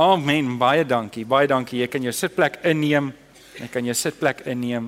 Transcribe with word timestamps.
Amen. 0.00 0.54
Baie 0.56 0.86
dankie. 0.88 1.26
Baie 1.28 1.44
dankie. 1.44 1.82
Jy 1.82 1.86
kan 1.92 2.00
jou 2.00 2.12
sitplek 2.16 2.54
inneem. 2.64 3.10
Jy 3.58 3.66
kan 3.68 3.84
jou 3.84 3.92
sitplek 3.92 4.38
inneem. 4.48 4.86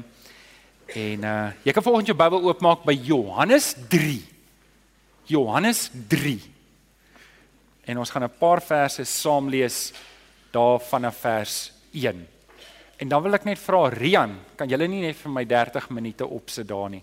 En 0.88 1.26
uh 1.28 1.50
jy 1.66 1.74
kan 1.76 1.84
volgens 1.84 2.08
jou 2.08 2.16
Bybel 2.16 2.46
oopmaak 2.48 2.86
by 2.88 2.94
Johannes 2.96 3.74
3. 3.92 4.16
Johannes 5.28 5.90
3. 6.08 6.32
En 7.92 8.00
ons 8.00 8.10
gaan 8.10 8.24
'n 8.24 8.38
paar 8.40 8.64
verse 8.64 9.04
saam 9.04 9.52
lees 9.52 9.92
daar 10.50 10.80
vanaf 10.80 11.20
vers 11.20 11.72
1. 11.92 12.26
En 12.96 13.08
dan 13.08 13.22
wil 13.22 13.34
ek 13.34 13.44
net 13.44 13.58
vra 13.58 13.88
Rian, 13.88 14.38
kan 14.56 14.68
julle 14.68 14.88
nie 14.88 15.00
net 15.00 15.16
vir 15.16 15.32
my 15.32 15.44
30 15.44 15.90
minute 15.90 16.26
opsit 16.26 16.68
daar 16.68 16.88
nie? 16.88 17.02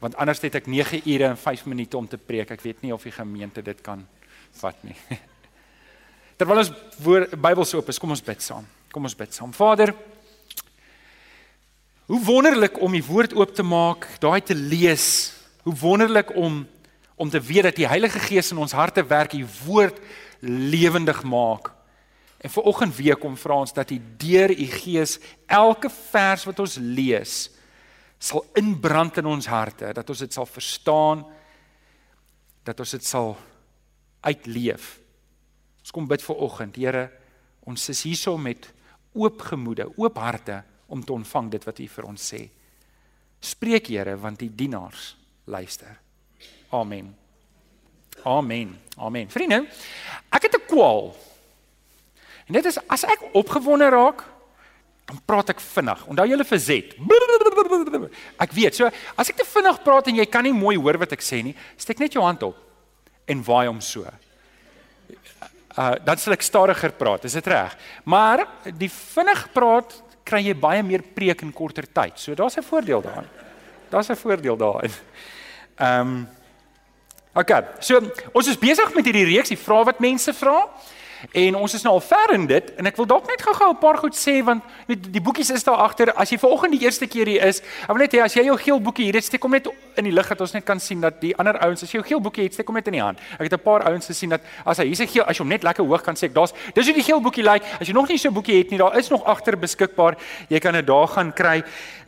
Want 0.00 0.16
anders 0.16 0.40
het 0.40 0.54
ek 0.54 0.66
9 0.66 1.00
ure 1.06 1.24
en 1.24 1.36
5 1.36 1.64
minute 1.66 1.96
om 1.96 2.08
te 2.08 2.18
preek. 2.18 2.50
Ek 2.50 2.60
weet 2.60 2.82
nie 2.82 2.92
of 2.92 3.02
die 3.02 3.12
gemeente 3.12 3.62
dit 3.62 3.80
kan 3.80 4.06
vat 4.52 4.84
nie. 4.84 4.96
Terwyl 6.36 6.62
ons 6.64 6.72
Bybels 7.30 7.74
oop 7.76 7.88
is, 7.92 7.98
kom 7.98 8.14
ons 8.14 8.24
bid 8.24 8.42
saam. 8.42 8.66
Kom 8.94 9.06
ons 9.06 9.16
bid 9.18 9.34
saam. 9.34 9.52
Vader, 9.54 9.94
hoe 12.10 12.20
wonderlik 12.26 12.80
om 12.82 12.94
u 12.94 13.02
woord 13.06 13.34
oop 13.38 13.54
te 13.54 13.64
maak, 13.64 14.08
daai 14.20 14.40
te 14.44 14.54
lees. 14.54 15.32
Hoe 15.64 15.76
wonderlik 15.80 16.34
om 16.36 16.64
om 17.14 17.30
te 17.30 17.38
weet 17.38 17.62
dat 17.62 17.76
die 17.78 17.86
Heilige 17.86 18.18
Gees 18.18 18.50
in 18.50 18.58
ons 18.58 18.72
harte 18.74 19.04
werk, 19.06 19.36
u 19.38 19.46
woord 19.64 20.00
lewendig 20.42 21.20
maak. 21.22 21.70
En 22.42 22.50
vir 22.50 22.66
oggend 22.66 22.96
weer 22.96 23.16
kom 23.16 23.36
vra 23.38 23.60
ons 23.62 23.72
dat 23.72 23.92
u 23.94 24.00
deur 24.18 24.50
u 24.50 24.66
Gees 24.72 25.20
elke 25.46 25.88
vers 26.10 26.42
wat 26.44 26.58
ons 26.64 26.74
lees 26.82 27.36
sal 28.24 28.44
inbrand 28.58 29.18
in 29.20 29.28
ons 29.28 29.46
harte, 29.46 29.92
dat 29.92 30.10
ons 30.10 30.22
dit 30.24 30.32
sal 30.32 30.46
verstaan, 30.48 31.24
dat 32.64 32.78
ons 32.80 32.94
dit 32.96 33.04
sal 33.04 33.34
uitleef. 34.24 34.94
Ons 35.84 35.92
kom 35.92 36.06
bid 36.08 36.22
vir 36.24 36.38
oggend, 36.40 36.78
Here, 36.80 37.08
ons 37.68 37.82
is 37.92 37.98
hierso 38.06 38.38
met 38.40 38.70
oop 39.12 39.42
gemoede, 39.50 39.84
oop 40.00 40.16
harte 40.16 40.62
om 40.88 41.02
te 41.04 41.12
ontvang 41.12 41.50
dit 41.52 41.66
wat 41.68 41.82
U 41.84 41.88
vir 41.92 42.06
ons 42.08 42.28
sê. 42.32 42.40
Spreek 43.44 43.90
Here, 43.92 44.14
want 44.16 44.40
die 44.40 44.48
dienaars 44.48 45.10
luister. 45.52 45.92
Amen. 46.72 47.12
Amen. 48.24 48.72
Amen. 48.96 49.28
Vriende, 49.28 49.66
ek 50.32 50.48
het 50.48 50.56
'n 50.56 50.66
kwaal. 50.72 51.12
En 52.48 52.54
dit 52.54 52.64
is 52.64 52.78
as 52.88 53.04
ek 53.04 53.34
opgewonde 53.34 53.88
raak, 53.88 54.24
dan 55.04 55.20
praat 55.26 55.50
ek 55.50 55.60
vinnig. 55.60 56.06
Onthou 56.06 56.26
julle 56.26 56.44
vir 56.44 56.58
Z. 56.58 56.70
Ek 58.38 58.52
weet, 58.52 58.74
so 58.74 58.90
as 59.16 59.28
ek 59.28 59.36
te 59.36 59.44
vinnig 59.44 59.82
praat 59.82 60.08
en 60.08 60.16
jy 60.16 60.24
kan 60.24 60.42
nie 60.42 60.52
mooi 60.52 60.76
hoor 60.76 60.96
wat 60.98 61.12
ek 61.12 61.20
sê 61.20 61.42
nie, 61.42 61.54
steek 61.76 61.98
net 61.98 62.12
jou 62.12 62.24
hand 62.24 62.42
op 62.42 62.56
en 63.26 63.44
waai 63.44 63.66
hom 63.66 63.80
so 63.80 64.08
uh 65.78 65.94
dan 66.04 66.18
sal 66.18 66.32
ek 66.32 66.42
stadiger 66.42 66.92
praat, 66.92 67.24
is 67.24 67.32
dit 67.32 67.46
reg? 67.46 67.76
Maar 68.04 68.46
die 68.78 68.90
vinnig 68.90 69.48
praat 69.52 70.02
kry 70.24 70.40
jy 70.46 70.54
baie 70.54 70.82
meer 70.82 71.02
preek 71.02 71.42
in 71.42 71.52
korter 71.52 71.86
tyd. 71.86 72.18
So 72.18 72.34
daar's 72.34 72.56
'n 72.56 72.62
voordeel 72.62 73.02
daarin. 73.02 73.28
Daar's 73.90 74.10
'n 74.10 74.16
voordeel 74.16 74.56
daarin. 74.56 74.92
Ehm 75.76 76.00
um, 76.00 76.28
OK. 77.34 77.50
So 77.80 77.98
ons 78.32 78.46
is 78.46 78.58
besig 78.58 78.94
met 78.94 79.04
hierdie 79.04 79.26
reeks, 79.26 79.48
die 79.48 79.58
vrae 79.58 79.84
wat 79.84 79.98
mense 79.98 80.32
vra. 80.32 80.68
En 81.32 81.56
ons 81.56 81.74
is 81.74 81.82
nou 81.82 81.94
al 81.94 82.00
ver 82.00 82.32
in 82.34 82.46
dit 82.46 82.70
en 82.76 82.86
ek 82.86 82.96
wil 82.96 83.06
dalk 83.06 83.26
net 83.30 83.42
gou-gou 83.42 83.70
'n 83.70 83.78
paar 83.78 83.98
goed 83.98 84.16
sê 84.16 84.42
want 84.44 84.62
die, 84.86 84.96
die 84.96 85.20
boekies 85.20 85.50
is 85.50 85.64
daar 85.64 85.76
agter. 85.76 86.12
As 86.12 86.30
jy 86.30 86.38
vanoggend 86.38 86.72
die 86.72 86.84
eerste 86.84 87.06
keer 87.06 87.26
hier 87.26 87.42
is, 87.42 87.60
ek 87.60 87.88
wil 87.88 88.02
net 88.02 88.12
hê 88.12 88.22
as 88.22 88.34
jy 88.34 88.44
jou 88.44 88.56
geel 88.56 88.80
boekie 88.80 89.04
hier 89.04 89.14
het, 89.14 89.24
steek 89.24 89.42
hom 89.42 89.52
net 89.52 89.68
in 89.96 90.04
die 90.04 90.12
lig 90.12 90.28
dat 90.28 90.40
ons 90.40 90.52
net 90.52 90.64
kan 90.64 90.80
sien 90.80 91.00
dat 91.00 91.20
die 91.20 91.36
ander 91.36 91.58
ouens 91.58 91.82
as 91.82 91.90
jy 91.90 91.98
jou 91.98 92.06
geel 92.06 92.20
boekie 92.20 92.44
het, 92.44 92.52
steek 92.52 92.66
hom 92.66 92.74
net 92.74 92.86
in 92.86 92.92
die 92.92 93.02
hand. 93.02 93.18
Ek 93.38 93.50
het 93.50 93.52
'n 93.52 93.62
paar 93.62 93.82
ouens 93.84 94.06
gesien 94.06 94.30
dat 94.30 94.40
as 94.64 94.78
hy 94.78 94.84
hier's 94.84 95.00
'n 95.00 95.06
geel, 95.06 95.24
as 95.24 95.36
jy 95.36 95.42
hom 95.42 95.48
net 95.48 95.62
lekker 95.62 95.84
hoog 95.84 96.02
kan 96.02 96.14
sê, 96.14 96.32
daar's 96.32 96.52
dis 96.74 96.86
hoe 96.86 96.94
die 96.94 97.02
geel 97.02 97.20
boekie 97.20 97.44
lyk. 97.44 97.62
As 97.80 97.86
jy 97.86 97.94
nog 97.94 98.08
nie 98.08 98.18
so 98.18 98.28
'n 98.28 98.34
boekie 98.34 98.58
het 98.58 98.70
nie, 98.70 98.78
daar 98.78 98.96
is 98.96 99.08
nog 99.08 99.24
agter 99.24 99.56
beskikbaar. 99.58 100.16
Jy 100.48 100.58
kan 100.58 100.72
dit 100.72 100.86
daar 100.86 101.08
gaan 101.08 101.32
kry. 101.32 101.64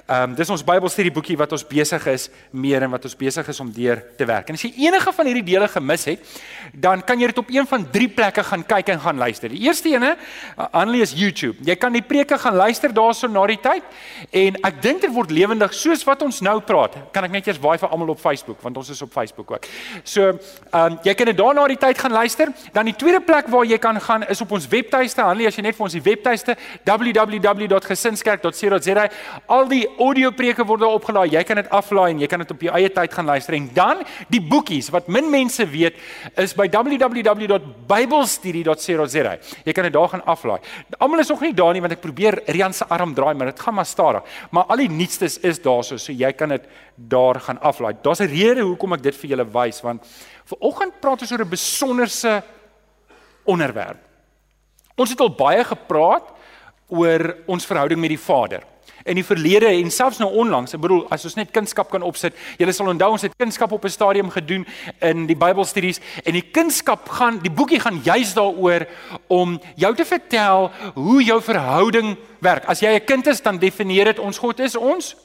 Ehm 0.07 0.31
um, 0.31 0.35
dis 0.39 0.51
ons 0.55 0.63
Bybelstudie 0.63 1.11
boekie 1.11 1.35
wat 1.35 1.51
ons 1.51 1.65
besig 1.67 2.05
is 2.13 2.29
meer 2.55 2.85
en 2.87 2.93
wat 2.93 3.03
ons 3.09 3.17
besig 3.19 3.49
is 3.51 3.59
om 3.59 3.73
deur 3.75 3.99
te 4.15 4.23
werk. 4.29 4.47
En 4.47 4.55
as 4.55 4.63
jy 4.63 4.69
enige 4.85 5.11
van 5.11 5.27
hierdie 5.27 5.43
dele 5.49 5.67
gemis 5.67 6.07
het, 6.07 6.23
dan 6.71 7.03
kan 7.03 7.19
jy 7.19 7.27
dit 7.33 7.41
op 7.43 7.51
een 7.51 7.67
van 7.67 7.83
drie 7.91 8.07
plekke 8.15 8.45
gaan 8.47 8.63
kyk 8.63 8.87
en 8.95 9.03
gaan 9.03 9.19
luister. 9.19 9.51
Die 9.51 9.67
eerste 9.67 9.91
ene, 9.91 10.15
Annelie 10.71 11.03
is 11.03 11.11
YouTube. 11.11 11.59
Jy 11.67 11.75
kan 11.83 11.91
die 11.91 12.07
preke 12.07 12.39
gaan 12.39 12.55
luister 12.55 12.95
daarso 12.95 13.27
na 13.27 13.43
die 13.51 13.59
tyd 13.59 13.83
en 14.31 14.55
ek 14.71 14.79
dink 14.85 15.03
dit 15.03 15.11
word 15.17 15.35
lewendig 15.35 15.75
soos 15.75 16.07
wat 16.07 16.23
ons 16.23 16.39
nou 16.39 16.63
praat. 16.63 16.95
Kan 17.11 17.27
ek 17.27 17.35
net 17.35 17.51
eers 17.51 17.59
waai 17.59 17.75
vir 17.83 17.91
almal 17.91 18.15
op 18.15 18.23
Facebook 18.23 18.63
want 18.63 18.79
ons 18.79 18.95
is 18.95 19.03
op 19.03 19.11
Facebook 19.11 19.51
ook. 19.57 19.67
So, 20.05 20.23
ehm 20.31 20.39
um, 20.85 21.01
jy 21.03 21.15
kan 21.19 21.27
dit 21.33 21.39
daar 21.43 21.59
na 21.59 21.67
die 21.67 21.83
tyd 21.83 21.99
gaan 21.99 22.15
luister. 22.15 22.55
Dan 22.71 22.87
die 22.93 22.95
tweede 22.95 23.19
plek 23.27 23.51
waar 23.51 23.67
jy 23.67 23.81
kan 23.83 23.99
gaan 24.07 24.23
is 24.31 24.39
op 24.47 24.55
ons 24.55 24.71
webtuiste. 24.71 25.27
Annelie, 25.27 25.51
as 25.51 25.59
jy 25.59 25.67
net 25.67 25.75
vir 25.75 25.91
ons 25.91 25.99
die 25.99 26.07
webtuiste 26.07 26.55
www.gesinskerk.co.za 26.87 29.11
al 29.59 29.67
die 29.75 29.83
audio 29.99 30.31
preke 30.31 30.65
word 30.67 30.81
daar 30.81 30.95
opgelaai. 30.97 31.31
Jy 31.33 31.43
kan 31.47 31.57
dit 31.61 31.71
aflaai 31.75 32.11
en 32.13 32.21
jy 32.23 32.29
kan 32.31 32.41
dit 32.43 32.51
op 32.51 32.63
jou 32.67 32.75
eie 32.79 32.91
tyd 32.93 33.15
gaan 33.15 33.27
luister. 33.27 33.55
En 33.59 33.71
dan 33.75 33.97
die 34.33 34.41
boekies 34.41 34.91
wat 34.95 35.09
min 35.13 35.31
mense 35.31 35.67
weet 35.71 35.95
is 36.43 36.55
by 36.57 36.67
www.biblestudy.co.za. 36.73 39.33
Jy 39.65 39.73
kan 39.73 39.85
dit 39.89 39.97
daar 39.97 40.09
gaan 40.15 40.25
aflaai. 40.25 40.61
Almal 40.99 41.21
is 41.25 41.33
nog 41.33 41.43
nie 41.45 41.55
daar 41.57 41.75
nie 41.75 41.83
want 41.85 41.95
ek 41.97 42.05
probeer 42.05 42.35
Rian 42.47 42.75
se 42.77 42.85
arm 42.93 43.15
draai, 43.17 43.35
maar 43.35 43.49
dit 43.53 43.61
gaan 43.61 43.75
maar 43.75 43.89
stadig. 43.89 44.23
Maar 44.51 44.65
al 44.73 44.79
die 44.85 44.93
nuutstes 44.93 45.35
is 45.43 45.63
daar 45.63 45.85
so, 45.85 46.13
jy 46.13 46.33
kan 46.33 46.49
dit 46.55 46.65
daar 46.95 47.41
gaan 47.41 47.61
aflaai. 47.61 47.97
Daar's 48.03 48.21
'n 48.21 48.29
rede 48.29 48.63
hoekom 48.63 48.93
ek 48.95 49.03
dit 49.03 49.15
vir 49.15 49.31
julle 49.31 49.45
wys 49.45 49.83
want 49.83 50.03
vir 50.45 50.59
oggend 50.61 51.01
praat 51.01 51.21
ons 51.21 51.33
oor 51.33 51.45
'n 51.45 51.49
besonderse 51.49 52.43
onderwerp. 53.45 53.99
Ons 54.97 55.11
het 55.11 55.21
al 55.21 55.31
baie 55.31 55.65
gepraat 55.65 56.23
oor 56.89 57.37
ons 57.47 57.67
verhouding 57.67 58.01
met 58.01 58.11
die 58.11 58.19
Vader 58.19 58.63
in 59.07 59.19
die 59.19 59.25
verlede 59.25 59.67
en 59.67 59.91
selfs 59.91 60.19
nou 60.19 60.31
onlangs. 60.31 60.75
Ek 60.75 60.81
bedoel, 60.81 61.05
as 61.11 61.25
ons 61.25 61.37
net 61.39 61.51
kunskap 61.55 61.91
kan 61.91 62.03
opsit. 62.07 62.35
Julle 62.59 62.73
sal 62.73 62.91
onthou 62.93 63.11
ons 63.17 63.27
het 63.27 63.37
kunskap 63.39 63.73
op 63.73 63.85
'n 63.85 63.91
stadium 63.91 64.31
gedoen 64.31 64.67
in 65.01 65.27
die 65.27 65.37
Bybelstudies 65.37 66.01
en 66.25 66.33
die 66.33 66.47
kunskap 66.53 67.09
gaan 67.09 67.39
die 67.43 67.51
boekie 67.51 67.81
gaan 67.81 68.01
juis 68.03 68.35
daaroor 68.35 68.87
om 69.27 69.61
jou 69.77 69.95
te 69.95 70.05
vertel 70.05 70.71
hoe 70.95 71.23
jou 71.23 71.43
verhouding 71.43 72.17
werk. 72.41 72.65
As 72.67 72.81
jy 72.81 72.95
'n 72.95 73.05
kind 73.05 73.27
is, 73.27 73.41
dan 73.41 73.59
definieer 73.59 74.05
dit 74.05 74.19
ons 74.19 74.39
God 74.39 74.61
is 74.61 74.77
ons 74.77 75.17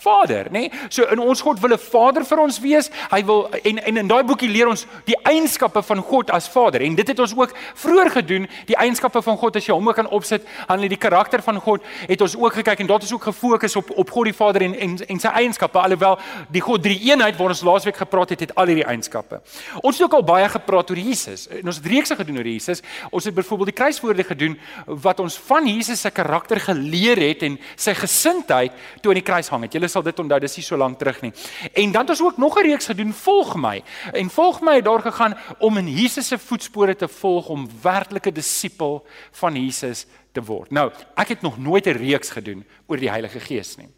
Vader, 0.00 0.48
nê? 0.50 0.50
Nee? 0.50 0.70
So 0.88 1.04
in 1.12 1.20
ons 1.20 1.40
God 1.44 1.60
wil 1.60 1.74
'n 1.74 1.78
Vader 1.78 2.24
vir 2.24 2.38
ons 2.40 2.60
wees. 2.60 2.90
Hy 3.10 3.24
wil 3.24 3.48
en 3.64 3.78
en 3.78 3.96
in 3.96 4.08
daai 4.08 4.22
boekie 4.24 4.48
leer 4.48 4.68
ons 4.68 4.86
die 5.04 5.16
eienskappe 5.22 5.82
van 5.82 6.02
God 6.02 6.30
as 6.30 6.48
Vader. 6.48 6.80
En 6.80 6.94
dit 6.94 7.08
het 7.08 7.18
ons 7.18 7.34
ook 7.36 7.52
vroeër 7.74 8.10
gedoen, 8.10 8.48
die 8.66 8.76
eienskappe 8.76 9.22
van 9.22 9.36
God 9.36 9.56
as 9.56 9.66
jy 9.66 9.74
hom 9.74 9.88
ook 9.88 9.94
kan 9.94 10.08
opsit 10.08 10.42
aan 10.66 10.80
die 10.80 10.96
karakter 10.96 11.42
van 11.42 11.60
God, 11.60 11.82
het 12.08 12.20
ons 12.20 12.36
ook 12.36 12.52
gekyk 12.52 12.80
en 12.80 12.86
dit 12.86 13.02
is 13.02 13.12
ook 13.12 13.22
gefokus 13.22 13.76
op 13.76 13.90
op 13.90 14.10
God 14.10 14.24
die 14.24 14.34
Vader 14.34 14.62
en 14.62 14.74
en 14.74 14.98
en 15.08 15.20
sy 15.20 15.28
eienskappe 15.28 15.78
alhoewel 15.78 16.18
die 16.48 16.60
God 16.60 16.82
drie 16.82 16.98
eenheid 17.10 17.36
waar 17.36 17.48
ons 17.48 17.62
laasweek 17.62 17.96
gepraat 17.96 18.30
het, 18.30 18.40
het 18.40 18.54
al 18.54 18.66
hierdie 18.66 18.86
eienskappe. 18.86 19.40
Ons 19.82 19.98
het 19.98 20.06
ook 20.06 20.14
al 20.14 20.24
baie 20.24 20.48
gepraat 20.48 20.90
oor 20.90 20.96
Jesus. 20.96 21.48
En 21.48 21.66
ons 21.66 21.76
het 21.76 21.86
reekse 21.86 22.16
gedoen 22.16 22.38
oor 22.38 22.48
Jesus. 22.48 22.82
Ons 23.10 23.24
het 23.24 23.34
byvoorbeeld 23.34 23.72
die 23.72 23.78
kruiswoorde 23.82 24.24
gedoen 24.24 24.58
wat 24.86 25.20
ons 25.20 25.38
van 25.50 25.66
Jesus 25.66 26.00
se 26.00 26.10
karakter 26.10 26.60
geleer 26.60 27.20
het 27.20 27.42
en 27.42 27.58
sy 27.76 27.94
gesindheid 27.94 28.72
toe 29.02 29.12
aan 29.12 29.20
die 29.20 29.26
kruis 29.26 29.48
hang 29.52 29.66
het. 29.66 29.76
Julle 29.76 29.89
sal 29.90 30.02
dit 30.02 30.18
onthou, 30.18 30.40
dis 30.40 30.56
nie 30.56 30.64
so 30.64 30.76
lank 30.76 30.98
terug 30.98 31.20
nie. 31.22 31.32
En 31.72 31.92
dan 31.92 32.06
het 32.06 32.10
ons 32.10 32.22
ook 32.22 32.36
nog 32.38 32.58
'n 32.58 32.66
reeks 32.66 32.86
gedoen, 32.86 33.12
volg 33.12 33.54
my. 33.56 33.82
En 34.12 34.30
volg 34.30 34.60
my 34.60 34.74
het 34.74 34.84
daar 34.84 35.02
gegaan 35.02 35.36
om 35.58 35.76
in 35.76 35.88
Jesus 35.88 36.26
se 36.26 36.38
voetspore 36.38 36.96
te 36.96 37.08
volg 37.08 37.48
om 37.48 37.68
werklike 37.82 38.32
disipel 38.32 39.06
van 39.30 39.54
Jesus 39.54 40.06
te 40.32 40.42
word. 40.42 40.70
Nou, 40.70 40.90
ek 41.14 41.28
het 41.28 41.42
nog 41.42 41.58
nooit 41.58 41.86
'n 41.86 41.96
reeks 41.96 42.30
gedoen 42.30 42.64
oor 42.86 42.96
die 42.96 43.10
Heilige 43.10 43.40
Gees 43.40 43.76
nie. 43.76 43.88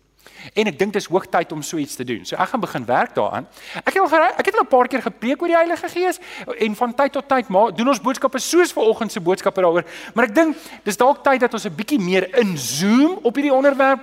En 0.55 0.67
ek 0.67 0.79
dink 0.79 0.93
dis 0.93 1.07
hoog 1.07 1.27
tyd 1.31 1.53
om 1.53 1.63
so 1.63 1.77
iets 1.77 1.95
te 1.99 2.05
doen. 2.05 2.25
So 2.25 2.37
ek 2.37 2.49
gaan 2.53 2.61
begin 2.61 2.85
werk 2.89 3.15
daaraan. 3.15 3.47
Ek 3.85 3.95
het 3.95 4.01
al 4.03 4.27
ek 4.39 4.47
het 4.47 4.57
al 4.59 4.65
'n 4.65 4.69
paar 4.69 4.89
keer 4.89 5.03
gepreek 5.03 5.43
oor 5.43 5.49
die 5.49 5.57
Heilige 5.57 5.89
Gees 5.89 6.19
en 6.59 6.77
van 6.77 6.95
tyd 6.95 7.13
tot 7.13 7.29
tyd 7.29 7.49
maar 7.49 7.75
doen 7.75 7.89
ons 7.89 8.01
boodskappe 8.01 8.39
soos 8.39 8.73
vanoggend 8.73 9.13
se 9.13 9.21
boodskappe 9.21 9.61
daaroor. 9.61 9.85
Maar 10.15 10.25
ek 10.25 10.35
dink 10.35 10.57
dis 10.85 10.97
dalk 10.97 11.23
tyd 11.25 11.41
dat 11.41 11.55
ons 11.55 11.65
'n 11.65 11.75
bietjie 11.75 11.99
meer 11.99 12.29
inzoom 12.39 13.19
op 13.23 13.35
hierdie 13.35 13.55
onderwerp 13.55 14.01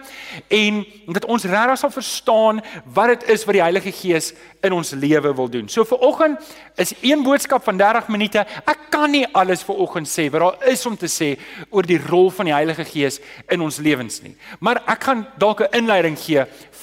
en 0.48 0.86
dat 1.08 1.26
ons 1.26 1.44
regtig 1.44 1.78
sal 1.78 1.92
verstaan 1.92 2.62
wat 2.94 3.08
dit 3.08 3.30
is 3.30 3.46
wat 3.46 3.54
die 3.54 3.62
Heilige 3.62 3.92
Gees 3.92 4.34
in 4.62 4.74
ons 4.74 4.92
lewe 4.92 5.34
wil 5.36 5.50
doen. 5.50 5.70
So 5.70 5.84
vanoggend 5.84 6.40
is 6.76 6.94
een 7.02 7.24
boodskap 7.24 7.64
van 7.64 7.78
30 7.78 8.08
minute. 8.08 8.46
Ek 8.66 8.90
kan 8.90 9.12
nie 9.12 9.28
alles 9.32 9.64
vanoggend 9.64 10.08
sê 10.08 10.30
wat 10.30 10.42
daar 10.42 10.68
is 10.72 10.86
om 10.86 10.98
te 10.98 11.08
sê 11.08 11.38
oor 11.70 11.84
die 11.84 12.00
rol 12.08 12.30
van 12.30 12.46
die 12.46 12.54
Heilige 12.54 12.86
Gees 12.86 13.20
in 13.48 13.62
ons 13.62 13.78
lewens 13.78 14.22
nie. 14.22 14.36
Maar 14.60 14.84
ek 14.86 15.04
gaan 15.04 15.28
dalk 15.38 15.62
'n 15.62 15.78
inleiding 15.80 16.18
gee 16.20 16.29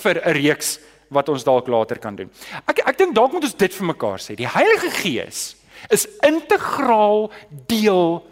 vir 0.02 0.20
'n 0.24 0.34
reeks 0.34 0.78
wat 1.08 1.28
ons 1.28 1.44
dalk 1.44 1.68
later 1.68 1.98
kan 1.98 2.16
doen. 2.16 2.30
Ek 2.66 2.82
ek 2.86 2.98
dink 2.98 3.14
dalk 3.14 3.32
moet 3.32 3.44
ons 3.44 3.54
dit 3.54 3.74
vir 3.74 3.86
mekaar 3.86 4.18
sê. 4.18 4.36
Die 4.36 4.48
Heilige 4.48 4.90
Gees 4.90 5.56
is 5.90 6.06
integraal 6.26 7.30
deel 7.66 8.24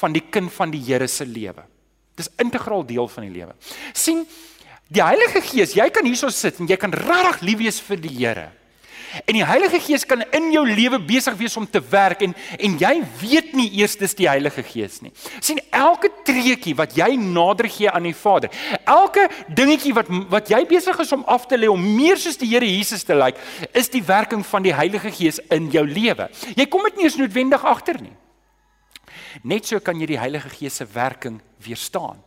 van 0.00 0.12
die 0.12 0.24
kind 0.30 0.52
van 0.52 0.70
die 0.70 0.82
Here 0.82 1.08
se 1.08 1.24
lewe. 1.24 1.64
Dis 2.16 2.30
integraal 2.40 2.84
deel 2.86 3.08
van 3.08 3.28
die 3.28 3.34
lewe. 3.40 3.54
sien 3.92 4.26
die 4.88 5.02
Heilige 5.02 5.40
Gees, 5.40 5.74
jy 5.74 5.88
kan 5.90 6.06
hierso 6.06 6.28
sit 6.30 6.60
en 6.60 6.66
jy 6.66 6.76
kan 6.76 6.92
regtig 6.92 7.42
lief 7.42 7.58
wees 7.58 7.80
vir 7.80 7.96
die 7.96 8.14
Here. 8.18 8.50
En 9.24 9.34
die 9.34 9.44
Heilige 9.46 9.80
Gees 9.80 10.04
kan 10.06 10.22
in 10.36 10.50
jou 10.52 10.64
lewe 10.68 10.98
besig 11.00 11.36
wees 11.38 11.56
om 11.56 11.66
te 11.70 11.80
werk 11.90 12.22
en 12.26 12.34
en 12.58 12.76
jy 12.78 12.92
weet 13.20 13.54
nie 13.56 13.68
eers 13.80 13.96
dis 13.96 14.14
die 14.18 14.28
Heilige 14.28 14.62
Gees 14.62 15.00
nie. 15.02 15.12
sien 15.40 15.60
elke 15.70 16.10
treukie 16.24 16.74
wat 16.76 16.96
jy 16.96 17.16
nader 17.16 17.68
gee 17.70 17.90
aan 17.90 18.08
die 18.08 18.14
Vader, 18.14 18.50
elke 18.84 19.28
dingetjie 19.48 19.94
wat 19.94 20.10
wat 20.30 20.50
jy 20.50 20.62
besig 20.66 20.98
is 21.00 21.12
om 21.12 21.24
af 21.24 21.46
te 21.46 21.56
lê 21.56 21.68
om 21.68 21.80
meer 21.96 22.16
soos 22.16 22.36
die 22.36 22.50
Here 22.50 22.66
Jesus 22.66 23.04
te 23.04 23.14
lyk, 23.14 23.36
is 23.72 23.88
die 23.88 24.02
werking 24.02 24.44
van 24.46 24.62
die 24.62 24.74
Heilige 24.74 25.10
Gees 25.10 25.40
in 25.50 25.70
jou 25.70 25.84
lewe. 25.86 26.28
Jy 26.56 26.66
kom 26.66 26.84
dit 26.90 26.96
nie 26.96 27.08
eens 27.08 27.18
noodwendig 27.18 27.64
agter 27.64 28.00
nie. 28.02 28.14
Net 29.44 29.66
so 29.66 29.80
kan 29.80 29.98
jy 30.00 30.06
die 30.06 30.20
Heilige 30.20 30.48
Gees 30.48 30.76
se 30.80 30.86
werking 30.92 31.40
weerstaan. 31.64 32.22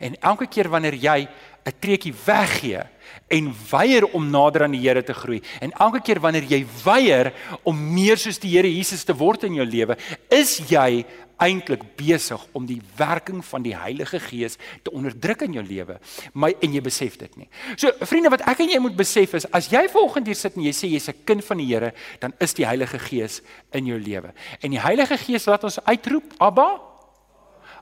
En 0.00 0.14
elke 0.20 0.46
keer 0.46 0.68
wanneer 0.68 0.94
jy 0.94 1.28
'n 1.68 1.76
treukie 1.80 2.14
weggee 2.24 2.82
en 3.28 3.52
weier 3.70 4.06
om 4.16 4.30
nader 4.30 4.64
aan 4.64 4.76
die 4.76 4.84
Here 4.84 5.02
te 5.04 5.14
groei 5.14 5.42
en 5.60 5.72
elke 5.72 6.00
keer 6.00 6.20
wanneer 6.20 6.46
jy 6.48 6.64
weier 6.84 7.32
om 7.62 7.76
meer 7.76 8.16
soos 8.16 8.40
die 8.40 8.56
Here 8.56 8.68
Jesus 8.68 9.04
te 9.04 9.16
word 9.16 9.44
in 9.44 9.58
jou 9.60 9.66
lewe, 9.66 9.96
is 10.32 10.58
jy 10.70 11.04
eintlik 11.38 11.84
besig 11.98 12.40
om 12.56 12.66
die 12.66 12.80
werking 12.98 13.44
van 13.46 13.62
die 13.62 13.74
Heilige 13.76 14.18
Gees 14.22 14.58
te 14.82 14.90
onderdruk 14.90 15.44
in 15.46 15.54
jou 15.58 15.62
lewe, 15.62 15.98
maar 16.34 16.56
en 16.58 16.74
jy 16.74 16.82
besef 16.82 17.18
dit 17.20 17.36
nie. 17.38 17.46
So 17.78 17.92
vriende, 18.10 18.32
wat 18.34 18.42
ek 18.50 18.64
en 18.64 18.72
jy 18.72 18.80
moet 18.82 18.96
besef 18.98 19.36
is 19.38 19.46
as 19.54 19.70
jy 19.70 19.84
volgende 19.92 20.32
hier 20.32 20.40
sit 20.40 20.58
en 20.58 20.66
jy 20.66 20.74
sê 20.74 20.90
jy's 20.90 21.08
'n 21.08 21.24
kind 21.24 21.44
van 21.44 21.58
die 21.58 21.68
Here, 21.70 21.92
dan 22.20 22.34
is 22.40 22.54
die 22.54 22.66
Heilige 22.66 22.98
Gees 22.98 23.40
in 23.72 23.86
jou 23.86 23.98
lewe. 23.98 24.32
En 24.62 24.70
die 24.70 24.80
Heilige 24.80 25.16
Gees 25.16 25.46
laat 25.46 25.64
ons 25.64 25.78
uitroep, 25.84 26.34
Abba, 26.40 26.87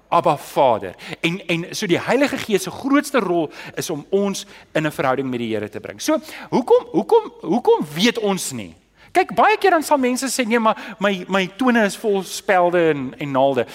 Abba 0.08 0.36
Vader. 0.36 0.94
En 1.20 1.40
en 1.46 1.74
so 1.74 1.86
die 1.86 2.00
Heilige 2.00 2.38
Gees 2.38 2.62
se 2.62 2.70
grootste 2.70 3.18
rol 3.18 3.50
is 3.74 3.90
om 3.90 4.06
ons 4.10 4.46
in 4.72 4.86
'n 4.86 4.92
verhouding 4.92 5.30
met 5.30 5.38
die 5.38 5.54
Here 5.54 5.68
te 5.68 5.80
bring. 5.80 6.00
So, 6.00 6.18
hoekom 6.50 6.86
hoekom 6.90 7.32
hoekom 7.40 7.86
weet 7.94 8.18
ons 8.18 8.52
nie? 8.52 8.74
Kyk, 9.12 9.34
baie 9.34 9.56
keer 9.56 9.70
dan 9.70 9.82
sal 9.82 9.98
mense 9.98 10.26
sê 10.26 10.46
nee, 10.46 10.58
maar 10.58 10.96
my 10.98 11.24
my 11.28 11.46
tone 11.56 11.84
is 11.84 11.96
vol 11.96 12.22
spelde 12.22 12.88
en 12.90 13.14
en 13.18 13.30
naalde. 13.30 13.66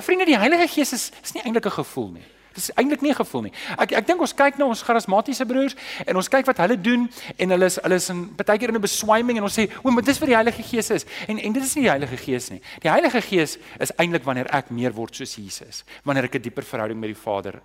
Vriende, 0.00 0.24
die 0.24 0.38
Heilige 0.38 0.68
Gees 0.68 0.92
is 0.92 1.10
is 1.22 1.32
nie 1.32 1.42
eintlik 1.42 1.66
'n 1.66 1.70
gevoel 1.70 2.10
nie. 2.10 2.33
Dis 2.54 2.70
eintlik 2.78 3.00
nie 3.02 3.10
'n 3.10 3.14
gevoel 3.14 3.42
nie. 3.42 3.52
Ek 3.78 3.92
ek 3.92 4.06
dink 4.06 4.20
ons 4.20 4.34
kyk 4.34 4.58
na 4.58 4.66
ons 4.66 4.82
charismatiese 4.82 5.46
broers 5.46 5.74
en 6.06 6.16
ons 6.16 6.28
kyk 6.28 6.46
wat 6.46 6.58
hulle 6.58 6.80
doen 6.80 7.10
en 7.36 7.50
hulle 7.50 7.64
is 7.64 7.76
hulle 7.82 7.94
is 7.94 8.08
in 8.10 8.34
baie 8.36 8.58
keer 8.58 8.68
in 8.68 8.76
'n 8.76 8.80
beswyming 8.80 9.36
en 9.38 9.42
ons 9.42 9.58
sê, 9.58 9.68
"O, 9.82 9.90
maar 9.90 10.02
dis 10.02 10.18
wat 10.18 10.28
die 10.28 10.36
Heilige 10.36 10.62
Gees 10.62 10.90
is." 10.90 11.04
En 11.28 11.38
en 11.38 11.52
dit 11.52 11.62
is 11.62 11.74
nie 11.74 11.82
die 11.82 11.90
Heilige 11.90 12.16
Gees 12.16 12.50
nie. 12.50 12.60
Die 12.80 12.90
Heilige 12.90 13.20
Gees 13.20 13.58
is 13.80 13.92
eintlik 13.98 14.24
wanneer 14.24 14.46
ek 14.54 14.70
meer 14.70 14.92
word 14.92 15.16
soos 15.16 15.34
Jesus, 15.34 15.84
wanneer 16.04 16.24
ek 16.24 16.34
'n 16.36 16.42
dieper 16.42 16.62
verhouding 16.62 17.00
met 17.00 17.08
die 17.08 17.22
Vader 17.22 17.60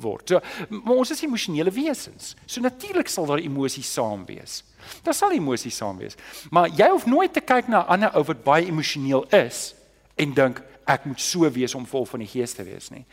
word. 0.00 0.28
So, 0.28 0.40
maar 0.68 0.96
ons 0.96 1.10
is 1.10 1.22
emosionele 1.22 1.70
wesens. 1.70 2.34
So 2.46 2.60
natuurlik 2.60 3.08
sal 3.08 3.26
daar 3.26 3.38
emosies 3.38 3.92
saam 3.92 4.24
wees. 4.26 4.64
Daar 5.02 5.14
sal 5.14 5.32
emosies 5.32 5.76
saam 5.76 5.98
wees. 5.98 6.16
Maar 6.50 6.68
jy 6.68 6.88
hoef 6.88 7.06
nooit 7.06 7.32
te 7.32 7.40
kyk 7.40 7.68
na 7.68 7.82
'n 7.82 7.86
ander 7.86 8.16
ou 8.16 8.24
wat 8.24 8.44
baie 8.44 8.66
emosioneel 8.66 9.24
is 9.28 9.74
en 10.16 10.34
dink 10.34 10.62
ek 10.90 11.06
moet 11.06 11.20
so 11.22 11.48
wees 11.52 11.74
om 11.78 11.86
vol 11.86 12.06
van 12.08 12.24
die 12.24 12.30
Gees 12.30 12.54
te 12.56 12.64
wees 12.66 12.90
nie. 12.90 13.04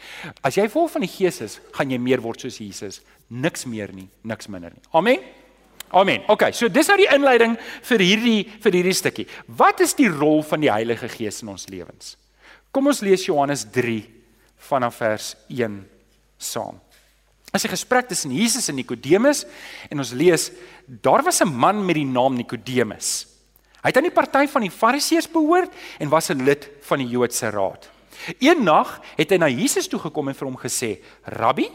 As 0.46 0.58
jy 0.58 0.68
vol 0.72 0.88
van 0.92 1.06
die 1.06 1.12
Gees 1.12 1.42
is, 1.46 1.60
gaan 1.76 1.92
jy 1.94 2.00
meer 2.02 2.24
word 2.24 2.42
soos 2.42 2.60
Jesus, 2.62 3.02
niks 3.30 3.68
meer 3.70 3.94
nie, 3.96 4.08
niks 4.28 4.50
minder 4.52 4.74
nie. 4.74 4.84
Amen. 4.98 5.26
Amen. 5.96 6.26
OK, 6.28 6.50
so 6.52 6.68
dis 6.68 6.90
nou 6.92 6.98
die 7.00 7.08
inleiding 7.14 7.56
vir 7.88 8.04
hierdie 8.04 8.40
vir 8.64 8.76
hierdie 8.76 8.96
stukkie. 8.96 9.28
Wat 9.48 9.80
is 9.84 9.96
die 9.96 10.10
rol 10.12 10.42
van 10.44 10.64
die 10.64 10.72
Heilige 10.72 11.08
Gees 11.12 11.40
in 11.46 11.54
ons 11.54 11.70
lewens? 11.72 12.18
Kom 12.76 12.90
ons 12.92 13.00
lees 13.06 13.24
Johannes 13.30 13.64
3 13.72 14.02
vanaf 14.68 15.00
vers 15.00 15.32
1 15.48 15.80
saam. 16.38 16.82
As 17.54 17.64
'n 17.64 17.72
gesprek 17.72 18.10
tussen 18.10 18.32
Jesus 18.32 18.68
en 18.70 18.76
Nikodemus 18.76 19.46
en 19.90 20.00
ons 20.00 20.12
lees 20.12 20.52
daar 20.86 21.24
was 21.24 21.42
'n 21.42 21.48
man 21.48 21.86
met 21.86 21.96
die 21.96 22.06
naam 22.06 22.36
Nikodemus. 22.36 23.37
Hy 23.82 23.92
het 23.92 23.98
aan 23.98 24.10
die 24.10 24.16
party 24.16 24.48
van 24.50 24.66
die 24.66 24.74
Fariseërs 24.74 25.30
behoort 25.30 25.74
en 26.00 26.10
was 26.10 26.30
'n 26.30 26.44
lid 26.44 26.70
van 26.82 26.98
die 27.00 27.08
Joodse 27.08 27.50
raad. 27.50 27.90
Eendag 28.40 29.02
het 29.16 29.30
hy 29.30 29.38
na 29.38 29.50
Jesus 29.50 29.88
toe 29.88 30.00
gekom 30.00 30.28
en 30.28 30.36
vir 30.36 30.48
hom 30.48 30.58
gesê: 30.58 30.98
"Rabbi, 31.24 31.70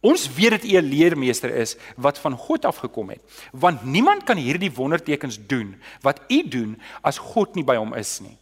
ons 0.00 0.28
weet 0.34 0.50
dat 0.50 0.64
u 0.64 0.76
'n 0.76 0.88
leermeester 0.88 1.50
is 1.50 1.76
wat 1.96 2.18
van 2.18 2.36
God 2.36 2.64
afgekom 2.64 3.10
het, 3.10 3.20
want 3.52 3.84
niemand 3.84 4.24
kan 4.24 4.36
hierdie 4.36 4.72
wondertekens 4.72 5.38
doen 5.46 5.76
wat 6.02 6.20
u 6.28 6.48
doen 6.48 6.80
as 7.02 7.18
God 7.18 7.54
nie 7.54 7.64
by 7.64 7.76
hom 7.76 7.94
is 7.94 8.20
nie." 8.20 8.38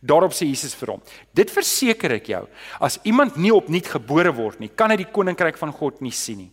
Daarop 0.00 0.32
sê 0.32 0.46
Jesus 0.46 0.74
vir 0.74 0.88
hom: 0.88 1.02
"Dit 1.32 1.50
verseker 1.50 2.10
ek 2.12 2.26
jou, 2.26 2.48
as 2.80 2.98
iemand 3.02 3.36
nie 3.36 3.54
opnuut 3.54 3.86
gebore 3.86 4.34
word 4.34 4.58
nie, 4.58 4.68
kan 4.68 4.90
hy 4.90 4.96
die 4.96 5.12
koninkryk 5.12 5.56
van 5.56 5.72
God 5.72 6.00
nie 6.00 6.10
sien 6.10 6.38
nie." 6.38 6.52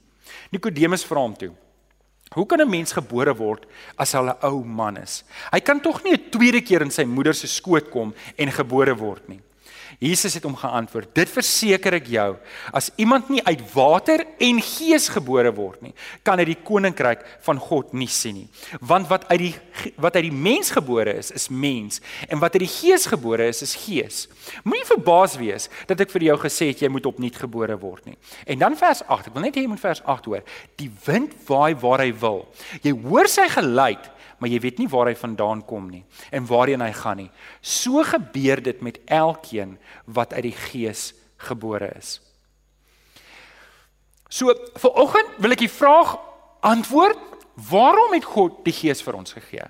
Nikodemus 0.51 1.03
vra 1.03 1.19
hom 1.19 1.35
toe: 1.35 1.53
Hoe 2.35 2.45
kan 2.45 2.61
'n 2.61 2.69
mens 2.69 2.93
gebore 2.93 3.33
word 3.35 3.65
as 3.97 4.13
hy 4.13 4.21
'n 4.21 4.37
ou 4.43 4.63
man 4.63 4.97
is? 4.97 5.23
Hy 5.51 5.59
kan 5.59 5.79
tog 5.79 6.03
nie 6.03 6.13
'n 6.13 6.29
tweede 6.29 6.61
keer 6.61 6.81
in 6.81 6.91
sy 6.91 7.03
moeder 7.03 7.33
se 7.33 7.47
skoot 7.47 7.89
kom 7.89 8.13
en 8.37 8.51
gebore 8.51 8.95
word 8.95 9.29
nie. 9.29 9.41
Jesus 9.99 10.33
het 10.33 10.45
hom 10.47 10.55
geantwoord: 10.55 11.11
"Dit 11.13 11.29
verseker 11.29 11.93
ek 11.93 12.07
jou, 12.07 12.37
as 12.71 12.89
iemand 12.95 13.29
nie 13.29 13.43
uit 13.43 13.59
water 13.73 14.23
en 14.39 14.61
gees 14.63 15.09
gebore 15.11 15.51
word 15.51 15.81
nie, 15.81 15.93
kan 16.23 16.39
hy 16.39 16.45
die 16.45 16.61
koninkryk 16.63 17.25
van 17.43 17.59
God 17.59 17.91
nie 17.93 18.07
sien 18.07 18.35
nie. 18.35 18.47
Want 18.79 19.09
wat 19.09 19.27
uit 19.27 19.39
die 19.39 19.55
wat 19.97 20.15
uit 20.15 20.23
die 20.23 20.35
mens 20.35 20.71
gebore 20.71 21.13
is, 21.17 21.31
is 21.31 21.49
mens, 21.49 21.99
en 22.29 22.39
wat 22.39 22.55
uit 22.55 22.63
die 22.63 22.71
gees 22.71 23.05
gebore 23.05 23.47
is, 23.47 23.61
is 23.61 23.75
gees. 23.75 24.27
Moenie 24.63 24.87
verbaas 24.87 25.35
wees 25.37 25.69
dat 25.87 25.99
ek 25.99 26.11
vir 26.11 26.29
jou 26.31 26.37
gesê 26.37 26.71
het 26.71 26.81
jy 26.81 26.89
moet 26.89 27.05
opnuut 27.05 27.35
gebore 27.35 27.77
word 27.77 28.05
nie." 28.05 28.17
En 28.47 28.59
dan 28.59 28.77
vers 28.77 29.03
8, 29.03 29.27
ek 29.27 29.33
wil 29.33 29.43
net 29.43 29.55
hê 29.55 29.61
jy 29.67 29.67
moet 29.67 29.83
vers 29.83 30.01
8 30.05 30.25
hoor. 30.25 30.43
Die 30.77 30.91
wind 31.05 31.35
waai 31.47 31.75
waar 31.75 31.99
hy 31.99 32.13
wil. 32.13 32.47
Jy 32.81 32.95
hoor 33.03 33.27
sy 33.27 33.49
geluid, 33.51 34.09
maar 34.39 34.49
jy 34.49 34.59
weet 34.63 34.79
nie 34.79 34.87
waar 34.89 35.09
hy 35.11 35.15
vandaan 35.19 35.61
kom 35.67 35.89
nie 35.91 36.03
en 36.35 36.47
waarheen 36.47 36.83
hy 36.83 36.91
gaan 36.95 37.19
nie. 37.23 37.29
So 37.61 38.03
gebeur 38.07 38.61
dit 38.63 38.81
met 38.85 38.99
elkeen 39.05 39.77
wat 40.05 40.33
uit 40.33 40.49
die 40.49 40.57
gees 40.57 41.13
gebore 41.37 41.91
is. 41.97 42.19
So 44.29 44.53
vir 44.53 44.97
oggend 45.01 45.39
wil 45.41 45.55
ek 45.55 45.63
die 45.65 45.71
vraag 45.71 46.17
antwoord 46.65 47.28
Waarom 47.67 48.13
het 48.13 48.23
God 48.23 48.61
die 48.63 48.73
Gees 48.73 49.01
vir 49.03 49.17
ons 49.17 49.33
gegee? 49.33 49.65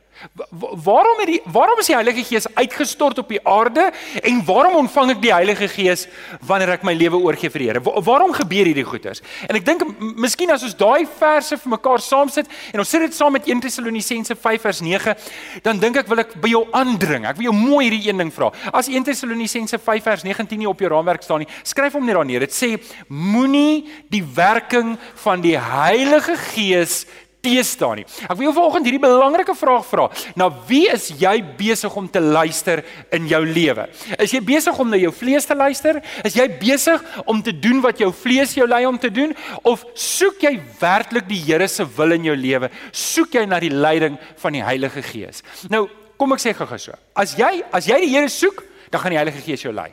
Waarom 0.51 1.21
het 1.21 1.29
die 1.31 1.39
waarom 1.47 1.79
is 1.79 1.87
die 1.87 1.95
Heilige 1.95 2.25
Gees 2.27 2.45
uitgestort 2.53 3.21
op 3.21 3.29
die 3.31 3.39
aarde 3.47 3.85
en 4.19 4.41
waarom 4.45 4.75
ontvang 4.81 5.13
ek 5.13 5.21
die 5.23 5.31
Heilige 5.31 5.69
Gees 5.71 6.05
wanneer 6.45 6.73
ek 6.75 6.83
my 6.85 6.93
lewe 6.97 7.21
oorgee 7.23 7.49
vir 7.53 7.63
die 7.63 7.69
Here? 7.69 7.81
Waarom 7.81 8.33
gebeur 8.35 8.67
hierdie 8.67 8.85
goeters? 8.85 9.23
En 9.47 9.55
ek 9.57 9.65
dink 9.65 9.85
miskien 10.19 10.51
as 10.51 10.65
ons 10.67 10.75
daai 10.77 11.07
verse 11.19 11.55
vir 11.61 11.73
mekaar 11.75 12.03
saamsit 12.03 12.51
en 12.73 12.83
ons 12.83 12.91
sit 12.91 13.05
dit 13.05 13.15
saam 13.15 13.33
met 13.37 13.47
1 13.47 13.63
Tessalonisense 13.63 14.35
5 14.35 14.67
vers 14.67 14.83
9, 14.85 15.15
dan 15.63 15.79
dink 15.79 16.01
ek 16.03 16.11
wil 16.11 16.23
ek 16.25 16.35
by 16.43 16.51
jou 16.51 16.65
aandring. 16.75 17.25
Ek 17.29 17.39
wil 17.39 17.49
jou 17.49 17.55
mooi 17.55 17.87
hierdie 17.87 18.09
een 18.09 18.19
ding 18.25 18.33
vra. 18.35 18.51
As 18.75 18.91
1 18.91 19.07
Tessalonisense 19.07 19.79
5 19.79 20.11
vers 20.11 20.27
19 20.27 20.59
nie 20.59 20.69
op 20.69 20.83
jou 20.83 20.91
raamwerk 20.91 21.23
staan 21.25 21.45
nie, 21.45 21.49
skryf 21.63 21.95
hom 21.95 22.05
net 22.05 22.19
daar 22.19 22.27
neer. 22.27 22.43
Dit 22.43 22.55
sê 22.55 22.75
moenie 23.07 23.87
die 24.11 24.23
werking 24.35 24.97
van 25.23 25.41
die 25.45 25.55
Heilige 25.55 26.35
Gees 26.51 27.05
teestaan 27.43 28.01
nie. 28.01 28.05
Ek 28.27 28.35
wil 28.37 28.49
jou 28.49 28.55
vanoggend 28.57 28.87
hierdie 28.87 29.01
belangrike 29.03 29.55
vraag 29.57 29.85
vra. 29.87 30.07
Na 30.39 30.49
wie 30.67 30.85
is 30.91 31.09
jy 31.19 31.35
besig 31.59 31.95
om 31.99 32.07
te 32.11 32.21
luister 32.23 32.83
in 33.15 33.27
jou 33.29 33.41
lewe? 33.45 33.87
Is 34.19 34.33
jy 34.35 34.41
besig 34.45 34.79
om 34.79 34.91
na 34.91 34.99
jou 34.99 35.11
vlees 35.15 35.47
te 35.47 35.57
luister? 35.57 36.01
Is 36.27 36.35
jy 36.39 36.47
besig 36.59 37.03
om 37.29 37.41
te 37.45 37.53
doen 37.55 37.81
wat 37.85 38.01
jou 38.03 38.11
vlees 38.15 38.55
jou 38.57 38.67
lei 38.69 38.83
om 38.89 38.99
te 38.99 39.11
doen 39.13 39.35
of 39.63 39.85
soek 39.95 40.43
jy 40.47 40.57
werklik 40.81 41.29
die 41.29 41.41
Here 41.49 41.67
se 41.71 41.85
wil 41.97 42.17
in 42.17 42.27
jou 42.27 42.35
lewe? 42.37 42.69
Soek 42.91 43.39
jy 43.39 43.45
na 43.49 43.61
die 43.63 43.73
leiding 43.73 44.19
van 44.41 44.57
die 44.57 44.65
Heilige 44.65 45.03
Gees? 45.05 45.43
Nou, 45.71 45.87
kom 46.19 46.35
ek 46.35 46.43
sê 46.43 46.53
gou-gou 46.57 46.81
so. 46.81 46.97
As 47.15 47.37
jy 47.39 47.59
as 47.71 47.87
jy 47.89 48.03
die 48.03 48.13
Here 48.13 48.29
soek, 48.29 48.65
dan 48.91 49.01
gaan 49.01 49.15
die 49.15 49.21
Heilige 49.21 49.45
Gees 49.45 49.63
jou 49.63 49.73
lei. 49.73 49.91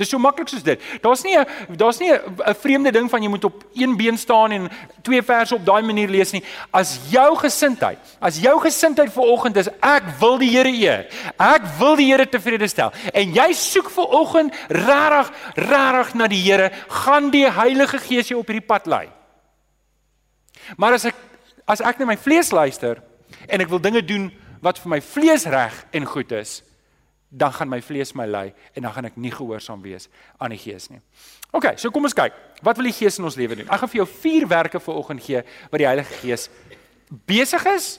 Dis 0.00 0.08
so 0.08 0.18
maklik 0.18 0.48
soos 0.48 0.64
dit. 0.64 0.80
Daar's 1.04 1.22
nie 1.22 1.36
'n 1.36 1.76
daar's 1.76 1.98
nie 2.00 2.10
'n 2.12 2.54
vreemde 2.54 2.90
ding 2.90 3.10
van 3.10 3.22
jy 3.22 3.28
moet 3.28 3.44
op 3.44 3.64
een 3.74 3.96
been 3.96 4.18
staan 4.18 4.50
en 4.52 4.70
twee 5.02 5.22
verse 5.22 5.54
op 5.54 5.64
daai 5.64 5.82
manier 5.82 6.08
lees 6.08 6.32
nie. 6.32 6.42
As 6.72 6.98
jou 7.10 7.36
gesindheid, 7.36 7.98
as 8.18 8.40
jou 8.40 8.60
gesindheid 8.60 9.12
vir 9.12 9.22
oggend 9.24 9.56
is 9.56 9.68
ek 9.80 10.02
wil 10.18 10.38
die 10.38 10.50
Here 10.50 10.68
eer. 10.68 11.06
Ek 11.38 11.62
wil 11.78 11.96
die 11.96 12.12
Here 12.12 12.28
tevrede 12.28 12.68
stel. 12.68 12.92
En 13.12 13.32
jy 13.32 13.52
soek 13.52 13.90
vir 13.90 14.06
oggend 14.08 14.54
regtig 14.68 15.32
regtig 15.54 16.14
na 16.14 16.26
die 16.26 16.42
Here, 16.42 16.70
gaan 16.88 17.30
die 17.30 17.50
Heilige 17.50 17.98
Gees 17.98 18.28
jou 18.28 18.40
op 18.40 18.46
hierdie 18.46 18.66
pad 18.66 18.86
lei. 18.86 19.08
Maar 20.76 20.92
as 20.92 21.04
ek 21.04 21.14
as 21.66 21.80
ek 21.80 21.98
net 21.98 22.08
my 22.08 22.16
vlees 22.16 22.50
luister 22.50 23.02
en 23.48 23.60
ek 23.60 23.68
wil 23.68 23.78
dinge 23.78 24.02
doen 24.02 24.30
wat 24.62 24.78
vir 24.78 24.88
my 24.88 25.00
vlees 25.00 25.44
reg 25.44 25.86
en 25.92 26.04
goed 26.04 26.32
is, 26.32 26.62
dan 27.30 27.52
gaan 27.54 27.70
my 27.70 27.78
vlees 27.82 28.12
my 28.18 28.26
lei 28.26 28.50
en 28.74 28.82
dan 28.82 28.92
gaan 28.92 29.06
ek 29.06 29.16
nie 29.16 29.30
gehoorsaam 29.30 29.82
wees 29.82 30.08
aan 30.38 30.50
die 30.50 30.58
Gees 30.58 30.88
nie. 30.90 31.00
OK, 31.54 31.72
so 31.78 31.90
kom 31.94 32.06
ons 32.06 32.14
kyk. 32.14 32.34
Wat 32.66 32.78
wil 32.78 32.90
die 32.90 32.96
Gees 32.96 33.18
in 33.18 33.26
ons 33.26 33.38
lewe 33.38 33.56
doen? 33.60 33.68
Ek 33.70 33.82
gaan 33.82 33.92
vir 33.92 34.02
jou 34.02 34.08
vier 34.18 34.46
werke 34.50 34.82
vir 34.82 34.98
oggend 34.98 35.22
gee 35.24 35.42
wat 35.70 35.78
die 35.78 35.88
Heilige 35.88 36.20
Gees 36.22 36.48
besig 37.26 37.66
is 37.70 37.92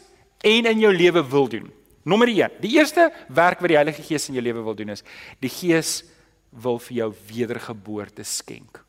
en 0.43 0.67
in 0.71 0.83
jou 0.83 0.91
lewe 0.95 1.23
wil 1.31 1.47
doen. 1.51 1.71
Nommer 2.03 2.31
1. 2.31 2.59
Die 2.63 2.75
eerste 2.77 3.11
werk 3.29 3.61
wat 3.61 3.71
die 3.71 3.79
Heilige 3.79 4.03
Gees 4.03 4.27
in 4.29 4.39
jou 4.39 4.43
lewe 4.43 4.63
wil 4.65 4.75
doen 4.75 4.95
is 4.95 5.05
die 5.39 5.51
Gees 5.51 6.01
wil 6.51 6.79
vir 6.83 6.97
jou 7.03 7.11
wedergeboorte 7.31 8.25
skenk. 8.27 8.81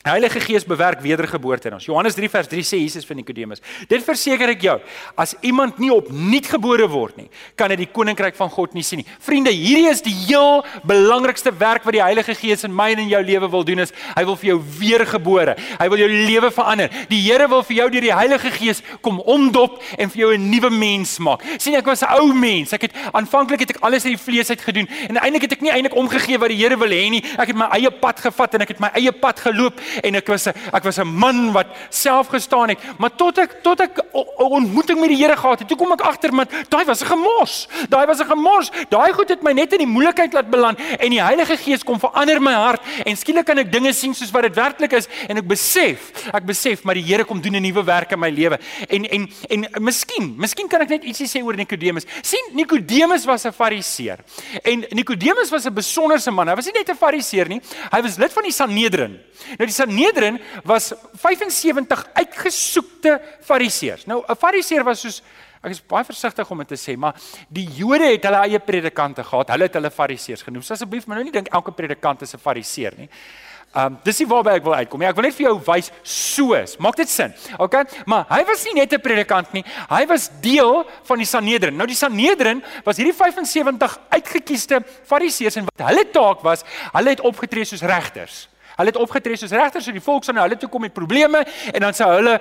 Heilige 0.00 0.40
Gees 0.40 0.64
bewerk 0.64 1.02
wedergeboorte 1.04 1.68
in 1.68 1.74
ons. 1.76 1.84
Johannes 1.84 2.14
3 2.16 2.28
vers 2.32 2.46
3 2.48 2.62
sê 2.64 2.78
Jesus 2.80 3.04
vir 3.04 3.18
Nikodemus: 3.18 3.60
"Dit 3.86 4.00
verseker 4.00 4.48
ek 4.48 4.62
jou, 4.62 4.78
as 5.14 5.34
iemand 5.42 5.78
nie 5.78 5.90
opnuut 5.92 6.46
gebore 6.46 6.86
word 6.88 7.18
nie, 7.18 7.28
kan 7.54 7.68
hy 7.68 7.76
die 7.76 7.86
koninkryk 7.92 8.34
van 8.34 8.48
God 8.48 8.72
nie 8.72 8.82
sien 8.82 9.02
nie." 9.02 9.06
Vriende, 9.20 9.50
hierdie 9.52 9.90
is 9.90 10.00
die 10.00 10.14
heel 10.14 10.64
belangrikste 10.88 11.52
werk 11.52 11.84
wat 11.84 11.92
die 11.92 12.00
Heilige 12.00 12.34
Gees 12.34 12.64
in 12.64 12.72
my 12.74 12.92
en 12.92 12.98
in 13.00 13.10
jou 13.10 13.22
lewe 13.22 13.50
wil 13.50 13.62
doen 13.62 13.78
is, 13.78 13.92
hy 14.16 14.24
wil 14.24 14.36
vir 14.36 14.46
jou 14.54 14.62
weergebore. 14.78 15.56
Hy 15.78 15.88
wil 15.88 15.98
jou 15.98 16.08
lewe 16.08 16.50
verander. 16.50 16.88
Die 17.10 17.20
Here 17.20 17.46
wil 17.46 17.62
vir 17.62 17.76
jou 17.76 17.90
deur 17.90 18.00
die 18.00 18.14
Heilige 18.16 18.50
Gees 18.56 18.82
kom 19.02 19.20
omdop 19.20 19.82
en 19.98 20.08
vir 20.08 20.18
jou 20.18 20.32
'n 20.32 20.50
nuwe 20.50 20.70
mens 20.70 21.18
maak. 21.18 21.44
sien 21.58 21.74
ek 21.74 21.84
was 21.84 22.00
'n 22.00 22.08
ou 22.16 22.32
mens. 22.32 22.72
Ek 22.72 22.88
het 22.88 22.92
aanvanklik 23.12 23.60
het 23.60 23.76
ek 23.76 23.82
alles 23.82 24.06
uit 24.06 24.16
die 24.16 24.24
vlees 24.32 24.48
uit 24.48 24.60
gedoen 24.62 24.88
en 25.10 25.16
eintlik 25.16 25.42
het 25.42 25.52
ek 25.52 25.60
nie 25.60 25.70
eintlik 25.70 25.94
omgegee 25.94 26.38
wat 26.38 26.48
die 26.48 26.56
Here 26.56 26.78
wil 26.78 26.88
hê 26.88 27.10
nie. 27.10 27.22
Ek 27.36 27.48
het 27.48 27.56
my 27.56 27.68
eie 27.72 27.90
pad 27.90 28.18
gevat 28.18 28.54
en 28.54 28.62
ek 28.62 28.68
het 28.68 28.80
my 28.80 28.88
eie 28.94 29.12
pad 29.12 29.38
geloop 29.38 29.78
en 30.02 30.14
ek 30.14 30.26
was 30.26 30.46
'n 30.46 30.54
ek 30.72 30.84
was 30.84 30.98
'n 30.98 31.08
man 31.08 31.52
wat 31.52 31.66
self 31.90 32.28
gestaan 32.28 32.68
het, 32.68 32.78
maar 32.98 33.10
tot 33.16 33.38
ek 33.38 33.62
tot 33.62 33.80
ek 33.80 34.00
ontmoeting 34.36 35.00
met 35.00 35.08
die 35.08 35.16
Here 35.20 35.36
gehad 35.36 35.58
het, 35.58 35.68
toe 35.68 35.76
kom 35.76 35.92
ek 35.92 36.00
agter 36.00 36.32
met 36.32 36.48
daai 36.68 36.84
was 36.84 37.02
'n 37.02 37.06
gemors. 37.06 37.68
Daai 37.88 38.06
was 38.06 38.20
'n 38.20 38.26
gemors. 38.26 38.70
Daai 38.88 39.12
goed 39.12 39.28
het 39.28 39.42
my 39.42 39.52
net 39.52 39.72
in 39.72 39.78
die 39.78 39.86
moeilikheid 39.86 40.32
laat 40.32 40.50
beland 40.50 40.78
en 40.98 41.10
die 41.10 41.22
Heilige 41.22 41.56
Gees 41.56 41.84
kom 41.84 41.98
verander 42.00 42.40
my 42.40 42.52
hart 42.52 42.82
en 43.04 43.16
skielik 43.16 43.46
kan 43.46 43.58
ek 43.58 43.72
dinge 43.72 43.92
sien 43.92 44.14
soos 44.14 44.30
wat 44.30 44.42
dit 44.42 44.54
werklik 44.54 44.92
is 44.92 45.08
en 45.28 45.36
ek 45.36 45.46
besef, 45.46 46.12
ek 46.32 46.44
besef 46.44 46.84
maar 46.84 46.94
die 46.94 47.04
Here 47.04 47.24
kom 47.24 47.40
doen 47.40 47.56
'n 47.56 47.62
nuwe 47.62 47.84
werk 47.84 48.12
in 48.12 48.18
my 48.18 48.30
lewe. 48.30 48.58
En 48.88 49.04
en 49.04 49.28
en 49.50 49.66
miskien, 49.80 50.34
miskien 50.36 50.68
kan 50.68 50.80
ek 50.80 50.88
net 50.88 51.04
ietsie 51.04 51.26
sê 51.26 51.42
oor 51.42 51.56
Nikodemus. 51.56 52.04
sien 52.22 52.44
Nikodemus 52.52 53.24
was 53.24 53.44
'n 53.44 53.52
Fariseer. 53.52 54.18
En 54.62 54.84
Nikodemus 54.90 55.50
was 55.50 55.66
'n 55.66 55.74
besonderse 55.74 56.30
man. 56.30 56.48
Hy 56.48 56.54
was 56.54 56.66
nie 56.66 56.74
net 56.74 56.88
'n 56.88 56.96
Fariseer 56.96 57.48
nie. 57.48 57.60
Hy 57.90 58.02
was 58.02 58.16
lid 58.16 58.32
van 58.32 58.42
die 58.42 58.52
Sanhedrin. 58.52 59.18
Nou 59.58 59.66
die 59.66 59.74
Sanhedrin 59.80 60.40
was 60.64 60.92
75 61.22 62.06
uitgesoekte 62.12 63.20
fariseërs. 63.46 64.06
Nou 64.06 64.22
'n 64.26 64.36
fariseer 64.36 64.84
was 64.84 65.00
soos 65.00 65.22
ek 65.60 65.74
is 65.74 65.82
baie 65.84 66.04
versigtig 66.08 66.50
om 66.50 66.58
dit 66.58 66.68
te 66.72 66.78
sê, 66.80 66.96
maar 66.96 67.14
die 67.52 67.66
Jode 67.76 68.08
het 68.14 68.24
hulle 68.24 68.40
eie 68.46 68.58
predikante 68.64 69.24
gehad. 69.24 69.52
Hulle 69.52 69.68
het 69.68 69.76
hulle 69.76 69.90
fariseërs 69.92 70.42
genoem. 70.46 70.62
So 70.62 70.72
asseblief, 70.74 71.06
maar 71.06 71.20
nou 71.20 71.24
nie 71.24 71.34
dink 71.34 71.52
elke 71.52 71.72
predikant 71.72 72.22
is 72.22 72.34
'n 72.34 72.38
fariseer 72.38 72.94
nie. 72.96 73.08
Um 73.70 73.98
dis 74.02 74.18
nie 74.18 74.26
waarby 74.26 74.50
ek 74.50 74.64
wil 74.64 74.74
uitkom 74.74 74.98
nie. 74.98 75.06
Ek 75.06 75.14
wil 75.14 75.22
net 75.22 75.34
vir 75.34 75.46
jou 75.46 75.60
wys 75.68 75.92
soos. 76.02 76.72
Maak 76.82 76.96
dit 76.96 77.08
sin? 77.08 77.32
OK? 77.58 77.76
Maar 78.04 78.26
hy 78.28 78.44
was 78.44 78.64
nie 78.64 78.74
net 78.74 78.92
'n 78.92 79.00
predikant 79.00 79.52
nie. 79.52 79.64
Hy 79.88 80.06
was 80.06 80.30
deel 80.40 80.84
van 81.04 81.18
die 81.18 81.26
Sanhedrin. 81.26 81.76
Nou 81.76 81.86
die 81.86 81.94
Sanhedrin 81.94 82.64
was 82.84 82.96
hierdie 82.96 83.14
75 83.14 83.98
uitgekiesde 84.10 84.82
fariseërs 85.04 85.56
en 85.56 85.64
wat 85.64 85.86
hulle 85.86 86.10
taak 86.10 86.42
was, 86.42 86.64
hulle 86.92 87.10
het 87.10 87.20
opgetree 87.20 87.64
soos 87.64 87.82
regters. 87.82 88.49
Hulle 88.80 88.92
het 88.94 89.00
opgetree 89.00 89.36
soos 89.36 89.52
regters 89.52 89.84
so 89.84 89.92
die 89.92 90.02
volk 90.04 90.24
sou 90.24 90.34
na 90.36 90.46
hulle 90.46 90.56
toe 90.60 90.68
kom 90.72 90.86
met 90.86 90.94
probleme 90.96 91.44
en 91.72 91.84
dan 91.84 91.96
sou 91.96 92.08
hulle 92.14 92.38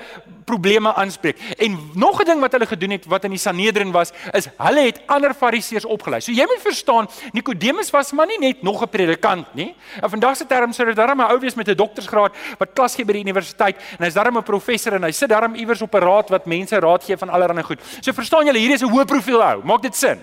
probleme 0.50 0.94
aanspreek. 0.98 1.38
En 1.60 1.76
nog 1.94 2.22
'n 2.22 2.26
ding 2.26 2.40
wat 2.40 2.52
hulle 2.52 2.66
gedoen 2.66 2.90
het 2.96 3.06
wat 3.06 3.24
in 3.24 3.36
die 3.36 3.40
Sanhedrin 3.40 3.92
was, 3.92 4.12
is 4.32 4.48
hulle 4.58 4.82
het 4.82 5.02
ander 5.06 5.34
fariseërs 5.34 5.86
opgelei. 5.86 6.22
So 6.22 6.32
jy 6.32 6.46
moet 6.48 6.62
verstaan, 6.62 7.08
Nikodemus 7.32 7.90
was 7.90 8.12
maar 8.12 8.26
nie 8.26 8.40
net 8.40 8.62
nog 8.64 8.82
'n 8.82 8.90
predikant 8.90 9.54
nie. 9.54 9.76
In 10.02 10.10
vandag 10.10 10.38
se 10.38 10.46
terme 10.46 10.74
sou 10.74 10.88
dit 10.88 10.96
darm 10.96 11.22
'n 11.22 11.32
ou 11.32 11.40
wees 11.40 11.56
met 11.56 11.68
'n 11.68 11.76
doktorsgraad 11.76 12.32
wat 12.58 12.70
klas 12.74 12.96
gee 12.96 13.06
by 13.06 13.14
die 13.14 13.22
universiteit 13.22 13.76
en 13.98 14.06
hy's 14.06 14.14
darm 14.14 14.38
'n 14.38 14.44
professor 14.44 14.94
en 14.94 15.04
hy 15.04 15.12
sit 15.12 15.30
darm 15.30 15.56
iewers 15.56 15.82
op 15.82 15.94
'n 15.94 16.00
raad 16.00 16.30
wat 16.30 16.46
mense 16.46 16.80
raad 16.80 17.04
gee 17.04 17.18
van 17.18 17.30
allerlei 17.30 17.64
goed. 17.64 17.80
So 18.02 18.12
verstaan 18.14 18.46
julle, 18.46 18.60
hier 18.60 18.72
is 18.72 18.82
'n 18.82 18.90
hoë 18.90 19.06
profiel 19.06 19.44
ou. 19.44 19.62
Maak 19.64 19.82
dit 19.82 19.96
sin? 19.96 20.20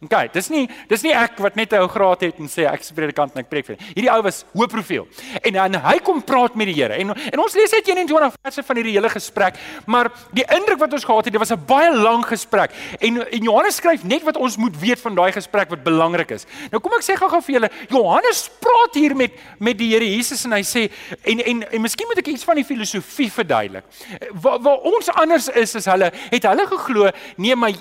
OK, 0.00 0.14
dis 0.32 0.46
nie 0.48 0.62
dis 0.88 1.02
nie 1.04 1.10
ek 1.12 1.36
wat 1.44 1.58
net 1.60 1.74
'n 1.76 1.82
ou 1.84 1.88
graad 1.92 2.22
het 2.24 2.38
en 2.40 2.48
sê 2.48 2.64
ek 2.64 2.80
is 2.80 2.90
predikant 2.90 3.34
en 3.34 3.40
ek 3.42 3.50
preek 3.50 3.66
vir. 3.66 3.76
Hierdie 3.92 4.08
ou 4.08 4.22
was 4.22 4.46
hoë 4.56 4.68
profiel. 4.72 5.06
En 5.44 5.52
dan 5.52 5.74
hy 5.74 5.98
kom 6.00 6.22
praat 6.22 6.56
met 6.56 6.68
die 6.68 6.74
Here. 6.74 6.94
En 6.94 7.10
en 7.10 7.38
ons 7.38 7.54
lees 7.54 7.74
uit 7.74 7.84
21 7.84 8.32
verse 8.42 8.62
van 8.62 8.76
hierdie 8.76 8.94
hele 8.96 9.10
gesprek, 9.10 9.58
maar 9.84 10.08
die 10.32 10.44
indruk 10.56 10.78
wat 10.78 10.92
ons 10.92 11.04
gehad 11.04 11.24
het, 11.24 11.32
dit 11.32 11.40
was 11.40 11.52
'n 11.52 11.66
baie 11.66 11.92
lang 11.92 12.24
gesprek. 12.24 12.70
En 12.98 13.28
en 13.28 13.42
Johannes 13.42 13.76
skryf 13.76 14.02
net 14.02 14.22
wat 14.22 14.36
ons 14.36 14.56
moet 14.56 14.80
weet 14.80 15.00
van 15.00 15.14
daai 15.14 15.32
gesprek 15.32 15.68
wat 15.68 15.84
belangrik 15.84 16.30
is. 16.30 16.46
Nou 16.70 16.80
kom 16.80 16.92
ek 16.96 17.04
sê 17.04 17.16
gou-gou 17.16 17.42
vir 17.42 17.54
julle, 17.54 17.70
Johannes 17.90 18.50
praat 18.58 18.94
hier 18.94 19.14
met 19.14 19.32
met 19.58 19.76
die 19.76 19.92
Here 19.92 20.16
Jesus 20.16 20.44
en 20.46 20.52
hy 20.52 20.62
sê 20.62 20.90
en 21.24 21.40
en 21.40 21.62
en 21.72 21.80
miskien 21.82 22.06
moet 22.08 22.18
ek 22.18 22.28
iets 22.28 22.44
van 22.44 22.56
die 22.56 22.64
filosofie 22.64 23.30
verduidelik. 23.30 23.84
Waar 24.32 24.60
waar 24.60 24.78
ons 24.78 25.10
anders 25.10 25.48
is 25.48 25.76
as 25.76 25.84
hulle, 25.84 26.10
het 26.30 26.42
hulle 26.42 26.66
geglo, 26.66 27.10
nee, 27.36 27.54
maar 27.54 27.72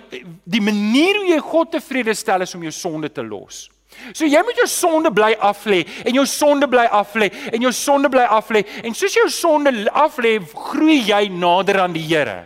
die 0.44 0.62
manier 0.62 1.16
hoe 1.16 1.28
jy 1.28 1.40
God 1.40 1.72
tevrede 1.72 2.09
tweede 2.10 2.18
stel 2.18 2.42
is 2.42 2.56
om 2.56 2.64
jou 2.64 2.72
sonde 2.72 3.10
te 3.12 3.24
los. 3.24 3.70
So 4.14 4.26
jy 4.26 4.42
moet 4.46 4.58
jou 4.58 4.68
sonde 4.70 5.12
bly 5.12 5.34
af 5.42 5.66
lê 5.66 5.84
en 6.06 6.14
jou 6.14 6.26
sonde 6.26 6.68
bly 6.70 6.86
af 6.86 7.16
lê 7.16 7.30
en 7.52 7.62
jou 7.62 7.72
sonde 7.74 8.10
bly 8.10 8.26
af 8.30 8.50
lê 8.54 8.64
en 8.84 8.94
soos 8.94 9.16
jou 9.16 9.30
sonde 9.30 9.90
af 9.92 10.18
lê, 10.22 10.38
groei 10.40 11.02
jy 11.10 11.28
nader 11.30 11.82
aan 11.84 11.94
die 11.94 12.06
Here. 12.06 12.46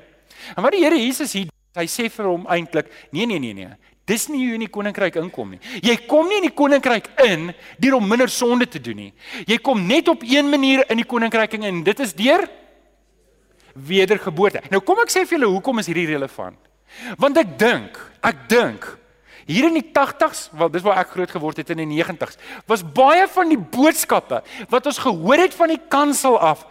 En 0.55 0.63
wat 0.63 0.73
die 0.73 0.83
Here 0.83 0.97
Jesus 0.97 1.33
hier 1.33 1.49
hy 1.75 1.87
sê 1.89 2.07
vir 2.09 2.29
hom 2.29 2.45
eintlik, 2.47 2.89
nee 3.11 3.25
nee 3.25 3.39
nee 3.39 3.53
nee. 3.53 3.71
Dis 4.05 4.27
nie 4.27 4.41
hoe 4.43 4.57
in 4.57 4.65
die 4.65 4.71
koninkryk 4.71 5.15
inkom 5.21 5.53
nie. 5.55 5.61
Jy 5.81 5.95
kom 6.09 6.27
nie 6.27 6.41
in 6.41 6.49
die 6.49 6.55
koninkryk 6.55 7.07
in 7.23 7.53
deur 7.79 7.95
om 7.97 8.07
minder 8.07 8.29
sonde 8.29 8.67
te 8.67 8.81
doen 8.83 8.99
nie. 8.99 9.13
Jy 9.47 9.57
kom 9.63 9.85
net 9.87 10.11
op 10.11 10.25
een 10.27 10.49
manier 10.51 10.83
in 10.91 10.99
die 10.99 11.07
koninkryk 11.07 11.55
in 11.55 11.69
en 11.69 11.79
dit 11.87 12.03
is 12.03 12.11
deur 12.17 12.43
wedergeboorte. 13.73 14.61
Nou 14.69 14.83
kom 14.85 14.99
ek 15.01 15.13
sê 15.13 15.23
vir 15.23 15.39
julle 15.39 15.53
hoekom 15.55 15.79
is 15.81 15.89
hierdie 15.89 16.11
relevant? 16.11 16.59
Want 17.17 17.39
ek 17.41 17.55
dink, 17.57 17.97
ek 18.27 18.43
dink 18.51 18.91
Hier 19.45 19.67
in 19.67 19.77
die 19.77 19.89
80s, 19.91 20.49
wel 20.55 20.71
dis 20.71 20.85
waar 20.85 21.01
ek 21.03 21.13
groot 21.15 21.31
geword 21.31 21.57
het 21.57 21.69
in 21.69 21.83
die 21.83 22.03
90s, 22.03 22.39
was 22.69 22.83
baie 22.83 23.27
van 23.27 23.49
die 23.49 23.59
boodskappe 23.59 24.43
wat 24.69 24.85
ons 24.85 25.01
gehoor 25.03 25.43
het 25.43 25.53
van 25.57 25.73
die 25.73 25.81
kansel 25.89 26.39
af. 26.39 26.65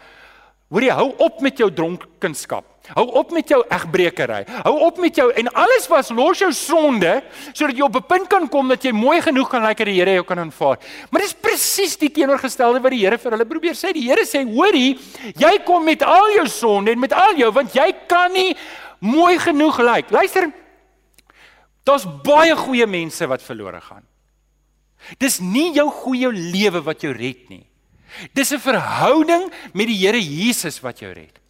Hoor 0.72 0.86
jy, 0.86 0.92
hou 0.96 1.10
op 1.20 1.42
met 1.44 1.58
jou 1.60 1.68
dronkenskap. 1.68 2.64
Hou 2.96 3.04
op 3.20 3.30
met 3.30 3.50
jou 3.52 3.60
egbrekery. 3.70 4.40
Hou 4.64 4.72
op 4.88 4.96
met 4.98 5.16
jou 5.20 5.28
en 5.38 5.50
alles 5.52 5.84
was 5.90 6.08
los 6.10 6.40
jou 6.42 6.48
sonde 6.56 7.12
sodat 7.52 7.76
jy 7.76 7.84
op 7.84 7.96
'n 7.96 8.06
punt 8.08 8.28
kan 8.28 8.48
kom 8.48 8.68
dat 8.68 8.82
jy 8.82 8.90
mooi 8.92 9.20
genoeg 9.20 9.48
kan 9.48 9.62
lyk 9.62 9.78
dat 9.78 9.86
die 9.86 10.00
Here 10.00 10.14
jou 10.14 10.24
kan 10.24 10.38
aanvaar. 10.38 10.78
Maar 11.10 11.20
dis 11.20 11.34
presies 11.34 11.96
die 11.96 12.10
teenoorgestelde 12.10 12.80
wat 12.80 12.90
die 12.90 13.04
Here 13.04 13.18
vir 13.18 13.30
hulle 13.30 13.44
probeer 13.44 13.74
sê. 13.74 13.92
Die 13.92 14.08
Here 14.08 14.24
sê, 14.24 14.44
hoorie, 14.44 14.98
jy 15.36 15.58
kom 15.64 15.84
met 15.84 16.02
al 16.02 16.32
jou 16.34 16.48
sonde 16.48 16.90
en 16.90 16.98
met 16.98 17.12
al 17.12 17.36
jou 17.36 17.52
want 17.52 17.72
jy 17.72 17.94
kan 18.06 18.32
nie 18.32 18.56
mooi 18.98 19.38
genoeg 19.38 19.78
lyk. 19.78 20.10
Luister, 20.10 20.50
Daar's 21.84 22.06
baie 22.24 22.54
goeie 22.56 22.86
mense 22.86 23.26
wat 23.26 23.42
verlore 23.42 23.80
gaan. 23.80 24.04
Dis 25.18 25.40
nie 25.42 25.72
jou 25.74 25.88
goeie 25.90 26.30
lewe 26.30 26.82
wat 26.86 27.02
jou 27.02 27.12
red 27.12 27.48
nie. 27.50 27.66
Dis 28.34 28.52
'n 28.52 28.58
verhouding 28.60 29.50
met 29.74 29.86
die 29.86 29.98
Here 29.98 30.20
Jesus 30.20 30.80
wat 30.80 31.00
jou 31.00 31.12
red. 31.12 31.41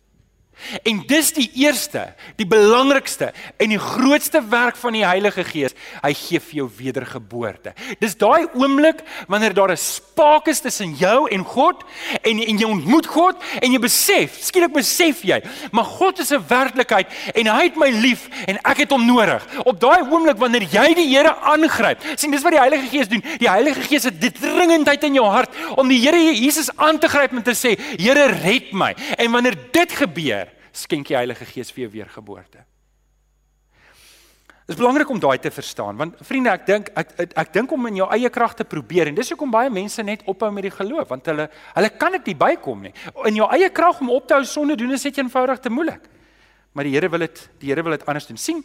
En 0.83 1.03
dis 1.07 1.33
die 1.35 1.49
eerste, 1.65 2.05
die 2.39 2.47
belangrikste 2.47 3.33
en 3.61 3.73
die 3.73 3.81
grootste 3.81 4.41
werk 4.49 4.77
van 4.79 4.95
die 4.97 5.05
Heilige 5.05 5.45
Gees. 5.45 5.75
Hy 6.03 6.13
gee 6.17 6.41
vir 6.41 6.59
jou 6.63 6.69
wedergeboorte. 6.79 7.75
Dis 8.01 8.15
daai 8.21 8.47
oomblik 8.55 9.03
wanneer 9.29 9.55
daar 9.55 9.73
'n 9.73 9.77
spaak 9.77 10.47
is 10.49 10.61
tussen 10.61 10.95
jou 10.95 11.29
en 11.31 11.45
God 11.45 11.85
en 12.23 12.39
en 12.39 12.59
jy 12.59 12.65
ontmoet 12.65 13.07
God 13.07 13.37
en 13.61 13.73
jy 13.73 13.79
besef, 13.79 14.39
skielik 14.41 14.73
besef 14.73 15.23
jy, 15.23 15.43
maar 15.73 15.85
God 15.85 16.19
is 16.19 16.31
'n 16.31 16.45
werklikheid 16.49 17.07
en 17.35 17.47
hy 17.47 17.63
het 17.63 17.77
my 17.77 17.91
lief 17.91 18.29
en 18.47 18.59
ek 18.65 18.77
het 18.77 18.91
hom 18.91 19.07
nodig. 19.07 19.43
Op 19.65 19.81
daai 19.81 20.03
oomblik 20.11 20.39
wanneer 20.39 20.63
jy 20.63 20.95
die 20.95 21.09
Here 21.13 21.35
aangryp. 21.37 22.01
sien 22.17 22.31
dis 22.31 22.43
wat 22.43 22.53
die 22.53 22.61
Heilige 22.61 22.89
Gees 22.89 23.09
doen. 23.09 23.23
Die 23.39 23.51
Heilige 23.51 23.81
Gees 23.81 24.05
het 24.05 24.21
dit 24.21 24.35
dringendheid 24.35 25.03
in 25.05 25.15
jou 25.15 25.27
hart 25.27 25.51
om 25.77 25.89
die 25.89 26.01
Here 26.01 26.17
Jesus 26.17 26.71
aan 26.77 26.99
te 26.99 27.09
gryp 27.09 27.33
en 27.33 27.43
te 27.43 27.55
sê, 27.55 27.77
Here 27.99 28.27
red 28.27 28.73
my. 28.73 28.95
En 29.19 29.31
wanneer 29.31 29.57
dit 29.73 29.93
gebeur, 29.93 30.52
skenk 30.73 31.09
die 31.09 31.17
Heilige 31.17 31.47
Gees 31.49 31.73
vir 31.73 31.87
jou 31.87 31.93
weergeboorte. 31.99 32.64
Dit 34.62 34.76
is 34.76 34.79
belangrik 34.79 35.11
om 35.11 35.19
daai 35.21 35.38
te 35.43 35.50
verstaan 35.50 35.97
want 35.99 36.21
vriende 36.23 36.52
ek 36.52 36.67
dink 36.67 36.91
ek 36.95 37.09
ek, 37.19 37.33
ek 37.43 37.52
dink 37.52 37.73
om 37.75 37.88
in 37.91 37.99
jou 37.99 38.07
eie 38.14 38.31
krag 38.31 38.55
te 38.55 38.64
probeer 38.64 39.11
en 39.11 39.17
dis 39.19 39.33
hoekom 39.35 39.50
baie 39.50 39.71
mense 39.75 40.02
net 40.07 40.23
ophou 40.31 40.52
met 40.55 40.69
die 40.69 40.73
geloof 40.73 41.11
want 41.11 41.26
hulle 41.26 41.49
hulle 41.75 41.91
kan 41.99 42.14
dit 42.17 42.31
nie 42.31 42.38
bykom 42.38 42.87
nie. 42.87 42.93
In 43.29 43.41
jou 43.43 43.49
eie 43.52 43.69
krag 43.75 44.00
om 44.00 44.12
op 44.14 44.29
te 44.29 44.38
hou 44.38 44.45
sonde 44.47 44.76
doen 44.79 44.95
is 44.95 45.05
net 45.05 45.19
eenvoudig 45.19 45.61
te 45.61 45.73
moeilik. 45.73 46.07
Maar 46.73 46.88
die 46.88 46.95
Here 46.95 47.11
wil 47.11 47.26
dit 47.26 47.43
die 47.61 47.73
Here 47.73 47.83
wil 47.83 47.99
dit 47.99 48.07
anders 48.07 48.26
doen. 48.31 48.38
sien 48.38 48.62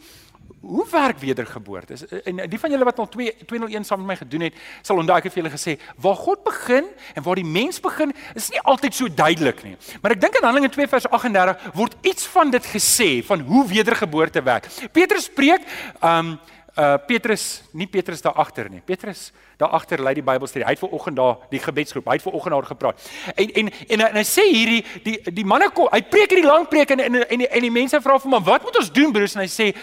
Hoe 0.62 0.86
werk 0.92 1.20
wedergeboorte? 1.20 1.96
En 2.24 2.42
die 2.50 2.60
van 2.60 2.72
julle 2.72 2.88
wat 2.88 3.00
al 3.00 3.08
2 3.10 3.36
201 3.46 3.86
saam 3.88 4.02
met 4.04 4.08
my 4.08 4.18
gedoen 4.20 4.48
het, 4.48 4.58
sal 4.82 5.00
onthou 5.00 5.18
ek 5.18 5.30
het 5.30 5.36
vir 5.36 5.44
julle 5.44 5.54
gesê, 5.54 5.78
waar 6.04 6.18
God 6.20 6.44
begin 6.44 6.90
en 7.14 7.24
waar 7.24 7.40
die 7.40 7.48
mens 7.48 7.80
begin, 7.84 8.12
is 8.36 8.50
nie 8.52 8.62
altyd 8.68 8.96
so 8.96 9.08
duidelik 9.08 9.64
nie. 9.64 9.78
Maar 10.02 10.18
ek 10.18 10.22
dink 10.26 10.38
in 10.40 10.48
Handelinge 10.48 10.74
2 10.76 10.92
vers 10.92 11.08
38 11.08 11.72
word 11.78 11.96
iets 12.02 12.28
van 12.36 12.52
dit 12.52 12.70
gesê 12.74 13.10
van 13.26 13.46
hoe 13.48 13.64
wedergeboorte 13.68 14.44
werk. 14.44 14.70
Petrus 14.92 15.30
preek, 15.30 15.64
um 16.02 16.38
uh 16.78 16.98
Petrus, 17.08 17.64
nie 17.74 17.88
Petrus 17.88 18.22
daar 18.22 18.38
agter 18.38 18.70
nie. 18.70 18.82
Petrus 18.86 19.32
daar 19.58 19.70
agter 19.74 20.02
lei 20.04 20.14
die 20.14 20.24
Bybelstudie. 20.24 20.66
Hy 20.66 20.76
het 20.76 20.80
ver 20.80 20.94
oggend 20.94 21.18
daar 21.18 21.40
die 21.50 21.60
gebedsgroep. 21.60 22.06
Hy 22.06 22.18
het 22.20 22.26
ver 22.26 22.36
oggend 22.38 22.54
daar 22.54 22.68
gepraat. 22.70 23.08
En 23.34 23.54
en 23.62 23.72
en, 23.88 24.04
en 24.10 24.20
hy 24.20 24.24
sê 24.28 24.46
hierdie 24.46 24.84
die 25.04 25.34
die 25.40 25.46
manne 25.46 25.72
kom, 25.74 25.90
hy 25.92 26.04
preek 26.06 26.36
hierdie 26.36 26.46
lang 26.46 26.68
preek 26.70 26.94
en 26.94 27.02
en 27.08 27.18
en 27.24 27.44
die, 27.44 27.48
en 27.50 27.66
die 27.66 27.74
mense 27.74 28.02
vra 28.02 28.20
vir 28.20 28.32
hom, 28.32 28.44
"Wat 28.44 28.64
moet 28.64 28.78
ons 28.78 28.92
doen, 28.92 29.12
broers?" 29.12 29.36
En 29.36 29.42
hy 29.42 29.50
sê, 29.50 29.74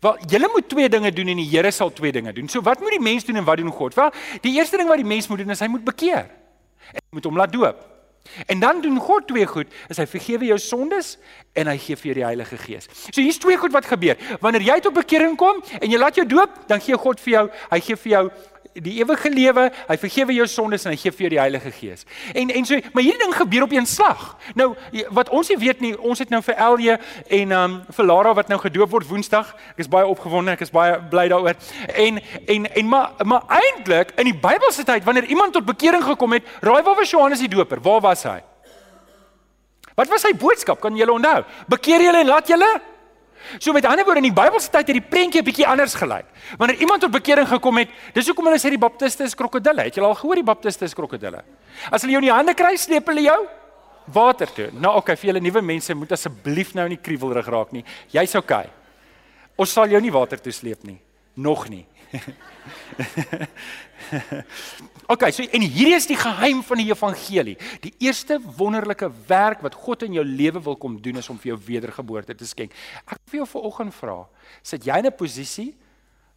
"Wel, 0.00 0.18
julle 0.30 0.48
moet 0.54 0.68
twee 0.68 0.88
dinge 0.88 1.12
doen 1.12 1.28
en 1.28 1.36
die 1.36 1.50
Here 1.50 1.70
sal 1.70 1.92
twee 1.92 2.12
dinge 2.12 2.32
doen." 2.32 2.48
So 2.48 2.62
wat 2.62 2.80
moet 2.80 2.90
die 2.90 3.02
mens 3.02 3.24
doen 3.24 3.36
en 3.36 3.44
wat 3.44 3.56
doen 3.56 3.72
God? 3.72 3.94
Wel, 3.94 4.10
die 4.40 4.54
eerste 4.54 4.76
ding 4.76 4.88
wat 4.88 4.96
die 4.96 5.06
mens 5.06 5.28
moet 5.28 5.38
doen 5.38 5.50
is 5.50 5.60
hy 5.60 5.66
moet 5.66 5.84
bekeer. 5.84 6.30
En 6.92 7.02
hy 7.02 7.10
moet 7.10 7.24
hom 7.24 7.36
laat 7.36 7.52
doop. 7.52 7.95
En 8.46 8.60
dan 8.60 8.80
doen 8.84 8.98
God 9.00 9.28
twee 9.28 9.46
goed, 9.46 9.72
is 9.88 10.00
hy 10.00 10.06
vergewe 10.10 10.50
jou 10.50 10.58
sondes 10.62 11.16
en 11.56 11.70
hy 11.70 11.76
gee 11.80 11.96
vir 11.96 12.10
jou 12.10 12.16
die 12.20 12.26
Heilige 12.26 12.58
Gees. 12.60 12.90
So 13.10 13.20
hier's 13.20 13.40
twee 13.42 13.56
goed 13.60 13.74
wat 13.74 13.88
gebeur. 13.88 14.18
Wanneer 14.40 14.66
jy 14.66 14.80
tot 14.84 14.96
bekering 14.96 15.36
kom 15.40 15.62
en 15.80 15.88
jy 15.90 16.00
laat 16.00 16.18
jou 16.18 16.26
doop, 16.28 16.60
dan 16.70 16.82
gee 16.84 16.98
God 17.00 17.22
vir 17.24 17.32
jou, 17.32 17.46
hy 17.70 17.80
gee 17.80 18.02
vir 18.04 18.12
jou 18.12 18.24
die 18.82 18.96
ewige 19.00 19.30
lewe, 19.30 19.66
hy 19.88 19.96
vergewe 20.00 20.34
jou 20.36 20.46
sondes 20.50 20.84
en 20.86 20.92
hy 20.92 20.98
gee 21.00 21.12
vir 21.14 21.26
jou 21.26 21.30
die 21.36 21.40
Heilige 21.40 21.72
Gees. 21.74 22.06
En 22.34 22.50
en 22.50 22.68
so, 22.68 22.78
maar 22.92 23.04
hierdie 23.04 23.22
ding 23.22 23.34
gebeur 23.36 23.66
op 23.66 23.72
een 23.72 23.86
slag. 23.86 24.24
Nou 24.54 24.72
wat 25.16 25.30
ons 25.34 25.48
nie 25.52 25.58
weet 25.60 25.80
nie, 25.84 25.92
ons 25.98 26.18
het 26.22 26.32
nou 26.32 26.42
vir 26.44 26.58
Elje 26.68 26.98
en 27.38 27.54
um 27.56 27.78
vir 27.98 28.08
Lara 28.08 28.34
wat 28.36 28.50
nou 28.52 28.58
gedoop 28.60 28.90
word 28.90 29.08
Woensdag. 29.08 29.54
Ek 29.74 29.84
is 29.84 29.92
baie 29.92 30.06
opgewonde, 30.06 30.56
ek 30.56 30.66
is 30.66 30.74
baie 30.74 30.98
bly 31.12 31.28
daaroor. 31.32 31.56
En 31.94 32.20
en 32.46 32.68
en 32.72 32.90
maar 32.90 33.24
maar 33.24 33.46
eintlik 33.60 34.12
in 34.16 34.30
die 34.30 34.38
Bybelse 34.40 34.84
tyd 34.84 35.04
wanneer 35.04 35.30
iemand 35.32 35.52
tot 35.52 35.66
bekering 35.66 36.04
gekom 36.04 36.36
het, 36.36 36.44
raai 36.60 36.82
waar 36.82 36.96
was 36.96 37.10
Johannes 37.10 37.42
die 37.44 37.52
Doper? 37.52 37.80
Waar 37.80 38.00
was 38.00 38.26
hy? 38.28 38.40
Wat 39.96 40.10
was 40.12 40.26
sy 40.26 40.34
boodskap? 40.36 40.80
Kan 40.80 40.96
julle 40.96 41.14
onthou? 41.16 41.40
Bekeer 41.72 42.04
julle 42.04 42.20
en 42.20 42.28
laat 42.34 42.48
julle 42.52 42.68
So 43.58 43.72
met 43.72 43.84
ander 43.84 44.04
woorde 44.04 44.22
in 44.22 44.28
die 44.32 44.42
Bybelse 44.42 44.70
tyd 44.70 44.86
het 44.90 44.96
die 44.96 45.08
prentjie 45.10 45.40
'n 45.40 45.44
bietjie 45.44 45.66
anders 45.66 45.94
gelyk. 45.94 46.26
Wanneer 46.58 46.80
iemand 46.80 47.00
tot 47.00 47.10
bekering 47.10 47.48
gekom 47.48 47.76
het, 47.78 47.88
dis 48.12 48.26
hoekom 48.26 48.44
hulle 48.44 48.58
sê 48.58 48.70
die 48.70 48.78
baptiste 48.78 49.24
is 49.24 49.34
krokodille. 49.34 49.82
Het 49.82 49.94
julle 49.94 50.08
al 50.08 50.14
gehoor 50.14 50.34
die 50.34 50.44
baptiste 50.44 50.84
is 50.84 50.94
krokodille? 50.94 51.42
As 51.90 52.02
hulle 52.02 52.12
jou 52.12 52.22
in 52.22 52.28
die 52.28 52.36
hande 52.36 52.54
kry, 52.54 52.76
sleep 52.76 53.06
hulle 53.06 53.22
jou 53.22 53.46
water 54.12 54.46
toe. 54.52 54.70
Nou 54.72 54.96
okay, 54.96 55.16
vir 55.16 55.32
julle 55.32 55.40
nuwe 55.40 55.62
mense 55.62 55.94
moet 55.94 56.12
asseblief 56.12 56.74
nou 56.74 56.88
nie 56.88 56.98
kriewelrig 57.02 57.46
raak 57.46 57.72
nie. 57.72 57.84
Jy's 58.14 58.34
okay. 58.38 58.70
Ons 59.56 59.72
sal 59.72 59.88
jou 59.88 60.00
nie 60.00 60.12
water 60.12 60.40
toe 60.40 60.52
sleep 60.52 60.84
nie. 60.84 60.98
Nog 61.34 61.68
nie. 61.68 61.86
okay, 65.12 65.30
so 65.32 65.42
en 65.42 65.64
hierdie 65.64 65.96
is 65.96 66.08
die 66.08 66.18
geheim 66.18 66.62
van 66.66 66.80
die 66.80 66.88
evangelie. 66.90 67.56
Die 67.84 67.94
eerste 68.04 68.38
wonderlike 68.58 69.08
werk 69.28 69.62
wat 69.64 69.74
God 69.86 70.06
in 70.06 70.18
jou 70.18 70.26
lewe 70.26 70.62
wil 70.62 70.76
kom 70.80 71.00
doen 71.02 71.22
is 71.22 71.30
om 71.32 71.40
vir 71.40 71.54
jou 71.54 71.60
wedergeboorte 71.68 72.36
te 72.36 72.48
skenk. 72.48 72.74
Ek 73.04 73.20
wil 73.30 73.44
jou 73.44 73.50
vanoggend 73.56 73.96
vra, 73.96 74.18
sit 74.62 74.86
jy 74.86 75.02
in 75.02 75.06
'n 75.06 75.16
posisie 75.16 75.74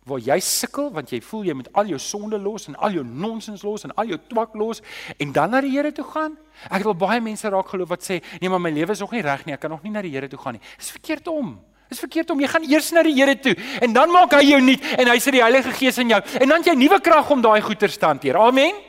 waar 0.10 0.22
jy 0.24 0.40
sukkel 0.40 0.90
want 0.94 1.12
jy 1.12 1.20
voel 1.22 1.44
jy 1.46 1.54
moet 1.54 1.70
al 1.78 1.90
jou 1.92 2.00
sonde 2.00 2.38
los 2.42 2.68
en 2.68 2.76
al 2.76 2.96
jou 2.98 3.04
nonsens 3.04 3.64
los 3.64 3.84
en 3.86 3.94
al 4.00 4.14
jou 4.14 4.20
twak 4.30 4.56
los 4.56 4.82
en 5.20 5.32
dan 5.32 5.52
na 5.52 5.62
die 5.62 5.72
Here 5.72 5.92
toe 5.92 6.06
gaan? 6.06 6.38
Ek 6.70 6.84
wil 6.84 6.98
baie 6.98 7.22
mense 7.22 7.50
raak 7.50 7.70
geloof 7.70 7.90
wat 7.90 8.04
sê, 8.04 8.22
"Nee, 8.42 8.50
maar 8.50 8.60
my 8.60 8.72
lewe 8.72 8.92
is 8.92 9.00
nog 9.00 9.12
nie 9.12 9.22
reg 9.22 9.46
nie, 9.46 9.54
ek 9.54 9.60
kan 9.60 9.70
nog 9.70 9.84
nie 9.84 9.92
na 9.92 10.02
die 10.02 10.12
Here 10.12 10.28
toe 10.28 10.40
gaan 10.40 10.54
nie." 10.54 10.62
Dis 10.78 10.92
verkeerd 10.92 11.28
om. 11.28 11.60
Dis 11.90 12.00
verkeerd 12.00 12.30
om 12.30 12.40
jy 12.40 12.48
gaan 12.48 12.68
eers 12.70 12.92
na 12.94 13.02
die 13.04 13.16
Here 13.18 13.34
toe 13.36 13.56
en 13.82 13.94
dan 13.94 14.12
maak 14.14 14.36
hy 14.38 14.44
jou 14.52 14.60
nuut 14.62 14.84
en 14.96 15.10
hy 15.10 15.18
sit 15.20 15.34
die 15.34 15.42
Heilige 15.42 15.74
Gees 15.74 15.98
in 15.98 16.14
jou 16.14 16.20
en 16.22 16.54
dan 16.54 16.66
jy 16.66 16.76
nuwe 16.78 17.02
krag 17.02 17.32
om 17.34 17.42
daai 17.42 17.62
goeie 17.66 17.78
te 17.82 18.06
hanteer. 18.06 18.38
Amen. 18.38 18.86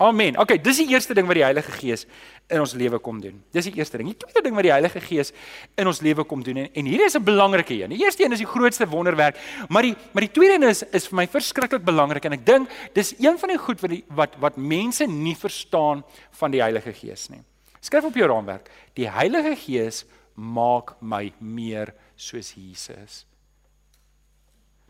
Amen. 0.00 0.38
Okay, 0.40 0.56
dis 0.56 0.78
die 0.80 0.94
eerste 0.94 1.12
ding 1.14 1.26
wat 1.28 1.36
die 1.36 1.44
Heilige 1.44 1.74
Gees 1.76 2.06
in 2.48 2.62
ons 2.62 2.72
lewe 2.72 2.98
kom 3.04 3.18
doen. 3.20 3.36
Dis 3.52 3.66
die 3.68 3.74
eerste 3.76 3.98
ding. 4.00 4.08
Die 4.08 4.16
tweede 4.16 4.42
ding 4.46 4.56
wat 4.56 4.64
die 4.64 4.72
Heilige 4.72 5.02
Gees 5.04 5.30
in 5.78 5.90
ons 5.90 6.00
lewe 6.02 6.24
kom 6.24 6.40
doen 6.42 6.62
en, 6.62 6.70
en 6.72 6.88
hierdie 6.88 7.04
is 7.06 7.18
'n 7.18 7.24
belangrike 7.24 7.76
een. 7.76 7.92
Die 7.92 8.00
eerste 8.00 8.24
een 8.24 8.32
is 8.32 8.40
die 8.40 8.48
grootste 8.48 8.88
wonderwerk, 8.88 9.36
maar 9.68 9.82
die 9.82 9.94
maar 10.12 10.24
die 10.24 10.32
tweede 10.32 10.54
een 10.54 10.70
is 10.70 10.82
is 10.90 11.06
vir 11.06 11.16
my 11.16 11.26
verskriklik 11.26 11.84
belangrik 11.84 12.24
en 12.24 12.32
ek 12.32 12.46
dink 12.46 12.70
dis 12.94 13.14
een 13.18 13.38
van 13.38 13.48
die 13.48 13.58
goed 13.58 13.80
wat 13.80 13.90
die 13.90 14.04
wat 14.08 14.40
wat 14.40 14.56
mense 14.56 15.06
nie 15.06 15.36
verstaan 15.36 16.02
van 16.30 16.50
die 16.50 16.62
Heilige 16.62 16.92
Gees 16.92 17.28
nie. 17.28 17.44
Skryf 17.80 18.04
op 18.04 18.16
jou 18.16 18.26
raamwerk. 18.26 18.70
Die 18.94 19.08
Heilige 19.08 19.54
Gees 19.54 20.06
maak 20.34 20.96
my 21.00 21.30
meer 21.38 21.92
soos 22.20 22.52
Jesus. 22.56 23.24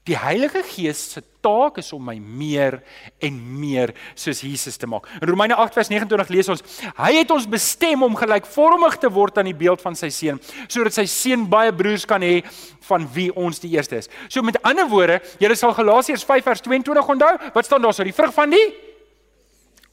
Die 0.09 0.17
Heilige 0.19 0.63
Gees 0.65 0.99
se 1.13 1.21
taak 1.45 1.77
is 1.79 1.91
om 1.93 2.03
my 2.09 2.17
meer 2.19 2.79
en 3.23 3.37
meer 3.61 3.93
soos 4.19 4.41
Jesus 4.43 4.79
te 4.81 4.89
maak. 4.89 5.07
In 5.21 5.29
Romeine 5.29 5.59
8 5.61 5.77
vers 5.77 5.91
29 5.93 6.33
lees 6.33 6.49
ons: 6.51 6.65
Hy 6.97 7.13
het 7.19 7.31
ons 7.31 7.47
bestem 7.49 8.03
om 8.03 8.17
gelykvormig 8.17 8.97
te 9.01 9.11
word 9.13 9.39
aan 9.39 9.51
die 9.53 9.57
beeld 9.57 9.85
van 9.85 9.95
sy 9.99 10.09
seun, 10.15 10.41
sodat 10.67 10.97
sy 10.97 11.05
seun 11.11 11.45
baie 11.53 11.73
broers 11.77 12.09
kan 12.09 12.25
hê 12.25 12.41
van 12.89 13.07
wie 13.15 13.29
ons 13.37 13.61
die 13.63 13.75
eerste 13.77 14.01
is. 14.01 14.11
So 14.29 14.43
met 14.43 14.59
ander 14.67 14.89
woorde, 14.91 15.21
julle 15.39 15.59
sal 15.59 15.77
Galasiërs 15.77 16.25
5 16.27 16.49
vers 16.49 16.65
22 16.65 17.15
onthou, 17.17 17.35
wat 17.55 17.69
staan 17.69 17.85
daar 17.85 17.95
so 17.95 18.09
die 18.09 18.17
vrug 18.17 18.35
van 18.35 18.57
die 18.57 18.67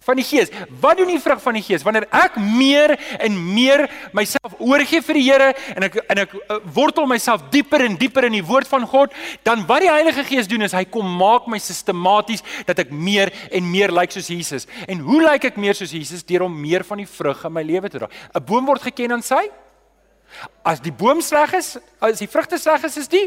van 0.08 0.20
die 0.20 0.26
Gees. 0.28 0.52
Wat 0.82 1.00
doen 1.00 1.12
die 1.12 1.22
vrug 1.22 1.42
van 1.44 1.58
die 1.60 1.64
Gees? 1.66 1.84
Wanneer 1.86 2.08
ek 2.16 2.40
meer 2.40 2.96
en 3.20 3.38
meer 3.54 3.86
myself 4.16 4.56
oorgee 4.64 5.04
vir 5.04 5.20
die 5.20 5.26
Here 5.28 5.52
en 5.76 5.88
ek 5.90 6.00
en 6.06 6.24
ek 6.24 6.36
uh, 6.40 6.60
wortel 6.76 7.10
myself 7.10 7.44
dieper 7.54 7.84
en 7.86 8.00
dieper 8.00 8.30
in 8.30 8.38
die 8.40 8.46
woord 8.46 8.70
van 8.72 8.88
God, 8.88 9.14
dan 9.48 9.66
wat 9.70 9.84
die 9.84 9.92
Heilige 9.92 10.26
Gees 10.28 10.50
doen 10.50 10.66
is 10.68 10.76
hy 10.78 10.86
kom 10.90 11.08
maak 11.20 11.50
my 11.52 11.60
sistematies 11.62 12.46
dat 12.68 12.80
ek 12.86 12.92
meer 12.92 13.34
en 13.52 13.68
meer 13.68 13.94
lyk 13.94 14.16
soos 14.16 14.32
Jesus. 14.32 14.68
En 14.88 15.04
hoe 15.04 15.22
lyk 15.26 15.52
ek 15.52 15.62
meer 15.62 15.78
soos 15.78 15.94
Jesus? 15.96 16.26
Deur 16.28 16.48
om 16.48 16.60
meer 16.62 16.88
van 16.88 17.04
die 17.04 17.10
vrug 17.10 17.46
in 17.48 17.56
my 17.56 17.66
lewe 17.68 17.92
te 17.92 18.00
dra. 18.02 18.12
'n 18.34 18.46
Boom 18.48 18.66
word 18.66 18.84
geken 18.88 19.20
aan 19.20 19.26
sy 19.26 19.46
As 20.68 20.82
die 20.84 20.92
boom 20.92 21.22
sleg 21.24 21.56
is, 21.58 21.76
as 22.04 22.20
die 22.22 22.30
vrugte 22.30 22.60
sleg 22.60 22.84
is, 22.88 22.98
is 23.00 23.10
die 23.12 23.26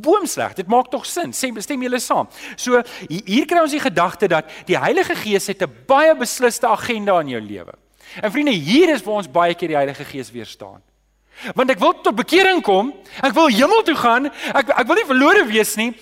boom 0.00 0.26
sleg. 0.26 0.54
Dit 0.54 0.66
maak 0.66 0.90
tog 0.90 1.06
sin. 1.06 1.32
Sê 1.32 1.50
stem 1.60 1.82
julle 1.82 2.00
saam. 2.00 2.28
So 2.56 2.82
hier 3.08 3.46
kry 3.46 3.62
ons 3.62 3.74
die 3.74 3.82
gedagte 3.82 4.28
dat 4.28 4.50
die 4.66 4.78
Heilige 4.78 5.16
Gees 5.16 5.46
het 5.46 5.62
'n 5.62 5.72
baie 5.86 6.14
besliste 6.16 6.66
agenda 6.66 7.20
in 7.20 7.28
jou 7.28 7.40
lewe. 7.40 7.74
En 8.22 8.32
vriende, 8.32 8.50
hier 8.50 8.88
is 8.88 9.02
waar 9.02 9.20
ons 9.20 9.30
baie 9.30 9.54
keer 9.54 9.68
die 9.68 9.76
Heilige 9.76 10.04
Gees 10.04 10.30
weer 10.30 10.46
staan. 10.46 10.82
Want 11.54 11.70
ek 11.70 11.78
wil 11.78 11.94
tot 12.02 12.16
bekering 12.18 12.62
kom, 12.62 12.92
ek 13.22 13.34
wil 13.36 13.46
hemel 13.46 13.82
toe 13.82 13.94
gaan, 13.94 14.26
ek 14.54 14.72
ek 14.74 14.86
wil 14.86 14.98
nie 14.98 15.06
verlore 15.06 15.44
wees 15.46 15.76
nie, 15.78 15.92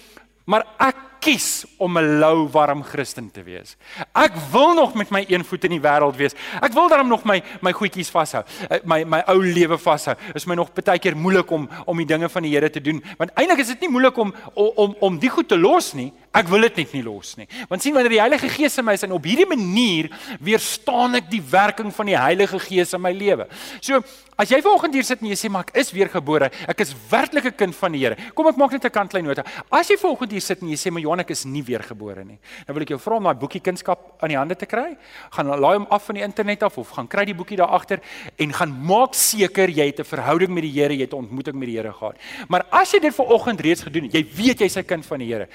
maar 0.49 0.65
ek 0.79 0.97
kies 1.27 1.65
om 1.79 1.99
'n 1.99 2.19
lou 2.21 2.49
warm 2.53 2.83
Christen 2.83 3.31
te 3.31 3.43
wees. 3.43 3.77
Ek 4.15 4.33
wil 4.53 4.75
nog 4.75 4.95
met 4.95 5.11
my 5.11 5.25
een 5.29 5.45
voet 5.45 5.65
in 5.65 5.71
die 5.71 5.81
wêreld 5.81 6.17
wees. 6.17 6.35
Ek 6.63 6.73
wil 6.73 6.89
daarom 6.89 7.09
nog 7.09 7.25
my 7.25 7.43
my 7.61 7.73
goedjies 7.73 8.11
vashou. 8.11 8.45
Eh, 8.71 8.79
my 8.85 9.05
my 9.05 9.23
ou 9.27 9.43
lewe 9.43 9.79
vashou. 9.79 10.17
Is 10.35 10.47
my 10.47 10.55
nog 10.55 10.73
baie 10.73 10.99
keer 10.99 11.17
moeilik 11.17 11.51
om 11.51 11.69
om 11.85 11.97
die 11.97 12.07
dinge 12.07 12.29
van 12.29 12.43
die 12.43 12.55
Here 12.55 12.71
te 12.71 12.81
doen. 12.81 13.03
Want 13.19 13.31
eintlik 13.35 13.59
is 13.59 13.67
dit 13.67 13.81
nie 13.81 13.91
moeilik 13.91 14.17
om 14.17 14.35
om 14.55 14.97
om 15.01 15.19
die 15.19 15.31
goed 15.31 15.49
te 15.49 15.59
los 15.59 15.93
nie. 15.93 16.13
Ek 16.37 16.51
wil 16.53 16.67
dit 16.67 16.83
net 16.83 16.93
nie 16.93 17.03
los 17.05 17.33
nie. 17.41 17.47
Want 17.71 17.81
sien 17.81 17.95
wanneer 17.97 18.13
die 18.13 18.21
Heilige 18.21 18.51
Gees 18.53 18.77
in 18.77 18.85
my 18.85 18.93
is 18.99 19.05
en 19.07 19.15
op 19.17 19.25
hierdie 19.25 19.49
manier 19.49 20.11
weerstaan 20.45 21.17
ek 21.17 21.31
die 21.31 21.41
werking 21.41 21.93
van 21.97 22.11
die 22.11 22.17
Heilige 22.19 22.61
Gees 22.61 22.93
in 22.97 23.01
my 23.01 23.13
lewe. 23.17 23.47
So, 23.81 24.03
as 24.37 24.51
jy 24.53 24.59
vanoggend 24.61 24.99
hier 24.99 25.07
sit 25.09 25.23
en 25.25 25.31
jy 25.31 25.39
sê 25.41 25.49
maar 25.53 25.65
ek 25.65 25.79
is 25.81 25.95
weergebore, 25.97 26.51
ek 26.69 26.83
is 26.85 26.93
werklik 27.09 27.47
'n 27.47 27.57
kind 27.57 27.75
van 27.75 27.93
die 27.93 28.03
Here. 28.05 28.17
Kom 28.35 28.47
ek 28.49 28.59
maak 28.59 28.73
net 28.73 28.85
'n 28.85 28.91
kant 28.91 29.11
klein 29.11 29.25
nota. 29.25 29.45
As 29.73 29.89
jy 29.89 29.97
vanoggend 29.97 30.33
hier 30.33 30.41
sit 30.43 30.61
en 30.61 30.69
jy 30.69 30.77
sê 30.77 30.93
maar 30.93 31.01
Johan 31.01 31.21
ek 31.21 31.31
is 31.31 31.47
nie 31.47 31.63
weergebore 31.63 32.25
nie. 32.25 32.39
Dan 32.67 32.75
wil 32.75 32.83
ek 32.83 32.91
jou 32.91 32.99
vra 32.99 33.17
om 33.17 33.25
daai 33.25 33.35
boekie 33.35 33.61
kunskap 33.61 34.23
aan 34.23 34.29
die 34.29 34.37
hande 34.37 34.55
te 34.55 34.67
kry. 34.67 34.97
Gaan 35.31 35.47
laai 35.47 35.79
hom 35.79 35.87
af 35.91 36.05
van 36.05 36.17
die 36.17 36.23
internet 36.23 36.63
af 36.63 36.77
of 36.77 36.91
gaan 36.91 37.09
kry 37.09 37.25
die 37.25 37.35
boekie 37.35 37.57
daar 37.57 37.73
agter 37.73 38.01
en 38.39 38.53
gaan 38.53 38.77
maak 38.85 39.15
seker 39.15 39.69
jy 39.69 39.87
het 39.87 40.01
'n 40.01 40.05
verhouding 40.05 40.53
met 40.53 40.63
die 40.63 40.73
Here, 40.73 40.93
jy 40.93 41.01
het 41.01 41.15
'n 41.15 41.25
ontmoeting 41.25 41.57
met 41.57 41.69
die 41.69 41.77
Here 41.77 41.93
gehad. 41.93 42.17
Maar 42.49 42.67
as 42.71 42.93
jy 42.93 43.01
dit 43.01 43.15
vanoggend 43.15 43.61
reeds 43.61 43.83
gedoen 43.83 44.05
het, 44.05 44.13
jy 44.13 44.27
weet 44.37 44.59
jy's 44.61 44.77
'n 44.77 44.85
kind 44.85 45.07
van 45.07 45.19
die 45.19 45.33
Here. 45.33 45.49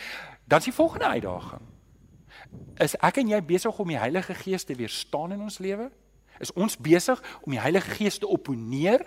Dan 0.52 0.60
is 0.60 0.68
die 0.68 0.74
volgende 0.74 1.08
uitdaging. 1.08 1.62
Is 2.84 2.98
ek 3.00 3.22
en 3.22 3.30
jy 3.32 3.38
besig 3.48 3.78
om 3.80 3.88
die 3.88 4.00
Heilige 4.00 4.34
Gees 4.36 4.66
te 4.68 4.76
weerstaan 4.76 5.32
in 5.32 5.46
ons 5.46 5.62
lewe? 5.64 5.88
Is 6.44 6.52
ons 6.60 6.76
besig 6.76 7.22
om 7.46 7.54
die 7.56 7.62
Heilige 7.62 7.94
Gees 7.96 8.18
te 8.20 8.28
opponeer? 8.28 9.06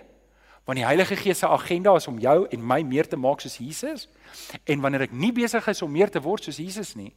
Want 0.64 0.80
die 0.80 0.86
Heilige 0.86 1.18
Gees 1.20 1.42
se 1.42 1.48
agenda 1.48 1.92
is 2.00 2.06
om 2.08 2.16
jou 2.22 2.46
en 2.48 2.64
my 2.64 2.78
meer 2.88 3.04
te 3.08 3.18
maak 3.20 3.44
soos 3.44 3.58
Jesus. 3.60 4.06
En 4.64 4.80
wanneer 4.80 5.04
ek 5.04 5.12
nie 5.12 5.34
besig 5.36 5.68
is 5.68 5.82
om 5.84 5.92
meer 5.92 6.08
te 6.08 6.22
word 6.24 6.48
soos 6.48 6.62
Jesus 6.62 6.94
nie. 6.96 7.10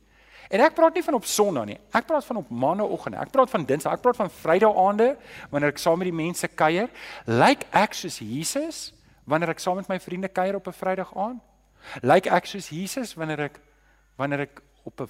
En 0.52 0.60
ek 0.66 0.76
praat 0.76 1.00
nie 1.00 1.06
van 1.06 1.16
op 1.16 1.28
Sondag 1.28 1.70
nie. 1.70 1.78
Ek 1.96 2.10
praat 2.10 2.28
van 2.28 2.42
op 2.42 2.52
Maandagooggende. 2.52 3.22
Ek 3.24 3.32
praat 3.32 3.54
van 3.54 3.64
Dinsdag. 3.70 3.96
Ek 3.96 4.04
praat 4.04 4.20
van 4.20 4.32
Vrydaagaande 4.42 5.08
wanneer 5.54 5.72
ek 5.72 5.80
saam 5.80 6.04
met 6.04 6.12
die 6.12 6.20
mense 6.20 6.52
kuier. 6.52 6.92
Lyk 7.32 7.64
ek 7.72 7.96
soos 7.96 8.20
Jesus 8.20 8.82
wanneer 9.24 9.56
ek 9.56 9.64
saam 9.64 9.80
met 9.80 9.88
my 9.88 10.02
vriende 10.04 10.28
kuier 10.28 10.60
op 10.60 10.68
'n 10.68 10.76
Vrydag 10.76 11.16
aand? 11.16 11.40
Lyk 12.04 12.28
ek 12.28 12.46
soos 12.46 12.68
Jesus 12.76 13.16
wanneer 13.16 13.48
ek 13.48 13.62
wanneer 14.18 14.48
ek 14.48 14.62
op 14.84 15.02
'n 15.02 15.10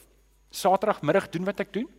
Saterdagmiddag 0.50 1.30
doen 1.30 1.44
wat 1.44 1.60
ek 1.60 1.74
doen? 1.74 1.90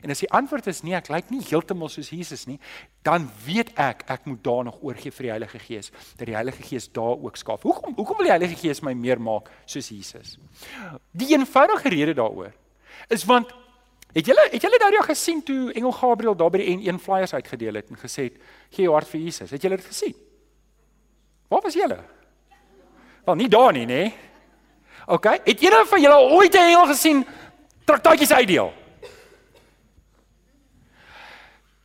En 0.00 0.10
as 0.10 0.22
die 0.22 0.30
antwoord 0.32 0.66
is 0.66 0.80
nee, 0.82 0.94
ek 0.96 1.10
lyk 1.12 1.30
nie 1.32 1.42
heeltemal 1.44 1.90
soos 1.92 2.10
Jesus 2.14 2.46
nie, 2.48 2.58
dan 3.06 3.26
weet 3.44 3.72
ek 3.80 4.04
ek 4.10 4.24
moet 4.30 4.42
daar 4.44 4.64
nog 4.64 4.78
oorgee 4.80 5.12
vir 5.12 5.28
die 5.28 5.32
Heilige 5.34 5.58
Gees, 5.58 5.90
dat 6.16 6.26
die 6.26 6.36
Heilige 6.36 6.62
Gees 6.62 6.88
daar 6.92 7.18
ook 7.18 7.36
skaaf. 7.36 7.62
Hoekom 7.66 7.94
hoekom 7.98 8.16
wil 8.16 8.30
die 8.30 8.34
Heilige 8.34 8.56
Gees 8.56 8.82
my 8.82 8.94
meer 8.96 9.20
maak 9.20 9.50
soos 9.66 9.90
Jesus? 9.92 10.38
Die 11.10 11.32
eenvoudige 11.34 11.92
rede 11.92 12.14
daaroor 12.14 12.54
is 13.08 13.24
want 13.28 13.52
het 14.12 14.26
julle 14.28 14.48
het 14.52 14.62
julle 14.62 14.80
daardie 14.80 15.04
gesien 15.04 15.42
toe 15.42 15.72
Engel 15.72 15.92
Gabriël 15.92 16.36
daar 16.36 16.50
by 16.52 16.62
die 16.62 16.74
N1 16.76 17.00
flyers 17.00 17.34
uitgedeel 17.34 17.80
het 17.80 17.90
en 17.90 18.00
gesê 18.00 18.28
het 18.30 18.42
gee 18.70 18.84
jou 18.86 18.94
hart 18.94 19.08
vir 19.08 19.20
Jesus. 19.20 19.50
Het 19.50 19.62
julle 19.62 19.76
dit 19.76 19.86
gesien? 19.92 20.14
Waar 21.48 21.64
was 21.64 21.76
julle? 21.76 22.00
Wel 23.24 23.34
nie 23.38 23.48
daar 23.48 23.72
nie, 23.72 23.86
nê? 23.86 24.02
Nee. 24.08 24.31
OK, 25.06 25.24
het 25.44 25.62
een 25.62 25.86
van 25.86 26.00
julle 26.00 26.18
ooit 26.18 26.54
'n 26.54 26.58
engel 26.58 26.86
gesien 26.86 27.26
traktaatjies 27.84 28.32
uitdeel? 28.32 28.72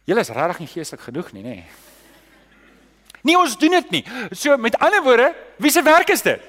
Julle 0.03 0.19
is 0.19 0.29
regtig 0.29 0.59
nie 0.59 0.67
geestelik 0.67 1.03
genoeg 1.03 1.31
nie, 1.31 1.43
nê? 1.43 1.49
Nee. 1.49 1.65
nee, 3.21 3.37
ons 3.37 3.57
doen 3.57 3.71
dit 3.71 3.89
nie. 3.89 4.05
So 4.31 4.57
met 4.57 4.77
ander 4.79 5.03
woorde, 5.03 5.35
wie 5.57 5.71
se 5.71 5.81
werk 5.81 6.09
is 6.09 6.21
dit? 6.21 6.41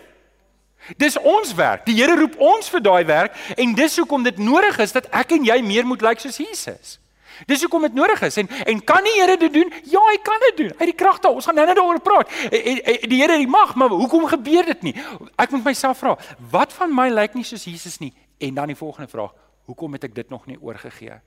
Dis 0.97 1.19
ons 1.19 1.55
werk. 1.55 1.85
Die 1.87 1.95
Here 1.99 2.15
roep 2.17 2.39
ons 2.39 2.71
vir 2.71 2.81
daai 2.81 3.05
werk 3.05 3.35
en 3.57 3.75
dis 3.75 3.97
hoekom 3.97 4.23
dit 4.23 4.39
nodig 4.39 4.79
is 4.79 4.93
dat 4.93 5.09
ek 5.11 5.35
en 5.37 5.45
jy 5.45 5.59
meer 5.63 5.87
moet 5.87 6.03
lyk 6.03 6.09
like 6.09 6.21
soos 6.21 6.39
Jesus. 6.39 6.99
Dis 7.47 7.61
hoekom 7.61 7.83
dit 7.83 7.95
nodig 7.95 8.23
is. 8.23 8.37
En 8.37 8.49
en 8.49 8.85
kan 8.85 9.05
die 9.05 9.15
Here 9.19 9.37
dit 9.37 9.53
doen? 9.53 9.73
Ja, 9.85 10.01
hy 10.11 10.19
kan 10.23 10.39
dit 10.49 10.57
doen. 10.57 10.73
Hy 10.73 10.87
het 10.87 10.93
die 10.93 10.99
krag 11.05 11.19
daar. 11.19 11.33
Ons 11.33 11.45
gaan 11.45 11.55
nou-nou 11.55 11.77
daaroor 11.77 12.01
praat. 12.01 12.33
En, 12.51 12.83
en, 12.83 13.09
die 13.09 13.21
Here 13.21 13.33
het 13.33 13.45
die 13.45 13.51
mag, 13.51 13.75
maar 13.75 13.89
hoekom 13.89 14.27
gebeur 14.27 14.65
dit 14.73 14.83
nie? 14.83 14.95
Ek 15.37 15.51
moet 15.51 15.65
myself 15.65 15.99
vra, 15.99 16.17
wat 16.51 16.73
van 16.73 16.95
my 16.95 17.09
lyk 17.13 17.35
nie 17.39 17.45
soos 17.45 17.65
Jesus 17.65 17.99
nie? 17.99 18.13
En 18.39 18.55
dan 18.55 18.71
die 18.71 18.79
volgende 18.79 19.11
vraag, 19.11 19.35
hoekom 19.69 19.99
het 19.99 20.09
ek 20.09 20.15
dit 20.15 20.31
nog 20.31 20.47
nie 20.47 20.59
oorgegee 20.61 21.21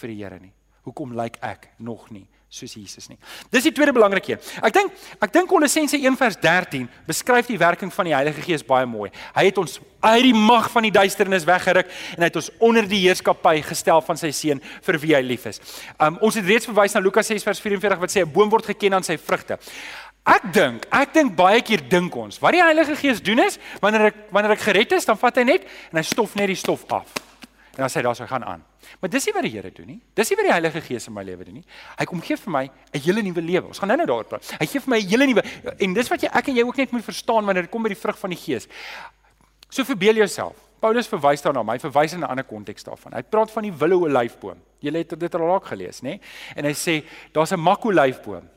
vir 0.00 0.14
die 0.14 0.18
Here 0.22 0.38
nie? 0.40 0.52
Hoekom 0.82 1.14
lyk 1.18 1.38
ek 1.40 1.68
nog 1.78 2.10
nie 2.10 2.26
soos 2.52 2.74
Jesus 2.76 3.08
nie. 3.08 3.16
Dis 3.52 3.64
die 3.64 3.72
tweede 3.72 3.94
belangrike 3.96 4.34
een. 4.34 4.40
Ek 4.60 4.74
dink 4.76 4.92
ek 5.24 5.32
dink 5.32 5.48
Kolossense 5.48 5.96
1:13 5.96 6.84
beskryf 7.08 7.48
die 7.48 7.56
werking 7.58 7.92
van 7.94 8.10
die 8.10 8.14
Heilige 8.14 8.44
Gees 8.44 8.64
baie 8.66 8.86
mooi. 8.86 9.08
Hy 9.32 9.46
het 9.46 9.58
ons 9.58 9.78
uit 10.02 10.26
die 10.26 10.34
mag 10.36 10.68
van 10.70 10.84
die 10.84 10.92
duisternis 10.92 11.46
weggeruk 11.48 11.88
en 11.88 12.20
hy 12.20 12.28
het 12.28 12.36
ons 12.36 12.50
onder 12.60 12.88
die 12.88 13.00
heerskappy 13.06 13.62
gestel 13.64 14.04
van 14.04 14.20
sy 14.20 14.30
seun 14.36 14.60
vir 14.60 15.00
wie 15.00 15.14
hy 15.16 15.22
lief 15.24 15.48
is. 15.48 15.62
Um 15.96 16.20
ons 16.20 16.36
het 16.36 16.44
reeds 16.44 16.68
verwys 16.68 16.92
na 16.92 17.00
Lukas 17.00 17.32
6:44 17.32 17.98
wat 18.04 18.12
sê 18.12 18.20
'n 18.20 18.32
boom 18.32 18.50
word 18.50 18.66
geken 18.66 18.94
aan 18.94 19.04
sy 19.04 19.16
vrugte. 19.16 19.58
Ek 20.22 20.52
dink, 20.52 20.86
ek 20.92 21.14
dink 21.14 21.34
baie 21.34 21.62
keer 21.62 21.80
dink 21.88 22.14
ons, 22.14 22.38
wat 22.38 22.52
die 22.52 22.62
Heilige 22.62 22.94
Gees 22.96 23.22
doen 23.22 23.38
is, 23.38 23.58
wanneer 23.80 24.12
ek 24.12 24.14
wanneer 24.30 24.52
ek 24.52 24.60
gered 24.60 24.92
is, 24.92 25.04
dan 25.04 25.16
vat 25.16 25.36
hy 25.36 25.42
net 25.42 25.64
en 25.90 25.96
hy 25.96 26.02
stof 26.02 26.36
net 26.36 26.46
die 26.46 26.54
stof 26.54 26.84
af. 26.92 27.31
En 27.72 27.78
dan 27.78 27.88
sê 27.88 28.02
daar 28.02 28.16
sou 28.16 28.28
gaan 28.28 28.44
aan. 28.44 28.64
Maar 29.00 29.10
dis 29.10 29.24
nie 29.24 29.32
wat 29.32 29.42
die 29.42 29.50
Here 29.50 29.70
doen 29.72 29.86
nie. 29.86 30.00
Dis 30.14 30.28
nie 30.28 30.36
wat 30.36 30.44
die 30.44 30.52
Heilige 30.52 30.80
Gees 30.80 31.06
in 31.06 31.14
my 31.16 31.22
lewe 31.24 31.44
doen 31.44 31.54
nie. 31.54 31.64
Hy 31.98 32.04
kom 32.04 32.20
gee 32.20 32.36
vir 32.36 32.52
my 32.52 32.70
'n 32.92 33.00
hele 33.00 33.22
nuwe 33.22 33.42
lewe. 33.42 33.66
Ons 33.66 33.78
gaan 33.78 33.88
nou-nou 33.88 34.06
daaroor 34.06 34.24
praat. 34.24 34.54
Hy 34.60 34.66
gee 34.66 34.80
vir 34.80 34.90
my 34.90 34.98
'n 35.00 35.08
hele 35.08 35.26
nuwe 35.26 35.42
en 35.78 35.94
dis 35.94 36.08
wat 36.08 36.20
jy 36.20 36.28
ek 36.28 36.48
en 36.48 36.54
jy 36.54 36.62
ook 36.62 36.76
net 36.76 36.90
moet 36.92 37.04
verstaan 37.04 37.44
wanneer 37.44 37.62
dit 37.62 37.70
kom 37.70 37.82
by 37.82 37.88
die 37.88 38.02
vrug 38.04 38.18
van 38.18 38.30
die 38.30 38.38
Gees. 38.38 38.68
So 39.70 39.84
verbeel 39.84 40.14
jouself. 40.14 40.56
Paulus 40.80 41.06
verwys 41.06 41.42
daarna, 41.42 41.62
hy 41.62 41.78
verwys 41.78 42.12
in 42.12 42.20
'n 42.20 42.28
ander 42.28 42.44
konteks 42.44 42.84
daarvan. 42.84 43.14
Hy 43.14 43.22
praat 43.22 43.50
van 43.50 43.62
die 43.62 43.72
wille 43.72 43.96
olyfboom. 43.96 44.58
Jy 44.80 44.92
het 44.92 45.18
dit 45.18 45.34
al 45.34 45.46
raak 45.46 45.64
gelees, 45.64 46.02
nê? 46.02 46.20
En 46.56 46.64
hy 46.64 46.72
sê 46.72 47.04
daar's 47.32 47.52
'n 47.52 47.60
makolyfboom. 47.60 48.48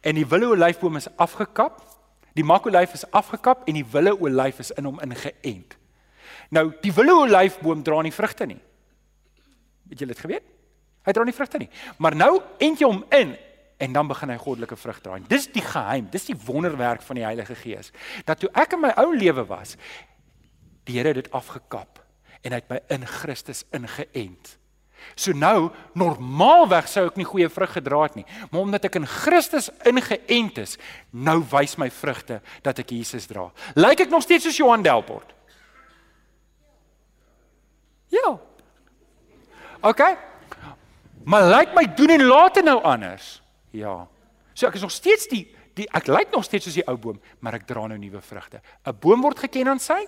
En 0.00 0.14
die 0.14 0.26
wille 0.26 0.48
olyfboom 0.48 0.96
is 0.96 1.08
afgekap. 1.16 1.82
Die 2.34 2.44
makolyf 2.44 2.94
is 2.94 3.10
afgekap 3.10 3.62
en 3.68 3.74
die 3.74 3.84
wille 3.84 4.18
olyf 4.18 4.58
is 4.58 4.70
in 4.70 4.84
hom 4.84 5.00
ingeënt. 5.00 5.76
Nou, 6.54 6.68
die 6.82 6.92
wille 6.94 7.14
olyfboom 7.14 7.82
dra 7.86 8.02
nie 8.02 8.14
vrugte 8.14 8.46
nie. 8.46 8.60
Het 9.90 10.02
jy 10.02 10.10
dit 10.12 10.22
geweet? 10.22 10.46
Hy 11.06 11.14
dra 11.14 11.24
nie 11.26 11.34
vrugte 11.34 11.60
nie. 11.62 11.68
Maar 12.02 12.16
nou 12.18 12.32
ent 12.62 12.82
jy 12.82 12.88
hom 12.88 13.04
in 13.14 13.36
en 13.82 13.92
dan 13.92 14.08
begin 14.08 14.32
hy 14.32 14.38
goddelike 14.40 14.76
vrug 14.80 15.00
dra. 15.04 15.18
Dis 15.28 15.48
die 15.52 15.64
geheim, 15.64 16.08
dis 16.10 16.30
die 16.30 16.38
wonderwerk 16.46 17.04
van 17.04 17.20
die 17.20 17.26
Heilige 17.26 17.54
Gees. 17.60 17.92
Dat 18.24 18.40
toe 18.40 18.50
ek 18.56 18.74
in 18.74 18.82
my 18.86 18.92
ou 19.02 19.10
lewe 19.14 19.44
was, 19.48 19.76
die 20.88 20.96
Here 20.96 21.12
het 21.12 21.24
dit 21.24 21.34
afgekap 21.34 22.00
en 22.42 22.54
hy 22.54 22.62
het 22.62 22.70
my 22.70 22.78
in 22.94 23.04
Christus 23.10 23.64
ingeënt. 23.74 24.56
So 25.18 25.36
nou 25.36 25.68
normaalweg 25.98 26.88
sou 26.90 27.04
ek 27.10 27.18
nie 27.20 27.28
goeie 27.28 27.50
vrug 27.52 27.76
gedra 27.76 28.00
het 28.06 28.16
nie, 28.18 28.26
maar 28.50 28.64
omdat 28.64 28.88
ek 28.88 28.98
in 29.00 29.06
Christus 29.10 29.68
ingeënt 29.86 30.58
is, 30.62 30.76
nou 31.12 31.38
wys 31.52 31.76
my 31.78 31.90
vrugte 31.92 32.40
dat 32.66 32.80
ek 32.82 32.94
Jesus 32.96 33.28
dra. 33.30 33.50
Lyk 33.78 34.06
ek 34.06 34.14
nog 34.14 34.24
steeds 34.24 34.48
soos 34.48 34.60
Johan 34.62 34.86
Delport? 34.86 35.35
Ja, 38.12 38.38
OK. 39.82 40.02
Maar 41.26 41.48
lyk 41.50 41.74
my 41.74 41.86
doen 41.98 42.14
en 42.16 42.24
late 42.24 42.62
nou 42.62 42.78
anders. 42.82 43.42
Ja. 43.74 44.06
So 44.54 44.68
ek 44.68 44.78
is 44.78 44.86
nog 44.86 44.94
steeds 44.94 45.26
die 45.30 45.44
die 45.76 45.84
ek 45.92 46.06
lyk 46.08 46.30
nog 46.32 46.46
steeds 46.46 46.64
soos 46.64 46.78
die 46.78 46.86
ou 46.88 46.96
boom, 46.96 47.18
maar 47.44 47.58
ek 47.58 47.66
dra 47.68 47.82
nou 47.84 47.98
nuwe 48.00 48.22
vrugte. 48.24 48.62
'n 48.86 48.96
Boom 49.00 49.20
word 49.20 49.38
geken 49.38 49.68
aan 49.68 49.82
sy 49.82 50.06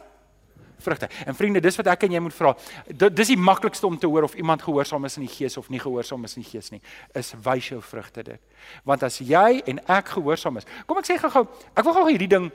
vrugte. 0.78 1.08
En 1.26 1.34
vriende, 1.34 1.60
dis 1.60 1.76
wat 1.76 1.90
ek 1.92 2.06
en 2.06 2.12
jy 2.12 2.20
moet 2.22 2.34
vra. 2.34 2.54
Dis 2.86 3.32
die 3.32 3.36
maklikste 3.36 3.86
om 3.86 3.98
te 3.98 4.06
hoor 4.06 4.22
of 4.28 4.34
iemand 4.34 4.62
gehoorsaam 4.62 5.04
is 5.04 5.16
in 5.18 5.26
die 5.26 5.34
gees 5.34 5.56
of 5.56 5.68
nie 5.68 5.80
gehoorsaam 5.82 6.24
is 6.24 6.36
in 6.36 6.42
die 6.42 6.50
gees 6.50 6.70
nie. 6.70 6.80
Is 7.18 7.34
wys 7.44 7.68
jou 7.68 7.80
vrugte 7.82 8.22
dit. 8.22 8.40
Want 8.84 9.02
as 9.02 9.18
jy 9.18 9.62
en 9.66 9.82
ek 9.86 10.14
gehoorsaam 10.16 10.56
is. 10.56 10.68
Kom 10.86 10.98
ek 10.98 11.10
sê 11.10 11.18
gou-gou, 11.18 11.46
ek 11.74 11.84
wil 11.84 11.96
gou 11.98 12.06
hierdie 12.08 12.30
ding 12.30 12.50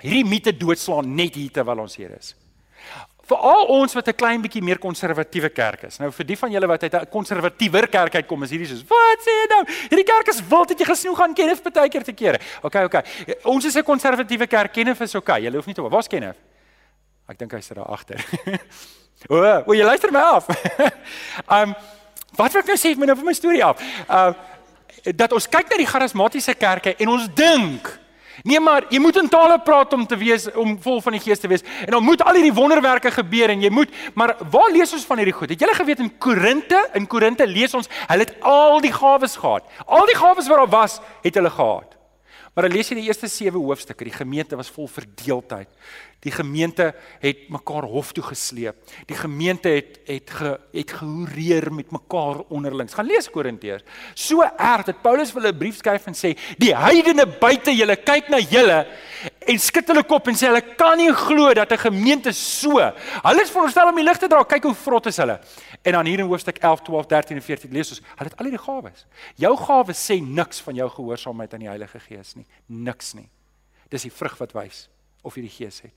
hierdie 0.00 0.24
mite 0.24 0.54
doodslaan 0.56 1.14
net 1.14 1.36
hier 1.36 1.52
terwyl 1.52 1.84
ons 1.84 1.96
hier 2.00 2.16
is. 2.16 2.34
Veral 3.32 3.68
ons 3.72 3.94
wat 3.96 4.08
'n 4.08 4.14
klein 4.14 4.42
bietjie 4.42 4.62
meer 4.62 4.78
konservatiewe 4.78 5.48
kerk 5.48 5.84
is. 5.88 5.98
Nou 5.98 6.10
vir 6.10 6.26
die 6.26 6.36
van 6.36 6.50
julle 6.50 6.66
wat 6.66 6.82
uit 6.82 6.94
'n 6.94 7.08
konservatiewer 7.08 7.88
kerk 7.88 8.14
uitkom, 8.14 8.42
is 8.42 8.50
hierdie 8.50 8.68
soos, 8.68 8.84
"Wat 8.88 9.18
sê 9.20 9.30
jy 9.30 9.46
nou? 9.48 9.64
Hierdie 9.88 10.04
kerk 10.04 10.28
is 10.28 10.42
wild, 10.48 10.68
het 10.68 10.78
jy 10.78 10.84
gesnoeg 10.84 11.16
gaan 11.16 11.34
Kenneth 11.34 11.72
baie 11.72 11.88
keer 11.88 12.02
te 12.04 12.12
kere." 12.12 12.38
OK, 12.62 12.74
OK. 12.74 13.02
Ons 13.44 13.64
is 13.64 13.76
'n 13.76 13.82
konservatiewe 13.82 14.46
kerk. 14.46 14.72
Kenneth 14.72 15.00
is 15.00 15.14
OK. 15.14 15.28
Jy 15.28 15.50
hoef 15.50 15.66
nie 15.66 15.74
te. 15.74 15.82
Waar's 15.82 16.08
Kenneth? 16.08 16.36
Ek 17.28 17.38
dink 17.38 17.52
hy 17.52 17.60
sit 17.60 17.76
daar 17.76 17.86
agter. 17.86 18.24
o, 19.30 19.36
o, 19.66 19.72
jy 19.72 19.84
luister 19.84 20.12
my 20.12 20.20
af. 20.20 20.48
um 21.62 21.74
wat 22.36 22.52
wil 22.52 22.62
ek 22.62 22.66
nou 22.66 22.76
sê 22.76 22.96
met 22.96 23.06
nou 23.06 23.16
vir 23.16 23.24
my 23.24 23.32
storie 23.32 23.64
af? 23.64 23.80
Uh 24.08 24.32
dat 25.02 25.32
ons 25.32 25.48
kyk 25.48 25.70
na 25.70 25.76
die 25.76 25.86
charismatiese 25.86 26.54
kerke 26.54 26.94
en 26.96 27.08
ons 27.08 27.26
dink 27.34 27.88
Nee 28.42 28.60
maar 28.60 28.84
jy 28.90 28.98
moet 28.98 29.16
in 29.20 29.28
tale 29.28 29.58
praat 29.60 29.92
om 29.92 30.06
te 30.06 30.16
wees 30.16 30.48
om 30.52 30.76
vol 30.82 31.00
van 31.04 31.16
die 31.16 31.20
Gees 31.20 31.40
te 31.40 31.48
wees. 31.48 31.64
En 31.86 31.96
dan 31.96 32.04
moet 32.04 32.22
al 32.24 32.34
hierdie 32.34 32.54
wonderwerke 32.54 33.10
gebeur 33.10 33.52
en 33.52 33.62
jy 33.62 33.70
moet 33.70 33.90
maar 34.14 34.36
waar 34.50 34.70
lees 34.72 34.92
ons 34.92 35.06
van 35.06 35.20
hierdie 35.22 35.36
goed? 35.36 35.52
Het 35.54 35.60
julle 35.60 35.74
geweet 35.74 35.98
in 35.98 36.12
Korinte, 36.18 36.88
in 36.94 37.06
Korinte 37.06 37.46
lees 37.46 37.74
ons, 37.74 37.90
hulle 38.06 38.26
het 38.26 38.36
al 38.40 38.80
die 38.80 38.92
gawes 38.92 39.36
gehad. 39.36 39.66
Al 39.86 40.06
die 40.06 40.16
gawes 40.16 40.48
wat 40.48 40.64
daar 40.64 40.72
was, 40.80 41.00
het 41.22 41.34
hulle 41.34 41.50
gehad. 41.50 42.01
Maar 42.52 42.66
dan 42.68 42.74
lees 42.76 42.90
jy 42.90 42.98
die 42.98 43.06
eerste 43.08 43.30
7 43.32 43.56
hoofstukke, 43.56 44.04
die 44.04 44.12
gemeente 44.12 44.56
was 44.60 44.68
vol 44.68 44.88
verdeeldheid. 44.92 45.70
Die 46.22 46.30
gemeente 46.30 46.90
het 47.22 47.48
mekaar 47.50 47.86
hof 47.88 48.12
toe 48.12 48.22
gesleep. 48.22 48.76
Die 49.08 49.16
gemeente 49.16 49.72
het 49.72 49.96
het 50.06 50.30
ge, 50.30 50.52
het 50.74 50.92
gehoreer 51.00 51.72
met 51.72 51.90
mekaar 51.90 52.44
onderlings. 52.52 52.94
Gaan 52.94 53.08
lees 53.08 53.30
Korinteërs. 53.32 53.82
So 54.14 54.44
erg 54.44 54.84
dat 54.86 55.00
Paulus 55.02 55.32
hulle 55.32 55.50
'n 55.52 55.58
brief 55.58 55.76
skryf 55.76 56.06
en 56.06 56.14
sê: 56.14 56.36
"Die 56.58 56.76
heidene 56.76 57.26
buite 57.26 57.74
julle 57.74 57.96
kyk 57.96 58.28
na 58.28 58.38
julle 58.38 58.86
en 59.46 59.58
skud 59.58 59.86
hulle 59.88 60.04
kop 60.04 60.28
en 60.28 60.34
sê 60.34 60.46
hulle 60.46 60.62
kan 60.76 60.96
nie 60.96 61.12
glo 61.12 61.54
dat 61.54 61.72
'n 61.72 61.78
gemeente 61.78 62.32
so. 62.32 62.78
Hulle 62.78 63.42
is 63.42 63.50
veronderstel 63.50 63.88
om 63.88 63.96
die 63.96 64.04
lig 64.04 64.18
te 64.18 64.28
dra. 64.28 64.44
Kyk 64.44 64.62
hoe 64.62 64.74
vrot 64.74 65.06
is 65.06 65.16
hulle." 65.16 65.40
En 65.82 65.92
dan 65.92 66.06
hier 66.06 66.18
in 66.18 66.26
hoofstuk 66.26 66.58
11, 66.58 66.82
12, 66.82 67.06
13 67.06 67.36
en 67.36 67.42
14 67.42 67.72
lees 67.72 67.90
ons: 67.90 68.00
"Hulle 68.00 68.30
het 68.30 68.38
al 68.38 68.44
hierdie 68.44 68.64
gawes. 68.64 69.06
Jou 69.34 69.56
gawes 69.56 70.10
sê 70.10 70.20
niks 70.22 70.60
van 70.60 70.74
jou 70.74 70.90
gehoorsaamheid 70.90 71.52
aan 71.52 71.60
die 71.60 71.68
Heilige 71.68 71.98
Gees 71.98 72.34
nie. 72.34 72.46
Niks 72.66 73.12
nie. 73.12 73.28
Dis 73.88 74.02
die 74.02 74.12
vrug 74.12 74.38
wat 74.38 74.52
wys 74.52 74.88
of 75.22 75.34
jy 75.34 75.42
die 75.42 75.56
Gees 75.56 75.80
het." 75.80 75.92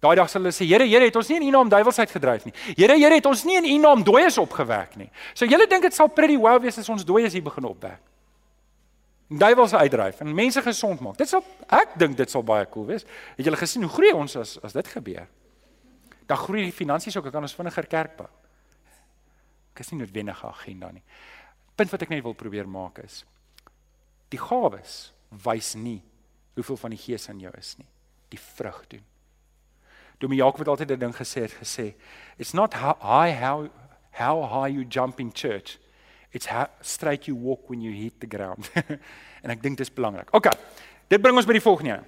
Daai 0.00 0.16
dag 0.16 0.28
sal 0.30 0.42
hulle 0.42 0.52
sê, 0.52 0.66
Here, 0.68 0.84
Here, 0.84 1.04
het 1.04 1.16
ons 1.16 1.28
nie 1.28 1.38
in 1.40 1.46
U 1.48 1.50
naam 1.50 1.70
duiwels 1.72 1.98
uitgedryf 1.98 2.44
nie. 2.44 2.52
Here, 2.76 2.96
Here, 2.98 3.14
het 3.14 3.26
ons 3.26 3.44
nie 3.44 3.56
in 3.56 3.64
U 3.64 3.78
naam 3.78 4.04
dooies 4.04 4.36
opgewek 4.38 4.96
nie. 4.96 5.08
So 5.34 5.48
julle 5.48 5.66
dink 5.66 5.82
dit 5.82 5.94
sal 5.94 6.08
pretty 6.08 6.36
well 6.36 6.60
wees 6.60 6.78
as 6.78 6.88
ons 6.92 7.04
dooies 7.04 7.32
hier 7.32 7.42
begin 7.42 7.64
opwek. 7.64 8.00
Duiwels 9.26 9.74
uitdryf 9.74 10.20
en 10.20 10.34
mense 10.34 10.62
gesond 10.62 11.00
maak. 11.00 11.16
Dit 11.18 11.28
sal 11.28 11.42
ek 11.72 11.96
dink 11.98 12.16
dit 12.16 12.30
sal 12.30 12.44
baie 12.46 12.66
cool 12.70 12.86
wees. 12.92 13.06
Het 13.36 13.48
julle 13.48 13.58
gesien 13.58 13.82
hoe 13.82 13.90
groei 13.90 14.12
ons 14.14 14.36
as 14.36 14.54
as 14.62 14.76
dit 14.76 14.92
gebeur? 14.94 15.26
Dan 16.26 16.36
groei 16.36 16.62
die 16.62 16.74
finansies 16.74 17.16
ook, 17.16 17.30
kan 17.30 17.42
ons 17.42 17.54
vinniger 17.54 17.86
kerk 17.86 18.16
bou. 18.16 18.28
Ek 19.74 19.80
is 19.84 19.90
nie 19.92 20.00
noodwendige 20.00 20.46
agenda 20.46 20.90
nie. 20.90 21.02
Punt 21.76 21.90
wat 21.92 22.02
ek 22.02 22.12
net 22.14 22.24
wil 22.24 22.34
probeer 22.34 22.68
maak 22.68 22.98
is 23.04 23.24
die 24.32 24.40
gawes 24.40 25.12
wys 25.44 25.74
nie 25.78 26.00
hoeveel 26.56 26.78
van 26.80 26.94
die 26.94 26.98
Gees 26.98 27.28
in 27.30 27.42
jou 27.44 27.52
is 27.58 27.76
nie. 27.78 27.86
Die 28.32 28.40
vrug 28.40 28.80
doen. 28.90 29.04
Dominee 30.18 30.40
Jakob 30.40 30.64
het 30.64 30.68
altyd 30.68 30.90
'n 30.90 30.98
ding 30.98 31.14
gesê 31.14 31.42
het 31.42 31.54
gesê 31.54 31.94
it's 32.38 32.52
not 32.52 32.74
how 32.74 32.96
high 33.00 33.36
how 33.38 33.68
how 34.10 34.42
high 34.42 34.72
you 34.74 34.84
jump 34.88 35.20
in 35.20 35.30
church 35.32 35.78
it's 36.32 36.46
how 36.46 36.66
straight 36.80 37.26
you 37.26 37.36
walk 37.36 37.68
when 37.68 37.80
you 37.80 37.92
hit 37.92 38.20
the 38.20 38.26
ground 38.26 38.70
en 39.42 39.50
ek 39.50 39.62
dink 39.62 39.76
dis 39.76 39.92
belangrik. 39.92 40.34
OK. 40.34 40.48
Dit 41.08 41.20
bring 41.20 41.36
ons 41.36 41.46
by 41.46 41.52
die 41.52 41.62
volgende 41.62 41.92
een. 41.92 42.04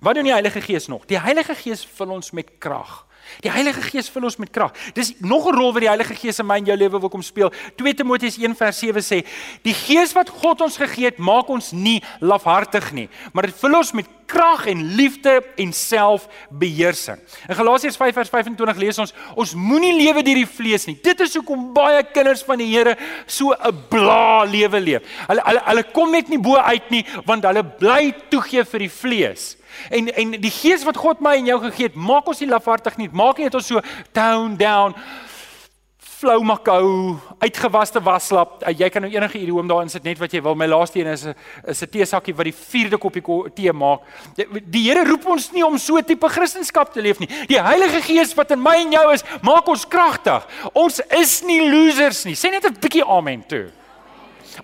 Wat 0.00 0.14
doen 0.14 0.24
die 0.24 0.32
Heilige 0.32 0.60
Gees 0.60 0.86
nog? 0.86 1.06
Die 1.06 1.20
Heilige 1.20 1.54
Gees 1.54 1.86
vul 1.86 2.10
ons 2.10 2.30
met 2.30 2.58
krag. 2.58 3.05
Die 3.44 3.50
Heilige 3.50 3.82
Gees 3.82 4.08
vul 4.12 4.26
ons 4.28 4.38
met 4.40 4.50
krag. 4.50 4.72
Dis 4.94 5.14
nog 5.18 5.46
'n 5.46 5.54
rol 5.54 5.72
wat 5.72 5.82
die 5.82 5.88
Heilige 5.88 6.14
Gees 6.14 6.38
in 6.38 6.46
my 6.46 6.56
en 6.56 6.64
jou 6.64 6.76
lewe 6.76 7.00
wil 7.00 7.08
kom 7.08 7.22
speel. 7.22 7.52
2 7.76 7.94
Timoteus 7.94 8.38
1:7 8.38 9.02
sê: 9.02 9.26
"Die 9.62 9.74
Gees 9.74 10.12
wat 10.12 10.28
God 10.28 10.60
ons 10.60 10.76
gegee 10.76 11.04
het, 11.04 11.18
maak 11.18 11.48
ons 11.48 11.72
nie 11.72 12.02
lafhartig 12.20 12.92
nie, 12.92 13.08
maar 13.32 13.46
dit 13.46 13.54
vul 13.54 13.76
ons 13.76 13.92
met 13.92 14.06
krag 14.26 14.66
en 14.66 14.94
liefde 14.94 15.42
en 15.56 15.72
selfbeheersing." 15.72 17.18
In 17.48 17.54
Galasiërs 17.54 17.96
5:25 17.96 18.76
lees 18.76 18.98
ons: 18.98 19.14
"Ons 19.34 19.54
moenie 19.54 19.96
lewe 20.04 20.22
deur 20.22 20.34
die 20.34 20.46
vlees 20.46 20.86
nie." 20.86 20.98
Dit 21.02 21.20
is 21.20 21.34
hoekom 21.34 21.72
baie 21.72 22.02
kinders 22.12 22.42
van 22.42 22.58
die 22.58 22.76
Here 22.76 22.96
so 23.26 23.52
'n 23.52 23.84
bla 23.88 24.44
lewe 24.44 24.80
leef. 24.80 25.02
Hulle 25.26 25.42
hulle 25.44 25.62
hulle 25.64 25.84
kom 25.92 26.10
net 26.10 26.28
nie 26.28 26.38
bo 26.38 26.56
uit 26.56 26.90
nie, 26.90 27.04
want 27.24 27.44
hulle 27.44 27.64
bly 27.64 28.14
toegee 28.28 28.64
vir 28.64 28.78
die 28.78 28.90
vlees. 28.90 29.56
En 29.90 30.08
en 30.14 30.30
die 30.40 30.50
gees 30.50 30.84
wat 30.84 30.96
God 30.96 31.20
my 31.20 31.36
en 31.36 31.46
jou 31.46 31.60
gegee 31.60 31.86
het, 31.90 31.94
maak 31.94 32.26
ons 32.28 32.40
nie 32.40 32.50
lafhartig 32.50 32.96
nie. 32.96 33.08
Maak 33.12 33.38
nie 33.38 33.50
dat 33.50 33.60
ons 33.60 33.66
so 33.66 33.80
down 34.12 34.56
down 34.56 34.94
flou 36.16 36.40
makou, 36.46 37.16
uitgewaste 37.44 38.00
waslap. 38.00 38.62
Jy 38.72 38.88
kan 38.92 39.04
nou 39.04 39.10
enige 39.12 39.36
idiom 39.36 39.68
daarin 39.68 39.90
sit 39.92 40.04
net 40.06 40.20
wat 40.20 40.32
jy 40.32 40.40
wil. 40.44 40.56
My 40.56 40.68
laaste 40.70 41.00
een 41.00 41.10
is 41.12 41.26
'n 41.26 41.34
is 41.68 41.82
'n 41.82 41.90
teesakkie 41.92 42.34
wat 42.34 42.44
die 42.44 42.54
vierde 42.54 42.98
koppie 42.98 43.22
tee 43.54 43.72
maak. 43.72 44.00
Die, 44.34 44.46
die 44.64 44.88
Here 44.88 45.04
roep 45.04 45.26
ons 45.26 45.52
nie 45.52 45.64
om 45.64 45.78
so 45.78 46.00
tipe 46.00 46.28
Christendom 46.28 46.92
te 46.92 47.00
leef 47.00 47.18
nie. 47.18 47.28
Die 47.48 47.60
Heilige 47.60 48.00
Gees 48.00 48.34
wat 48.34 48.50
in 48.50 48.62
my 48.62 48.76
en 48.76 48.92
jou 48.92 49.12
is, 49.12 49.24
maak 49.42 49.68
ons 49.68 49.88
kragtig. 49.88 50.46
Ons 50.72 51.00
is 51.10 51.42
nie 51.42 51.70
losers 51.70 52.24
nie. 52.24 52.34
Sê 52.34 52.50
net 52.50 52.64
'n 52.64 52.76
bietjie 52.80 53.04
amen 53.04 53.44
toe. 53.46 53.70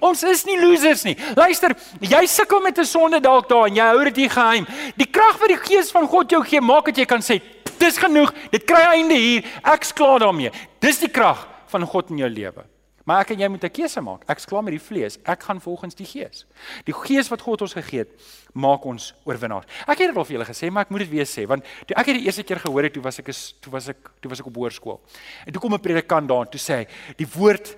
Ons 0.01 0.23
is 0.23 0.45
nie 0.45 0.59
losers 0.61 1.05
nie. 1.05 1.17
Luister, 1.37 1.77
jy 2.01 2.27
sukkel 2.27 2.61
met 2.61 2.79
'n 2.79 2.85
sonde 2.85 3.21
dalk 3.21 3.49
daar 3.49 3.67
en 3.67 3.75
jy 3.75 3.87
hou 3.87 4.05
dit 4.05 4.17
hier 4.17 4.31
geheim. 4.31 4.67
Die 4.97 5.07
krag 5.11 5.39
wat 5.39 5.49
die 5.49 5.57
Gees 5.57 5.91
van 5.91 6.09
God 6.09 6.31
jou 6.31 6.43
gee, 6.45 6.61
maak 6.61 6.85
dat 6.85 6.97
jy 6.97 7.05
kan 7.05 7.21
sê, 7.21 7.41
dis 7.79 7.99
genoeg. 7.99 8.33
Dit 8.51 8.65
kry 8.65 8.83
einde 8.95 9.15
hier. 9.15 9.45
Ek's 9.65 9.93
klaar 9.93 10.19
daarmee. 10.19 10.51
Dis 10.81 10.99
die 10.99 11.09
krag 11.09 11.47
van 11.67 11.87
God 11.87 12.11
in 12.11 12.19
jou 12.19 12.29
lewe. 12.29 12.72
Maar 13.05 13.25
ek 13.25 13.33
en 13.35 13.41
jy 13.43 13.49
moet 13.49 13.65
'n 13.65 13.71
keuse 13.71 14.01
maak. 14.01 14.23
Ek's 14.31 14.45
klaar 14.47 14.63
met 14.63 14.73
die 14.73 14.81
vlees. 14.81 15.19
Ek 15.25 15.43
gaan 15.43 15.61
volgens 15.61 15.95
die 15.95 16.07
Gees. 16.07 16.47
Die 16.85 16.95
Gees 16.95 17.29
wat 17.29 17.41
God 17.41 17.61
ons 17.61 17.73
gegee 17.73 17.99
het, 17.99 18.11
maak 18.53 18.85
ons 18.85 19.15
oorwinnaars. 19.25 19.67
Ek 19.87 19.99
het 19.99 20.09
dit 20.09 20.17
al 20.17 20.25
vir 20.25 20.37
julle 20.39 20.45
gesê, 20.45 20.71
maar 20.71 20.83
ek 20.83 20.91
moet 20.91 21.01
dit 21.01 21.09
weer 21.11 21.27
sê 21.27 21.47
want 21.47 21.65
toe 21.87 21.97
ek 21.97 22.07
het 22.07 22.17
die 22.17 22.25
eerste 22.25 22.43
keer 22.43 22.61
gehoor 22.61 22.83
het, 22.83 22.93
toe 22.93 23.03
was 23.03 23.19
ek 23.19 23.29
is 23.29 23.55
toe 23.61 23.73
was 23.73 23.89
ek 23.89 24.11
toe 24.21 24.31
was 24.31 24.41
ek 24.41 24.47
op 24.47 24.57
hoërskool. 24.57 25.01
En 25.47 25.53
toe 25.53 25.61
kom 25.61 25.75
'n 25.75 25.81
predikant 25.81 26.29
daar 26.29 26.45
en 26.45 26.51
toe 26.51 26.61
sê 26.61 26.75
hy, 26.75 26.87
die 27.17 27.27
woord 27.27 27.77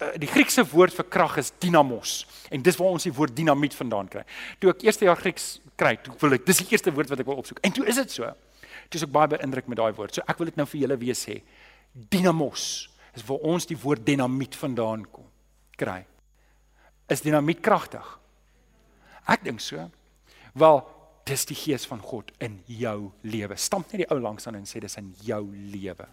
eh, 0.00 0.18
die 0.18 0.28
Griekse 0.28 0.64
woord 0.64 0.94
vir 0.94 1.04
krag 1.04 1.36
is 1.36 1.52
dynamos 1.58 2.26
en 2.50 2.62
dis 2.62 2.76
waar 2.76 2.88
ons 2.88 3.02
die 3.02 3.12
woord 3.12 3.36
dinamiet 3.36 3.74
vandaan 3.74 4.08
kry. 4.08 4.24
Toe 4.58 4.70
ek 4.70 4.82
eerste 4.82 5.04
jaar 5.04 5.16
Grieks 5.16 5.60
kry, 5.76 5.96
toe 6.02 6.14
wil 6.20 6.32
ek 6.32 6.46
dis 6.46 6.58
die 6.58 6.68
eerste 6.72 6.92
woord 6.92 7.08
wat 7.08 7.20
ek 7.20 7.26
wil 7.26 7.36
opsoek. 7.36 7.58
En 7.62 7.72
toe 7.72 7.86
is 7.86 7.96
dit 7.96 8.10
so. 8.10 8.24
Toe 8.88 8.98
is 9.00 9.02
ek 9.02 9.12
baie 9.12 9.28
beïndruk 9.28 9.68
met 9.68 9.78
daai 9.78 9.92
woord. 9.92 10.14
So 10.14 10.22
ek 10.26 10.38
wil 10.38 10.46
dit 10.46 10.56
nou 10.56 10.66
vir 10.66 10.80
julle 10.80 10.96
weer 10.96 11.14
sê. 11.14 11.42
Dynamos 11.92 12.88
is 13.16 13.24
waar 13.26 13.44
ons 13.48 13.66
die 13.68 13.78
woord 13.80 14.04
dinamiet 14.06 14.56
vandaan 14.56 15.06
kom 15.10 15.24
kry. 15.76 16.02
Is 17.12 17.22
dinamiet 17.24 17.60
kragtig? 17.64 18.04
Ek 19.28 19.42
dink 19.44 19.60
so. 19.60 19.82
Wel, 20.56 20.80
dis 21.28 21.44
die 21.50 21.58
gees 21.58 21.86
van 21.88 22.00
God 22.00 22.30
in 22.42 22.60
jou 22.70 23.10
lewe. 23.26 23.58
Stamp 23.60 23.90
net 23.92 24.04
die 24.04 24.10
ou 24.14 24.18
langs 24.22 24.46
aan 24.48 24.58
en 24.60 24.68
sê 24.68 24.80
dis 24.82 24.98
in 25.00 25.10
jou 25.26 25.42
lewe. 25.74 26.06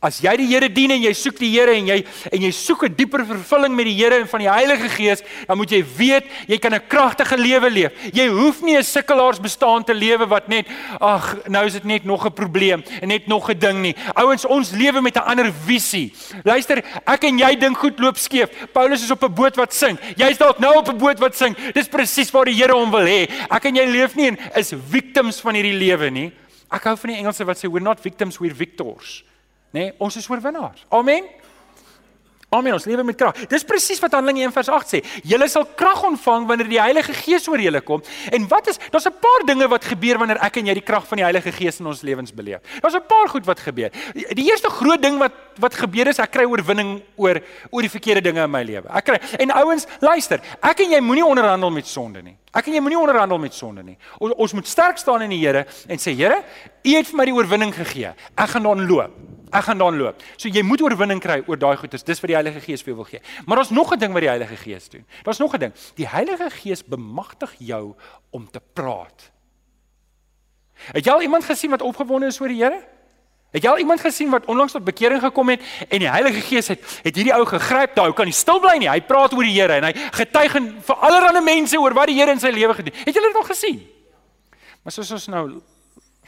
As 0.00 0.20
jy 0.22 0.36
die 0.36 0.46
Here 0.46 0.68
dien 0.68 0.90
en 0.90 1.02
jy 1.02 1.12
soek 1.12 1.38
die 1.38 1.50
Here 1.50 1.72
en 1.74 1.86
jy 1.90 2.04
en 2.32 2.42
jy 2.42 2.50
soek 2.54 2.84
'n 2.84 2.94
dieper 2.94 3.24
vervulling 3.26 3.74
met 3.74 3.86
die 3.86 3.94
Here 3.94 4.20
en 4.20 4.28
van 4.28 4.40
die 4.40 4.50
Heilige 4.50 4.88
Gees, 4.88 5.22
dan 5.46 5.56
moet 5.56 5.70
jy 5.70 5.82
weet 5.96 6.24
jy 6.46 6.58
kan 6.58 6.74
'n 6.74 6.86
kragtige 6.88 7.36
lewe 7.36 7.70
leef. 7.70 7.92
Jy 8.12 8.28
hoef 8.28 8.62
nie 8.62 8.76
'n 8.76 8.82
sukkelaars 8.82 9.40
bestaan 9.40 9.84
te 9.84 9.94
lewe 9.94 10.26
wat 10.26 10.48
net 10.48 10.66
ag, 11.00 11.36
nou 11.48 11.66
is 11.66 11.72
dit 11.72 11.84
net 11.84 12.04
nog 12.04 12.24
'n 12.24 12.32
probleem 12.32 12.84
en 13.02 13.08
net 13.08 13.26
nog 13.26 13.50
'n 13.50 13.58
ding 13.58 13.82
nie. 13.82 13.94
Ouens, 14.14 14.44
ons 14.44 14.70
lewe 14.70 15.00
met 15.00 15.16
'n 15.16 15.26
ander 15.26 15.52
visie. 15.66 16.12
Luister, 16.44 16.82
ek 17.06 17.24
en 17.24 17.38
jy 17.38 17.56
dink 17.56 17.76
goed 17.76 17.98
loop 17.98 18.16
skeef. 18.16 18.48
Paulus 18.72 19.02
is 19.02 19.10
op 19.10 19.24
'n 19.24 19.34
boot 19.34 19.56
wat 19.56 19.74
sink. 19.74 19.98
Jy's 20.16 20.38
dalk 20.38 20.58
nou 20.58 20.76
op 20.76 20.88
'n 20.88 20.98
boot 20.98 21.18
wat 21.18 21.36
sink. 21.36 21.56
Dis 21.74 21.88
presies 21.88 22.30
waar 22.30 22.44
die 22.44 22.54
Here 22.54 22.72
hom 22.72 22.90
wil 22.90 23.06
hê. 23.06 23.28
Ek 23.50 23.64
en 23.64 23.74
jy 23.74 23.86
leef 23.86 24.14
nie 24.14 24.28
en 24.28 24.38
is 24.56 24.72
victims 24.90 25.40
van 25.40 25.54
hierdie 25.54 25.78
lewe 25.78 26.10
nie. 26.10 26.32
Ek 26.70 26.84
hou 26.84 26.96
van 26.96 27.10
die 27.10 27.18
Engelse 27.18 27.44
wat 27.44 27.56
sê 27.56 27.70
we're 27.70 27.84
not 27.84 28.00
victims, 28.00 28.38
we're 28.38 28.54
victors. 28.54 29.24
Nê? 29.70 29.80
Nee, 29.80 29.94
ons 29.98 30.16
is 30.16 30.28
oorwinnaars. 30.28 30.84
Amen. 30.88 31.24
Amen. 32.48 32.72
Ons 32.72 32.86
lewe 32.88 33.02
met 33.04 33.16
krag. 33.20 33.36
Dis 33.50 33.64
presies 33.68 33.98
wat 34.00 34.14
Handelinge 34.16 34.46
1:8 34.48 34.88
sê. 34.88 34.98
Julle 35.28 35.48
sal 35.52 35.66
krag 35.76 36.00
ontvang 36.08 36.46
wanneer 36.48 36.68
die 36.70 36.80
Heilige 36.80 37.12
Gees 37.12 37.44
oor 37.48 37.60
julle 37.60 37.82
kom. 37.84 38.00
En 38.32 38.46
wat 38.48 38.70
is 38.72 38.78
daar's 38.90 39.04
'n 39.04 39.18
paar 39.20 39.44
dinge 39.44 39.68
wat 39.68 39.84
gebeur 39.84 40.18
wanneer 40.18 40.40
ek 40.40 40.56
en 40.56 40.66
jy 40.66 40.74
die 40.74 40.82
krag 40.82 41.06
van 41.06 41.16
die 41.18 41.24
Heilige 41.24 41.52
Gees 41.52 41.80
in 41.80 41.86
ons 41.86 42.00
lewens 42.00 42.32
beleef. 42.32 42.60
Daar's 42.80 42.94
'n 42.94 43.06
paar 43.06 43.28
goed 43.28 43.44
wat 43.44 43.60
gebeur. 43.60 43.90
Die 44.14 44.50
eerste 44.50 44.70
groot 44.70 45.02
ding 45.02 45.18
wat 45.18 45.32
wat 45.58 45.74
gebeur 45.74 46.06
is 46.06 46.18
ek 46.18 46.30
kry 46.30 46.44
oorwinning 46.44 47.02
oor 47.16 47.42
oor 47.70 47.82
die 47.82 47.90
verkeerde 47.90 48.22
dinge 48.22 48.42
in 48.42 48.50
my 48.50 48.62
lewe. 48.62 48.88
Ek 48.88 49.04
kry 49.04 49.20
en 49.38 49.50
ouens, 49.50 49.86
luister, 50.00 50.40
ek 50.62 50.80
en 50.80 50.90
jy 50.90 51.00
moenie 51.00 51.26
onderhandel 51.26 51.70
met 51.70 51.86
sonde 51.86 52.22
nie. 52.22 52.36
Ek 52.54 52.66
en 52.66 52.72
jy 52.72 52.80
moenie 52.80 52.98
onderhandel 52.98 53.38
met 53.38 53.54
sonde 53.54 53.82
nie. 53.82 53.98
Ons, 54.18 54.32
ons 54.34 54.52
moet 54.52 54.66
sterk 54.66 54.96
staan 54.98 55.22
in 55.22 55.30
die 55.30 55.46
Here 55.46 55.66
en 55.86 55.98
sê 55.98 56.14
Here, 56.16 56.42
U 56.84 56.94
het 56.96 57.06
vir 57.06 57.16
my 57.16 57.24
die 57.24 57.34
oorwinning 57.34 57.74
gegee. 57.74 58.14
Ek 58.34 58.48
gaan 58.48 58.62
daarin 58.62 58.86
loop. 58.86 59.27
Ek 59.50 59.64
gaan 59.64 59.78
daarin 59.78 59.98
loop. 59.98 60.22
So 60.36 60.48
jy 60.48 60.62
moet 60.62 60.82
oorwinning 60.82 61.20
kry 61.20 61.40
oor 61.46 61.58
daai 61.58 61.76
goedes. 61.76 62.04
Dis 62.04 62.20
wat 62.20 62.28
die 62.28 62.36
Heilige 62.36 62.60
Gees 62.60 62.82
vir 62.84 62.92
jou 62.92 62.98
wil 63.02 63.08
gee. 63.08 63.20
Maar 63.46 63.62
daar's 63.62 63.70
nog 63.70 63.92
'n 63.92 63.98
ding 63.98 64.12
wat 64.12 64.20
die 64.20 64.28
Heilige 64.28 64.56
Gees 64.56 64.88
doen. 64.88 65.06
Daar's 65.22 65.38
nog 65.38 65.54
'n 65.54 65.58
ding. 65.58 65.72
Die 65.94 66.08
Heilige 66.08 66.50
Gees 66.50 66.84
bemagtig 66.84 67.54
jou 67.58 67.94
om 68.30 68.50
te 68.50 68.60
praat. 68.72 69.30
Het 70.92 71.04
jy 71.04 71.12
al 71.12 71.22
iemand 71.22 71.44
gesien 71.44 71.70
wat 71.70 71.82
opgewonde 71.82 72.26
is 72.26 72.40
oor 72.40 72.48
die 72.48 72.62
Here? 72.62 72.86
Het 73.50 73.62
jy 73.64 73.70
al 73.70 73.78
iemand 73.78 74.00
gesien 74.00 74.30
wat 74.30 74.44
onlangs 74.44 74.72
tot 74.72 74.84
bekering 74.84 75.20
gekom 75.20 75.48
het 75.48 75.62
en 75.88 75.98
die 75.98 76.10
Heilige 76.10 76.40
Gees 76.40 76.68
het 76.68 76.82
het 77.02 77.14
hierdie 77.16 77.34
ou 77.34 77.46
gegryp, 77.48 77.94
daai 77.94 78.06
ou 78.06 78.12
kan 78.12 78.28
nie 78.28 78.36
stil 78.36 78.60
bly 78.60 78.76
nie. 78.76 78.90
Hy 78.90 79.00
praat 79.00 79.32
oor 79.32 79.46
die 79.46 79.56
Here 79.56 79.72
en 79.72 79.84
hy 79.88 79.92
getuig 79.92 80.52
vir 80.84 80.96
allerlei 80.96 81.40
mense 81.44 81.80
oor 81.80 81.96
wat 81.96 82.06
die 82.06 82.18
Here 82.20 82.30
in 82.30 82.40
sy 82.40 82.52
lewe 82.52 82.74
gedoen 82.74 82.92
het. 82.92 83.06
Het 83.06 83.14
julle 83.14 83.32
dit 83.32 83.40
al 83.40 83.48
gesien? 83.48 83.80
Maar 84.82 84.92
soos 84.92 85.10
ons 85.16 85.26
nou 85.32 85.44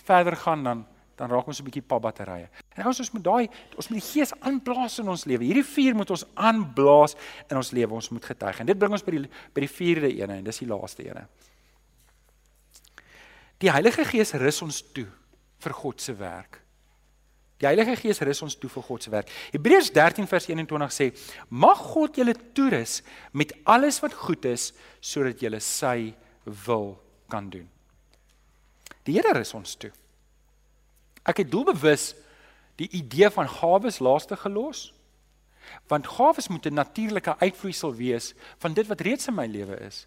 verder 0.05 0.37
gaan 0.37 0.65
dan 0.65 0.87
dan 1.21 1.29
raak 1.29 1.47
ons 1.47 1.61
'n 1.61 1.65
bietjie 1.65 1.85
pa 1.85 1.99
batterye. 2.01 2.49
En 2.77 2.87
ons 2.87 3.01
ons 3.01 3.13
moet 3.13 3.25
daai 3.25 3.49
ons 3.77 3.89
moet 3.89 4.01
die 4.01 4.09
gees 4.13 4.33
aanblaas 4.41 4.99
in 4.99 5.09
ons 5.09 5.25
lewe. 5.25 5.45
Hierdie 5.45 5.65
vuur 5.65 5.95
moet 5.95 6.11
ons 6.11 6.25
aanblaas 6.35 7.15
in 7.51 7.57
ons 7.57 7.71
lewe. 7.73 7.95
Ons 7.95 8.09
moet 8.09 8.25
getuig. 8.25 8.61
En 8.61 8.67
dit 8.67 8.79
bring 8.79 8.93
ons 8.93 9.05
by 9.05 9.11
die 9.11 9.29
by 9.55 9.61
die 9.61 9.69
vierde 9.69 10.09
ene 10.09 10.39
en 10.39 10.45
dis 10.45 10.59
die 10.59 10.67
laaste 10.67 11.05
ene. 11.05 11.27
Die 13.59 13.71
Heilige 13.71 14.05
Gees 14.05 14.33
rus 14.33 14.63
ons 14.63 14.83
toe 14.93 15.07
vir 15.59 15.73
God 15.73 16.01
se 16.01 16.15
werk. 16.17 16.61
Die 17.59 17.67
Heilige 17.67 17.97
Gees 17.97 18.21
rus 18.21 18.43
ons 18.43 18.57
toe 18.57 18.71
vir 18.71 18.83
God 18.83 19.03
se 19.03 19.11
werk. 19.11 19.29
Hebreërs 19.53 19.93
13 19.93 20.27
vers 20.27 20.49
21 20.49 20.93
sê: 20.93 21.13
"Mag 21.51 21.77
God 21.77 22.17
julle 22.17 22.35
toerus 22.55 23.03
met 23.33 23.53
alles 23.65 24.01
wat 24.01 24.15
goed 24.15 24.45
is 24.45 24.73
sodat 25.01 25.41
julle 25.41 25.61
sy 25.61 26.15
wil 26.45 26.99
kan 27.29 27.51
doen." 27.51 27.69
Die 29.05 29.13
Here 29.13 29.33
rus 29.33 29.55
ons 29.55 29.77
toe. 29.77 29.91
Ek 31.31 31.45
het 31.45 31.51
doelbewus 31.53 32.13
die 32.81 32.89
idee 32.97 33.31
van 33.31 33.49
gawes 33.49 34.01
laaste 34.03 34.39
gelos. 34.41 34.89
Want 35.91 36.09
gawes 36.09 36.49
moet 36.49 36.67
'n 36.67 36.75
natuurlike 36.75 37.39
uitvloeisel 37.39 37.95
wees 37.95 38.35
van 38.59 38.75
dit 38.75 38.87
wat 38.87 39.01
reeds 39.01 39.29
in 39.29 39.35
my 39.35 39.47
lewe 39.47 39.77
is. 39.87 40.07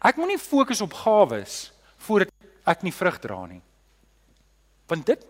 Ek 0.00 0.16
moenie 0.16 0.38
fokus 0.38 0.80
op 0.80 0.92
gawes 0.92 1.72
voordat 1.96 2.32
ek 2.64 2.82
nie 2.82 2.92
vrug 2.92 3.18
dra 3.18 3.46
nie. 3.46 3.62
Want 4.86 5.06
dit 5.06 5.26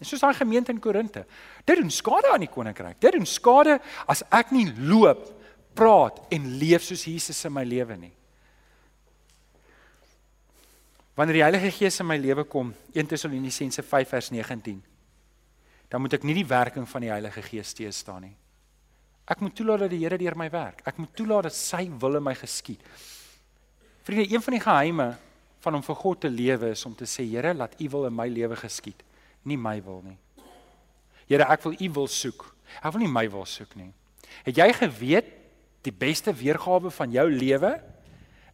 is 0.00 0.08
soos 0.08 0.20
daai 0.20 0.34
gemeente 0.34 0.72
in 0.72 0.80
Korinte. 0.80 1.24
Dit 1.64 1.76
doen 1.76 1.90
skade 1.90 2.32
aan 2.32 2.40
die 2.40 2.52
koninkryk. 2.52 3.00
Dit 3.00 3.12
doen 3.12 3.26
skade 3.26 3.80
as 4.06 4.22
ek 4.30 4.50
nie 4.50 4.72
loop, 4.78 5.32
praat 5.74 6.20
en 6.32 6.58
leef 6.58 6.82
soos 6.82 7.04
Jesus 7.04 7.44
in 7.44 7.52
my 7.52 7.64
lewe 7.64 7.96
nie. 7.96 8.12
Wanneer 11.16 11.38
die 11.38 11.46
Heilige 11.46 11.70
Gees 11.72 11.96
in 12.02 12.10
my 12.10 12.18
lewe 12.20 12.44
kom, 12.44 12.74
1 12.92 13.08
Tessalonisense 13.08 13.80
5 13.82 14.10
vers 14.12 14.26
19, 14.34 14.82
dan 15.88 16.02
moet 16.04 16.18
ek 16.18 16.26
nie 16.28 16.34
die 16.36 16.48
werking 16.48 16.84
van 16.90 17.06
die 17.06 17.08
Heilige 17.08 17.40
Gees 17.46 17.70
steeds 17.72 18.02
staan 18.04 18.26
nie. 18.26 18.34
Ek 19.24 19.40
moet 19.40 19.56
toelaat 19.56 19.86
dat 19.86 19.94
die 19.94 20.02
Here 20.02 20.18
deur 20.20 20.36
my 20.36 20.50
werk. 20.52 20.84
Ek 20.84 21.00
moet 21.00 21.14
toelaat 21.16 21.48
dat 21.48 21.56
sy 21.56 21.86
wil 22.02 22.20
in 22.20 22.26
my 22.26 22.36
geskied. 22.36 22.84
Vriende, 24.04 24.28
een 24.28 24.44
van 24.44 24.58
die 24.58 24.62
geheime 24.62 25.08
van 25.64 25.80
om 25.80 25.88
vir 25.88 26.00
God 26.04 26.20
te 26.26 26.30
lewe 26.30 26.74
is 26.76 26.84
om 26.86 26.92
te 26.94 27.08
sê, 27.08 27.24
Here, 27.24 27.56
laat 27.56 27.80
U 27.80 27.88
wil 27.96 28.10
in 28.12 28.18
my 28.20 28.28
lewe 28.28 28.60
geskied, 28.60 29.00
nie 29.48 29.56
my 29.56 29.78
wil 29.88 30.04
nie. 30.04 30.18
Here, 31.32 31.48
ek 31.48 31.64
wil 31.64 31.80
U 31.80 31.92
wil 31.96 32.12
soek. 32.12 32.44
Ek 32.82 32.92
wil 32.92 33.06
nie 33.06 33.14
my 33.16 33.24
wil 33.32 33.48
soek 33.48 33.72
nie. 33.80 33.88
Het 34.44 34.60
jy 34.60 34.72
geweet 34.84 35.32
die 35.86 35.96
beste 35.96 36.36
weergawe 36.36 36.92
van 36.92 37.08
jou 37.14 37.30
lewe 37.32 37.78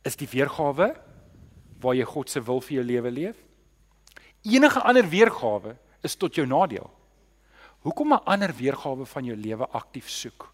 is 0.07 0.14
die 0.20 0.31
weergawe 0.31 0.92
waar 1.83 1.99
jy 1.99 2.07
God 2.09 2.31
se 2.31 2.40
wil 2.40 2.61
vir 2.61 2.79
jou 2.79 2.85
lewe 2.87 3.11
leef. 3.11 3.37
Enige 4.42 4.81
ander 4.81 5.07
weergawe 5.09 5.77
is 6.03 6.16
tot 6.18 6.35
jou 6.35 6.47
nadeel. 6.47 6.90
Hoekom 7.83 8.14
'n 8.14 8.25
ander 8.25 8.55
weergawe 8.55 9.07
van 9.07 9.25
jou 9.25 9.37
lewe 9.37 9.66
aktief 9.68 10.09
soek? 10.09 10.53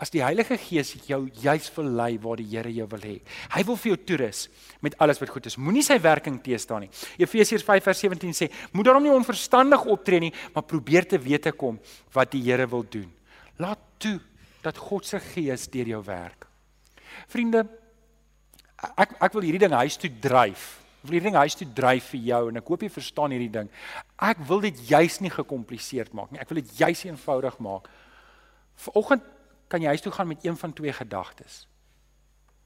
As 0.00 0.08
die 0.10 0.22
Heilige 0.22 0.56
Gees 0.56 0.94
jou 1.06 1.28
juis 1.42 1.68
verlei 1.68 2.18
waar 2.18 2.36
die 2.36 2.48
Here 2.48 2.72
jou 2.72 2.86
wil 2.88 3.02
hê. 3.04 3.20
Hy 3.52 3.62
wil 3.64 3.76
vir 3.76 3.90
jou 3.92 4.04
toerus 4.04 4.48
met 4.80 4.96
alles 4.98 5.20
wat 5.20 5.28
goed 5.28 5.46
is. 5.46 5.56
Moenie 5.56 5.82
sy 5.82 5.98
werking 6.00 6.40
teëstaan 6.40 6.80
nie. 6.80 6.90
Efesiërs 7.18 7.62
5:17 7.62 8.32
sê: 8.32 8.50
"Moet 8.72 8.84
daarom 8.84 9.02
nie 9.02 9.12
onverstandig 9.12 9.84
optree 9.84 10.20
nie, 10.20 10.32
maar 10.54 10.62
probeer 10.62 11.06
te 11.06 11.18
wete 11.18 11.52
kom 11.52 11.78
wat 12.12 12.30
die 12.30 12.42
Here 12.42 12.66
wil 12.66 12.84
doen. 12.88 13.12
Laat 13.58 13.78
toe 13.98 14.20
dat 14.62 14.76
God 14.76 15.06
se 15.06 15.20
Gees 15.20 15.68
deur 15.68 15.86
jou 15.86 16.02
werk." 16.04 16.46
Vriende, 17.28 17.66
ek 18.96 19.16
ek 19.20 19.32
wil 19.36 19.46
hierdie 19.46 19.62
ding 19.66 19.74
huis 19.76 19.96
toe 20.00 20.10
dryf. 20.10 20.68
Ek 21.00 21.08
wil 21.08 21.16
hierdie 21.16 21.30
ding 21.30 21.40
huis 21.40 21.56
toe 21.56 21.68
dryf 21.76 22.12
vir 22.12 22.20
jou 22.28 22.42
en 22.50 22.60
ek 22.60 22.70
hoop 22.72 22.84
jy 22.84 22.90
verstaan 22.92 23.34
hierdie 23.34 23.52
ding. 23.52 23.70
Ek 24.20 24.42
wil 24.48 24.60
dit 24.60 24.84
juis 24.90 25.20
nie 25.24 25.32
gekompliseerd 25.32 26.14
maak 26.16 26.32
nie. 26.32 26.40
Ek 26.40 26.48
wil 26.52 26.62
dit 26.62 26.72
juis 26.80 27.04
eenvoudig 27.08 27.58
maak. 27.64 27.88
Vanoggend 28.80 29.24
kan 29.70 29.82
jy 29.82 29.92
huis 29.94 30.04
toe 30.04 30.12
gaan 30.12 30.28
met 30.28 30.44
een 30.44 30.56
van 30.56 30.72
twee 30.72 30.92
gedagtes. 30.92 31.66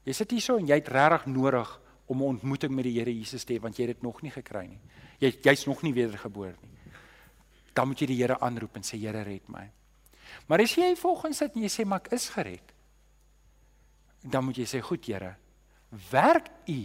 Jy 0.05 0.13
sit 0.13 0.35
hier 0.35 0.43
so 0.43 0.59
en 0.61 0.67
jy 0.69 0.77
het 0.79 0.91
regtig 0.93 1.25
nodig 1.33 1.69
om 2.07 2.21
'n 2.21 2.37
ontmoeting 2.37 2.71
met 2.71 2.83
die 2.83 2.99
Here 2.99 3.11
Jesus 3.11 3.43
te 3.43 3.53
hê 3.53 3.59
want 3.61 3.77
jy 3.77 3.87
het 3.87 3.95
dit 3.97 4.03
nog 4.03 4.21
nie 4.21 4.31
gekry 4.31 4.67
nie. 4.67 4.79
Jy 5.19 5.37
jy's 5.41 5.65
nog 5.65 5.81
nie 5.81 5.93
wedergebore 5.93 6.55
nie. 6.61 6.93
Dan 7.73 7.87
moet 7.87 7.99
jy 7.99 8.07
die 8.07 8.21
Here 8.21 8.39
aanroep 8.39 8.75
en 8.75 8.83
sê 8.83 8.97
Here 8.97 9.23
red 9.23 9.49
my. 9.49 9.71
Maar 10.47 10.61
as 10.61 10.75
jy 10.75 10.95
volgens 10.95 11.39
dit 11.39 11.55
en 11.55 11.61
jy 11.61 11.69
sê 11.69 11.85
maar 11.85 12.01
ek 12.05 12.11
is 12.13 12.29
gered, 12.29 12.73
dan 14.21 14.45
moet 14.45 14.57
jy 14.57 14.65
sê 14.65 14.81
goed 14.81 15.05
Here, 15.05 15.35
werk 16.11 16.49
U 16.67 16.81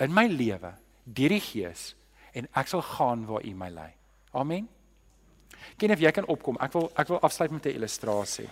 in 0.00 0.14
my 0.14 0.26
lewe 0.26 0.74
deur 1.04 1.34
die 1.34 1.42
Gees 1.42 1.94
en 2.36 2.46
ek 2.56 2.70
sal 2.70 2.82
gaan 2.82 3.24
waar 3.28 3.44
U 3.44 3.54
my 3.54 3.70
lei. 3.74 3.90
Amen. 4.32 4.68
Ken 5.76 5.92
of 5.92 6.00
jy 6.00 6.12
kan 6.14 6.28
opkom. 6.30 6.58
Ek 6.62 6.72
wil 6.76 6.90
ek 6.98 7.08
wil 7.10 7.20
afsluit 7.20 7.50
met 7.50 7.66
'n 7.66 7.76
illustrasie. 7.76 8.48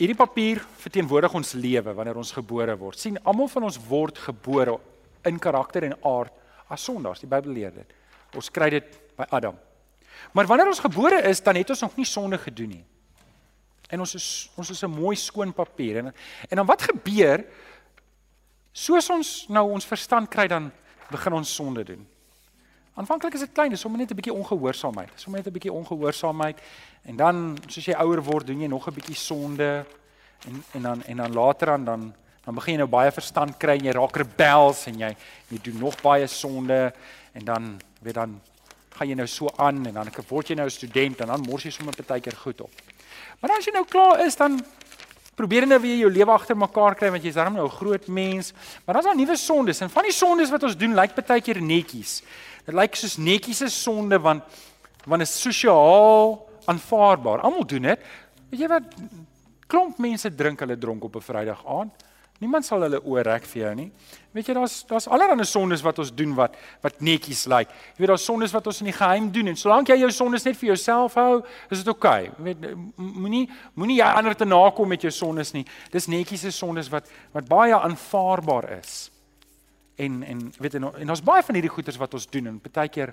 Hierdie 0.00 0.16
papier 0.16 0.62
verteenwoordig 0.80 1.34
ons 1.34 1.52
lewe 1.52 1.92
wanneer 1.92 2.16
ons 2.16 2.32
gebore 2.32 2.76
word. 2.76 2.98
sien 2.98 3.18
almal 3.22 3.48
van 3.48 3.62
ons 3.62 3.78
word 3.88 4.18
gebore 4.18 4.78
in 5.24 5.38
karakter 5.38 5.84
en 5.84 6.04
aard 6.04 6.32
as 6.68 6.84
sondaars. 6.84 7.20
Die 7.20 7.28
Bybel 7.28 7.52
leer 7.52 7.74
dit. 7.74 7.92
Ons 8.34 8.48
kry 8.50 8.70
dit 8.70 9.16
by 9.16 9.26
Adam. 9.30 9.58
Maar 10.32 10.46
wanneer 10.46 10.66
ons 10.66 10.80
gebore 10.80 11.20
is, 11.28 11.42
dan 11.42 11.56
het 11.56 11.70
ons 11.70 11.80
nog 11.80 11.96
nie 11.96 12.06
sonde 12.06 12.38
gedoen 12.38 12.68
nie. 12.68 12.84
En 13.90 14.00
ons 14.00 14.14
is 14.14 14.50
ons 14.54 14.70
is 14.70 14.82
'n 14.82 14.90
mooi 14.90 15.16
skoon 15.16 15.52
papier 15.52 15.96
en 15.96 16.14
en 16.48 16.56
dan 16.56 16.66
wat 16.66 16.82
gebeur? 16.82 17.44
Soos 18.72 19.10
ons 19.10 19.46
nou 19.48 19.70
ons 19.70 19.84
verstand 19.84 20.28
kry 20.28 20.46
dan 20.46 20.70
begin 21.10 21.32
ons 21.32 21.54
sonde 21.54 21.84
doen. 21.84 22.06
Aanvanklik 22.94 23.34
is 23.34 23.40
dit 23.40 23.52
klein, 23.52 23.70
dis 23.70 23.80
sommer 23.80 23.98
net 23.98 24.10
'n 24.10 24.14
bietjie 24.14 24.34
ongehoorsaamheid. 24.34 25.12
Dis 25.12 25.22
sommer 25.22 25.40
net 25.40 25.48
'n 25.48 25.52
bietjie 25.52 25.72
ongehoorsaamheid 25.72 26.58
en 27.02 27.16
dan 27.16 27.58
soos 27.66 27.84
jy 27.84 27.94
ouer 27.94 28.22
word, 28.22 28.46
doen 28.46 28.60
jy 28.60 28.68
nog 28.68 28.86
'n 28.86 28.94
bietjie 28.94 29.16
sonde 29.16 29.86
en 30.46 30.64
en 30.72 30.82
dan 30.82 31.02
en 31.02 31.16
dan 31.16 31.32
later 31.32 31.70
aan 31.70 31.84
dan 31.84 32.14
dan 32.44 32.54
begin 32.54 32.72
jy 32.72 32.78
nou 32.78 32.88
baie 32.88 33.12
verstand 33.12 33.56
kry 33.56 33.76
en 33.78 33.84
jy 33.84 33.92
raak 33.92 34.16
rebels 34.16 34.86
en 34.86 34.98
jy 34.98 35.16
jy 35.48 35.58
doen 35.62 35.78
nog 35.78 36.00
baie 36.02 36.26
sonde 36.26 36.92
en 37.32 37.44
dan 37.44 37.80
weet 38.00 38.14
dan 38.14 38.40
gaan 38.90 39.08
jy 39.08 39.14
nou 39.14 39.26
so 39.26 39.48
aan 39.56 39.86
en 39.86 39.94
dan 39.94 40.08
word 40.28 40.48
jy 40.48 40.54
nou 40.54 40.66
'n 40.66 40.70
student 40.70 41.20
en 41.20 41.26
dan 41.26 41.40
mors 41.40 41.62
jy 41.62 41.70
sommer 41.70 41.94
partykeer 41.96 42.36
goed 42.36 42.60
op. 42.60 42.70
Maar 43.40 43.56
as 43.56 43.64
jy 43.64 43.72
nou 43.72 43.86
klaar 43.88 44.20
is 44.26 44.36
dan 44.36 44.58
probeer 45.38 45.64
nou 45.66 45.78
weer 45.80 45.96
jou 46.02 46.10
lewe 46.12 46.32
agter 46.34 46.56
mekaar 46.58 46.94
kry 46.98 47.08
want 47.12 47.24
jy's 47.24 47.38
darm 47.38 47.54
nou 47.56 47.64
'n 47.66 47.78
groot 47.78 48.06
mens. 48.06 48.52
Maar 48.84 48.94
dan's 48.94 49.06
daar 49.06 49.16
nuwe 49.16 49.36
sondes 49.36 49.80
en 49.80 49.90
van 49.90 50.02
die 50.02 50.12
sondes 50.12 50.50
wat 50.50 50.62
ons 50.62 50.76
doen 50.76 50.94
lyk 50.94 51.14
baie 51.14 51.40
keer 51.40 51.62
netjies. 51.62 52.22
Dit 52.66 52.74
lyk 52.74 52.94
soos 52.94 53.16
netjies 53.16 53.62
is 53.62 53.82
sonde 53.82 54.18
want 54.18 54.42
want 55.06 55.22
is 55.22 55.40
sosiaal 55.40 56.46
aanvaarbaar. 56.66 57.40
Almal 57.40 57.66
doen 57.66 57.82
dit. 57.82 57.98
Weet 58.50 58.60
jy 58.60 58.68
wat 58.68 58.82
klomp 59.66 59.98
mense 59.98 60.34
drink 60.34 60.60
hulle 60.60 60.78
dronk 60.78 61.04
op 61.04 61.16
'n 61.16 61.20
Vrydag 61.20 61.66
aand. 61.66 61.92
Niemand 62.40 62.64
sal 62.64 62.80
hulle 62.86 63.02
oorrek 63.04 63.44
vir 63.50 63.60
jou 63.60 63.70
nie. 63.76 63.90
Weet 64.32 64.48
jy 64.48 64.54
daar's 64.56 64.78
daar's 64.88 65.06
allerlei 65.12 65.44
sondes 65.44 65.82
wat 65.84 65.98
ons 66.00 66.12
doen 66.16 66.32
wat 66.38 66.54
wat 66.80 67.02
netjies 67.04 67.44
lyk. 67.44 67.68
Like. 67.68 67.80
Jy 67.92 68.00
weet 68.00 68.12
daar's 68.14 68.24
sondes 68.24 68.54
wat 68.56 68.70
ons 68.70 68.80
in 68.80 68.88
die 68.88 68.96
geheim 68.96 69.28
doen 69.34 69.52
en 69.52 69.58
solank 69.60 69.92
jy 69.92 69.98
jou 70.00 70.10
sondes 70.14 70.46
net 70.48 70.56
vir 70.56 70.70
jouself 70.70 71.18
hou, 71.20 71.42
is 71.68 71.82
dit 71.82 71.92
oukei. 71.92 72.30
Okay. 72.30 72.46
Weet 72.46 72.64
moenie 72.96 73.44
moenie 73.76 73.98
jy 74.00 74.08
ander 74.08 74.38
te 74.38 74.48
nakom 74.48 74.88
met 74.88 75.04
jou 75.04 75.12
sondes 75.12 75.52
nie. 75.52 75.66
Dis 75.92 76.08
netjies 76.08 76.46
se 76.48 76.54
sondes 76.56 76.88
wat 76.88 77.12
wat 77.36 77.48
baie 77.50 77.76
aanvaarbaar 77.76 78.70
is. 78.78 79.10
En 80.00 80.22
en 80.24 80.44
weet 80.56 80.80
en, 80.80 80.88
en 80.96 81.16
ons 81.16 81.26
baie 81.28 81.44
van 81.44 81.60
hierdie 81.60 81.76
goeders 81.76 82.00
wat 82.00 82.16
ons 82.16 82.28
doen 82.32 82.54
en 82.54 82.60
baie 82.72 82.88
keer 82.88 83.12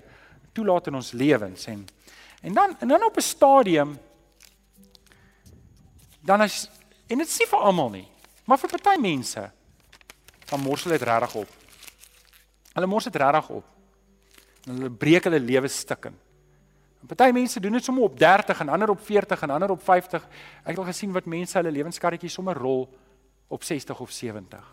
toelaat 0.56 0.88
in 0.88 1.02
ons 1.04 1.12
lewens 1.12 1.68
en 1.68 1.84
en 2.48 2.54
dan 2.54 2.78
en 2.80 2.88
dan 2.88 3.04
op 3.04 3.18
'n 3.18 3.22
stadium 3.36 3.98
dan 6.22 6.42
is 6.42 6.70
en 7.08 7.18
dit 7.18 7.28
sê 7.28 7.44
vir 7.50 7.60
almal 7.60 7.90
nie 7.90 8.08
Maar 8.48 8.60
vir 8.62 8.72
party 8.78 8.96
mense 9.04 9.44
dan 10.48 10.62
mors 10.64 10.86
hulle 10.86 10.96
dit 10.96 11.08
regtig 11.08 11.34
op. 11.42 11.50
Hulle 12.78 12.88
mors 12.88 13.10
dit 13.10 13.16
regtig 13.20 13.50
op. 13.52 13.66
En 14.68 14.78
hulle 14.78 14.92
breek 14.92 15.28
hulle 15.28 15.40
lewe 15.44 15.68
stukken. 15.68 16.16
En 17.02 17.10
party 17.10 17.28
mense 17.36 17.60
doen 17.60 17.76
dit 17.76 17.84
sommer 17.84 18.08
op 18.08 18.16
30 18.20 18.62
en 18.64 18.72
ander 18.72 18.94
op 18.94 19.02
40 19.04 19.42
en 19.44 19.50
ander 19.50 19.74
op 19.76 19.84
50. 19.84 20.24
Ek 20.64 20.72
het 20.72 20.80
al 20.80 20.88
gesien 20.88 21.12
wat 21.12 21.28
mense 21.28 21.58
hulle 21.60 21.74
lewenskarretjie 21.76 22.32
sommer 22.32 22.56
rol 22.56 22.88
op 23.52 23.64
60 23.64 24.00
of 24.00 24.12
70. 24.12 24.64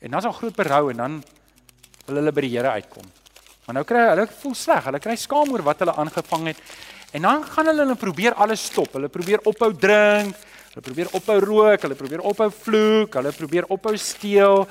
En 0.00 0.10
dan 0.10 0.18
is 0.18 0.26
al 0.26 0.32
groot 0.32 0.56
berou 0.56 0.90
en 0.90 0.96
dan 0.96 1.20
wil 2.06 2.18
hulle 2.20 2.32
by 2.34 2.42
die 2.44 2.56
Here 2.56 2.74
uitkom. 2.74 3.06
Maar 3.64 3.78
nou 3.78 3.84
kry 3.88 4.02
hulle 4.10 4.26
voel 4.42 4.56
sleg. 4.58 4.88
Hulle 4.90 5.00
kry 5.00 5.14
skaam 5.16 5.54
oor 5.54 5.62
wat 5.64 5.84
hulle 5.84 5.94
aangevang 5.94 6.50
het. 6.50 6.60
En 7.14 7.22
dan 7.22 7.46
gaan 7.46 7.70
hulle 7.70 7.86
en 7.86 7.96
probeer 7.96 8.34
alles 8.34 8.66
stop. 8.66 8.98
Hulle 8.98 9.08
probeer 9.08 9.46
ophou 9.46 9.70
drink. 9.72 10.34
Hulle 10.74 10.82
probeer 10.82 11.10
ophou 11.14 11.36
rook, 11.38 11.84
hulle 11.86 11.94
probeer 11.94 12.22
ophou 12.26 12.48
vloek, 12.50 13.14
hulle 13.14 13.30
probeer 13.36 13.68
ophou 13.70 13.94
steel 14.00 14.64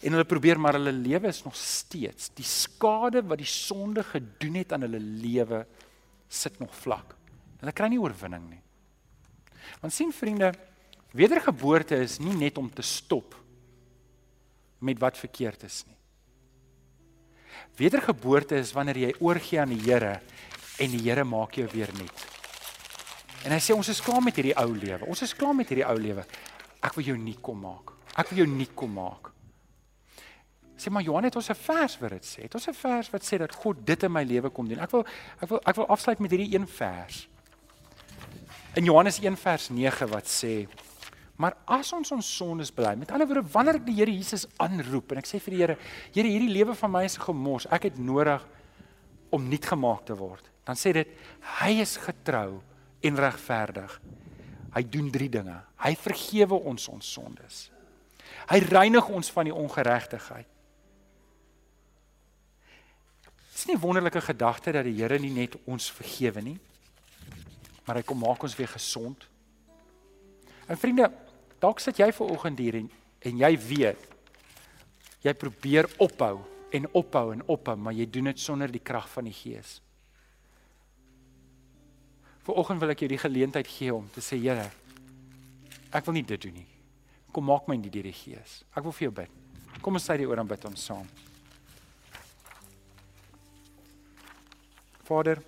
en 0.00 0.14
hulle 0.16 0.24
probeer 0.24 0.56
maar 0.56 0.78
hulle 0.78 0.94
lewe 0.96 1.28
is 1.28 1.42
nog 1.44 1.56
steeds 1.60 2.30
die 2.32 2.46
skade 2.48 3.20
wat 3.28 3.42
die 3.42 3.48
sonde 3.48 4.00
gedoen 4.08 4.56
het 4.62 4.72
aan 4.72 4.86
hulle 4.86 5.02
lewe 5.02 5.66
sit 6.32 6.56
nog 6.62 6.72
vlak. 6.80 7.12
Hulle 7.60 7.76
kry 7.76 7.90
nie 7.92 8.00
oorwinning 8.00 8.48
nie. 8.48 8.62
Want 9.84 9.92
sien 9.92 10.16
vriende, 10.16 10.54
wedergeboorte 11.12 12.00
is 12.06 12.16
nie 12.24 12.38
net 12.40 12.56
om 12.56 12.72
te 12.72 12.86
stop 12.86 13.36
met 14.80 14.96
wat 15.02 15.20
verkeerd 15.20 15.68
is 15.68 15.82
nie. 15.84 15.98
Wedergeboorte 17.76 18.56
is 18.64 18.72
wanneer 18.72 19.04
jy 19.04 19.14
oorgee 19.20 19.60
aan 19.60 19.76
die 19.76 19.84
Here 19.84 20.22
en 20.80 20.96
die 20.96 21.04
Here 21.04 21.28
maak 21.28 21.60
jou 21.60 21.68
weer 21.68 21.92
nuut. 22.00 22.39
En 23.44 23.52
hy 23.54 23.60
sê 23.62 23.74
ons 23.76 23.88
is 23.88 24.02
klaar 24.04 24.22
met 24.24 24.36
hierdie 24.36 24.56
ou 24.60 24.70
lewe. 24.74 25.06
Ons 25.08 25.22
is 25.24 25.34
klaar 25.36 25.54
met 25.56 25.68
hierdie 25.68 25.86
ou 25.88 25.96
lewe. 25.96 26.24
Ek 26.84 26.96
wil 26.96 27.12
jou 27.12 27.16
nie 27.20 27.36
kom 27.40 27.60
maak. 27.64 27.94
Ek 28.20 28.32
wil 28.32 28.42
jou 28.42 28.48
nie 28.50 28.68
kom 28.76 28.92
maak. 28.98 29.30
Sê 30.80 30.92
maar 30.92 31.04
Johan 31.04 31.28
het 31.28 31.36
ons 31.36 31.50
'n 31.50 31.54
vers 31.54 31.98
wat 32.00 32.10
dit 32.10 32.24
sê. 32.24 32.42
Het 32.42 32.54
ons 32.54 32.68
'n 32.68 32.74
vers 32.74 33.10
wat 33.10 33.22
sê 33.22 33.38
dat 33.38 33.54
God 33.54 33.84
dit 33.86 34.02
in 34.02 34.12
my 34.12 34.24
lewe 34.24 34.50
kom 34.50 34.68
doen. 34.68 34.80
Ek 34.80 34.90
wil 34.90 35.06
ek 35.42 35.48
wil 35.48 35.60
ek 35.64 35.76
wil 35.76 35.86
afsluit 35.86 36.18
met 36.20 36.30
hierdie 36.30 36.54
een 36.54 36.66
vers. 36.66 37.28
In 38.74 38.84
Johannes 38.84 39.18
1 39.18 39.36
vers 39.36 39.68
9 39.68 40.06
wat 40.08 40.26
sê 40.26 40.68
Maar 41.40 41.56
as 41.64 41.92
ons 41.92 42.10
ons 42.12 42.36
sondes 42.36 42.68
bely, 42.74 42.94
met 43.00 43.10
ander 43.10 43.26
woorde 43.26 43.48
wanneer 43.52 43.74
ek 43.74 43.86
die 43.86 43.94
Here 43.94 44.12
Jesus 44.12 44.46
aanroep 44.60 45.12
en 45.12 45.18
ek 45.18 45.28
sê 45.28 45.40
vir 45.40 45.54
die 45.54 45.60
Here, 45.62 45.76
Here, 46.12 46.28
hierdie 46.28 46.52
lewe 46.52 46.74
van 46.74 46.90
my 46.90 47.04
is 47.04 47.16
gemors. 47.16 47.66
Ek 47.72 47.82
het 47.88 47.98
nodig 47.98 48.44
om 49.32 49.48
nuut 49.48 49.64
gemaak 49.64 50.04
te 50.04 50.16
word. 50.18 50.44
Dan 50.68 50.76
sê 50.76 50.92
dit 50.92 51.08
hy 51.62 51.70
is 51.80 51.96
getrou 51.96 52.60
en 53.00 53.16
regverdig. 53.16 54.00
Hy 54.74 54.82
doen 54.86 55.10
drie 55.10 55.28
dinge. 55.32 55.56
Hy 55.82 55.94
vergewe 55.98 56.60
ons 56.70 56.88
ons 56.92 57.12
sondes. 57.12 57.70
Hy 58.50 58.60
reinig 58.66 59.08
ons 59.10 59.30
van 59.34 59.48
die 59.48 59.54
ongeregtigheid. 59.54 60.48
Dis 63.50 63.66
nie 63.68 63.80
wonderlike 63.80 64.22
gedagte 64.24 64.72
dat 64.72 64.86
die 64.86 64.96
Here 64.96 65.18
nie 65.20 65.34
net 65.34 65.56
ons 65.68 65.90
vergewe 65.92 66.40
nie, 66.40 66.56
maar 67.84 67.98
hy 67.98 68.04
kom 68.08 68.22
maak 68.22 68.46
ons 68.46 68.54
weer 68.56 68.70
gesond. 68.70 69.26
En 70.70 70.78
vriende, 70.80 71.10
dalk 71.60 71.82
sit 71.82 71.98
jy 72.00 72.08
ver 72.14 72.32
oggend 72.32 72.62
hier 72.62 72.78
en, 72.80 72.88
en 73.26 73.42
jy 73.42 73.50
weet 73.66 74.06
jy 75.20 75.34
probeer 75.36 75.84
ophou 76.00 76.38
en 76.72 76.86
ophou 76.96 77.26
en 77.34 77.42
ophou, 77.52 77.76
maar 77.76 77.92
jy 77.92 78.06
doen 78.08 78.30
dit 78.30 78.40
sonder 78.40 78.72
die 78.72 78.80
krag 78.80 79.08
van 79.12 79.26
die 79.28 79.36
Gees. 79.36 79.80
Vanoggend 82.46 82.80
wil 82.80 82.92
ek 82.94 83.04
jou 83.04 83.10
die 83.12 83.20
geleentheid 83.20 83.68
gee 83.68 83.92
om 83.94 84.06
te 84.14 84.22
sê 84.24 84.38
Here, 84.40 84.70
ek 85.92 86.06
wil 86.06 86.16
nie 86.16 86.26
dit 86.26 86.40
doen 86.40 86.56
nie. 86.62 86.68
Kom 87.30 87.46
maak 87.46 87.68
my 87.68 87.76
nie 87.78 87.92
deur 87.92 88.08
die 88.08 88.16
Gees. 88.16 88.62
Ek 88.74 88.84
wil 88.86 88.94
vir 88.96 89.08
jou 89.08 89.16
bid. 89.20 89.34
Kom 89.80 89.96
ons 89.96 90.06
sê 90.06 90.16
die 90.18 90.28
oor 90.28 90.40
aan 90.40 90.48
bid 90.50 90.64
ons 90.68 90.86
saam. 90.90 91.06
Vader, 95.10 95.40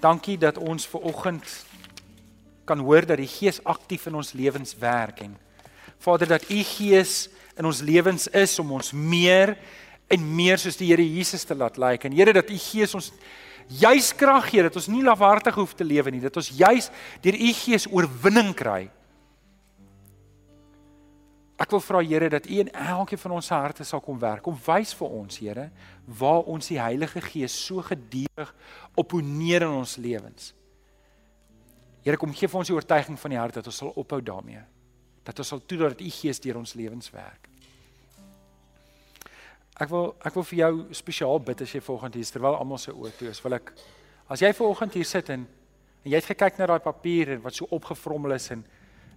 dankie 0.00 0.38
dat 0.38 0.58
ons 0.62 0.86
vanoggend 0.86 1.44
kan 2.64 2.82
hoor 2.86 3.06
dat 3.06 3.18
die 3.18 3.30
Gees 3.30 3.58
aktief 3.66 4.06
in 4.06 4.18
ons 4.20 4.32
lewens 4.38 4.76
werk 4.78 5.24
en 5.26 5.34
Vader 6.00 6.28
dat 6.36 6.46
u 6.48 6.62
Gees 6.64 7.28
in 7.58 7.66
ons 7.68 7.82
lewens 7.84 8.28
is 8.32 8.54
om 8.62 8.70
ons 8.78 8.92
meer 8.94 9.56
en 10.10 10.22
meer 10.36 10.58
soos 10.58 10.78
die 10.78 10.88
Here 10.88 11.04
Jesus 11.04 11.44
te 11.44 11.54
laat 11.54 11.76
lyk. 11.76 11.98
Like. 12.02 12.08
En 12.08 12.16
Here 12.16 12.32
dat 12.32 12.50
u 12.50 12.56
Gees 12.58 12.94
ons 12.94 13.10
juis 13.78 14.10
krag 14.18 14.48
gee 14.50 14.64
dat 14.66 14.76
ons 14.76 14.88
nie 14.90 15.02
lafhartig 15.06 15.54
hoef 15.54 15.74
te 15.78 15.86
lewe 15.86 16.10
nie, 16.10 16.22
dat 16.22 16.36
ons 16.36 16.50
juis 16.58 16.90
deur 17.22 17.36
u 17.38 17.52
gees 17.54 17.86
oorwinning 17.90 18.50
kry. 18.56 18.88
Ek 21.60 21.74
wil 21.74 21.82
vra 21.84 22.00
Here 22.00 22.30
dat 22.32 22.46
u 22.48 22.62
in 22.62 22.70
elkeen 22.72 23.20
van 23.20 23.34
ons 23.36 23.50
harte 23.52 23.84
sal 23.84 24.00
kom 24.00 24.18
werk. 24.18 24.42
Kom 24.46 24.56
wys 24.64 24.94
vir 24.96 25.12
ons, 25.12 25.36
Here, 25.42 25.68
waar 26.06 26.48
ons 26.48 26.70
die 26.72 26.80
Heilige 26.80 27.20
Gees 27.20 27.52
so 27.52 27.84
gedurig 27.84 28.54
opponeer 28.96 29.66
in 29.68 29.76
ons 29.82 29.98
lewens. 30.00 30.54
Here, 32.00 32.16
kom 32.16 32.32
gee 32.32 32.48
vir 32.48 32.62
ons 32.62 32.70
die 32.70 32.76
oortuiging 32.76 33.18
van 33.20 33.34
die 33.34 33.38
hart 33.38 33.60
dat 33.60 33.68
ons 33.68 33.82
sal 33.82 33.92
ophou 34.00 34.22
daarmee. 34.24 34.62
Dat 35.28 35.44
ons 35.44 35.52
sal 35.52 35.60
toelaat 35.60 35.98
dat 35.98 36.06
u 36.06 36.10
Gees 36.16 36.40
deur 36.40 36.62
ons 36.62 36.74
lewens 36.80 37.12
werk. 37.12 37.49
Ek 39.80 39.88
wil 39.88 40.10
ek 40.20 40.34
wil 40.36 40.44
vir 40.50 40.58
jou 40.58 40.72
spesiaal 40.92 41.40
bid 41.44 41.62
as 41.64 41.72
jy 41.72 41.80
vanoggend 41.80 42.18
hier 42.18 42.26
is 42.26 42.34
terwyl 42.34 42.58
almal 42.58 42.78
se 42.78 42.92
oë 42.92 43.14
toe 43.18 43.30
is. 43.30 43.40
Wil 43.44 43.56
ek 43.56 43.72
as 44.28 44.42
jy 44.44 44.52
vanoggend 44.56 44.98
hier 44.98 45.08
sit 45.08 45.32
en 45.32 45.46
en 46.00 46.08
jy 46.08 46.16
het 46.16 46.30
gekyk 46.30 46.58
na 46.58 46.66
daai 46.70 46.80
papier 46.80 47.34
en 47.34 47.42
wat 47.44 47.56
so 47.56 47.68
opgevrommel 47.76 48.32
is 48.36 48.50
en 48.54 48.64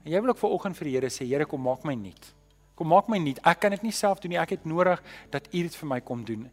en 0.04 0.12
jy 0.12 0.20
wil 0.20 0.34
ook 0.34 0.42
vanoggend 0.42 0.76
vir 0.80 0.90
die 0.90 0.96
Here 0.98 1.10
sê 1.10 1.28
Here 1.28 1.46
kom 1.46 1.62
maak 1.64 1.86
my 1.88 1.96
nuut. 1.96 2.34
Kom 2.76 2.90
maak 2.92 3.08
my 3.08 3.20
nuut. 3.20 3.40
Ek 3.44 3.60
kan 3.60 3.72
dit 3.72 3.84
nie 3.84 3.94
self 3.96 4.20
doen 4.20 4.34
nie. 4.36 4.40
Ek 4.40 4.58
het 4.58 4.66
nodig 4.66 5.00
dat 5.32 5.48
U 5.54 5.62
dit 5.64 5.76
vir 5.76 5.90
my 5.90 6.00
kom 6.02 6.26
doen. 6.26 6.50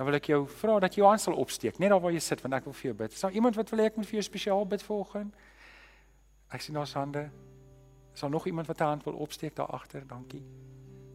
dan 0.00 0.08
wil 0.08 0.16
ek 0.16 0.30
jou 0.30 0.46
vra 0.48 0.78
dat 0.80 0.94
jy 0.96 1.02
jou 1.02 1.08
hand 1.10 1.20
sal 1.20 1.34
opsteek, 1.36 1.76
net 1.76 1.90
daar 1.92 2.00
waar 2.00 2.14
jy 2.14 2.22
sit, 2.24 2.40
want 2.40 2.54
ek 2.56 2.64
wil 2.64 2.72
vir 2.72 2.86
jou 2.86 2.94
bid. 3.02 3.12
Is 3.12 3.20
daar 3.20 3.34
iemand 3.36 3.58
wat 3.60 3.68
wil 3.68 3.82
hê 3.82 3.88
ek 3.90 3.98
moet 4.00 4.08
vir 4.08 4.16
jou 4.16 4.22
spesiaal 4.24 4.64
bid 4.64 4.80
vanoggend? 4.86 5.42
Ek 6.56 6.64
sien 6.64 6.78
daar's 6.78 6.94
hande. 6.96 7.26
Is 8.14 8.24
daar 8.24 8.32
nog 8.32 8.46
iemand 8.48 8.70
wat 8.72 8.80
'n 8.80 8.88
hand 8.94 9.04
wil 9.04 9.20
opsteek 9.20 9.54
daar 9.56 9.68
agter? 9.68 10.06
Dankie. 10.08 10.40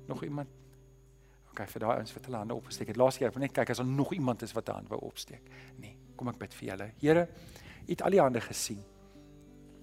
Nog 0.06 0.22
iemand? 0.24 0.65
OK, 1.56 1.70
vir 1.72 1.86
daai 1.86 1.94
ouens 2.02 2.12
wat 2.12 2.26
hulle 2.28 2.42
hande 2.42 2.56
opgesteek 2.58 2.90
het. 2.92 2.98
Laaste 3.00 3.22
keer, 3.22 3.30
ek 3.32 3.38
wil 3.38 3.46
net 3.46 3.54
kyk 3.56 3.70
as 3.72 3.80
daar 3.80 3.88
nog 3.88 4.12
iemand 4.14 4.42
is 4.44 4.52
wat 4.52 4.68
'n 4.68 4.74
hand 4.74 4.90
wou 4.90 5.00
opsteek. 5.08 5.42
Nee, 5.80 5.96
kom 6.18 6.28
ek 6.28 6.38
bid 6.38 6.54
vir 6.54 6.70
julle. 6.70 6.92
Here, 7.00 7.28
u 7.88 7.92
het 7.92 8.02
al 8.02 8.12
die 8.12 8.20
hande 8.20 8.42
gesien. 8.42 8.84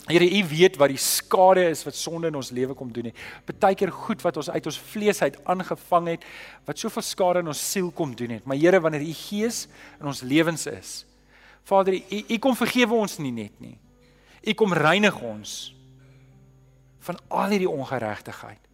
Here, 0.08 0.26
U 0.26 0.48
weet 0.48 0.76
wat 0.76 0.88
die 0.88 0.98
skade 0.98 1.62
is 1.70 1.84
wat 1.84 1.94
sonde 1.94 2.26
in 2.26 2.34
ons 2.34 2.50
lewe 2.50 2.74
kom 2.74 2.92
doen. 2.92 3.12
Partykeer 3.46 3.92
goed 3.92 4.22
wat 4.22 4.36
ons 4.36 4.50
uit 4.50 4.66
ons 4.66 4.78
vlees 4.78 5.22
uit 5.22 5.44
aangevang 5.44 6.08
het, 6.08 6.24
wat 6.66 6.78
soveel 6.78 7.02
skade 7.02 7.38
in 7.38 7.46
ons 7.46 7.70
siel 7.70 7.90
kom 7.90 8.14
doen 8.14 8.30
het. 8.30 8.44
Maar 8.44 8.56
Here, 8.56 8.80
wanneer 8.80 9.00
U 9.00 9.12
Gees 9.12 9.68
in 10.00 10.06
ons 10.06 10.22
lewens 10.22 10.66
is, 10.66 11.06
Vader, 11.62 11.94
U 11.94 12.24
U 12.28 12.38
kom 12.38 12.56
vergewe 12.56 12.94
ons 12.94 13.18
nie 13.18 13.30
net 13.30 13.60
nie. 13.60 13.78
U 14.42 14.52
kom 14.52 14.72
reinig 14.74 15.20
ons 15.22 15.74
van 17.06 17.18
al 17.28 17.54
hierdie 17.54 17.70
ongeregtigheid. 17.70 18.71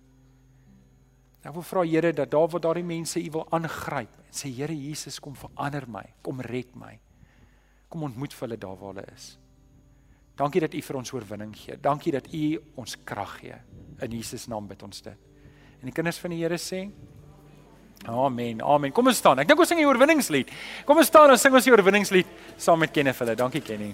Ek 1.49 1.55
wil 1.57 1.65
vra 1.65 1.83
Here 1.89 2.13
dat 2.13 2.31
daar 2.31 2.49
waar 2.53 2.61
daardie 2.61 2.85
mense 2.85 3.21
U 3.21 3.31
wil 3.39 3.47
aangryp 3.57 4.17
en 4.21 4.35
sê 4.37 4.51
Here 4.53 4.75
Jesus 4.77 5.17
kom 5.21 5.37
verander 5.37 5.87
my, 5.89 6.05
kom 6.23 6.43
red 6.45 6.75
my. 6.77 6.93
Kom 7.89 8.05
ontmoet 8.05 8.35
vir 8.37 8.47
hulle 8.47 8.59
daar 8.61 8.77
waar 8.77 8.93
hulle 8.93 9.07
is. 9.15 9.31
Dankie 10.37 10.61
dat 10.61 10.75
U 10.77 10.83
vir 10.85 10.99
ons 11.01 11.13
oorwinning 11.17 11.55
gee. 11.57 11.79
Dankie 11.81 12.13
dat 12.13 12.29
U 12.29 12.43
ons 12.77 12.99
krag 13.09 13.39
gee. 13.41 13.57
In 14.05 14.19
Jesus 14.19 14.45
naam 14.53 14.69
bid 14.69 14.85
ons 14.85 15.01
dit. 15.03 15.25
En 15.81 15.89
die 15.89 15.95
kinders 15.95 16.21
van 16.21 16.37
die 16.37 16.43
Here 16.43 16.61
sê 16.61 16.85
Amen. 18.07 18.61
Amen. 18.63 18.93
Kom 18.95 19.09
ons 19.11 19.19
staan. 19.19 19.41
Ek 19.43 19.49
dink 19.49 19.59
ons 19.59 19.73
sing 19.73 19.81
die 19.81 19.89
oorwinningslied. 19.89 20.53
Kom 20.87 21.01
ons 21.01 21.09
staan 21.11 21.33
en 21.33 21.41
sing 21.41 21.57
ons 21.57 21.67
die 21.67 21.73
oorwinningslied 21.75 22.31
saam 22.55 22.79
met 22.85 22.93
Kenneth 22.95 23.25
hulle. 23.25 23.35
Dankie 23.41 23.65
Kenny. 23.65 23.91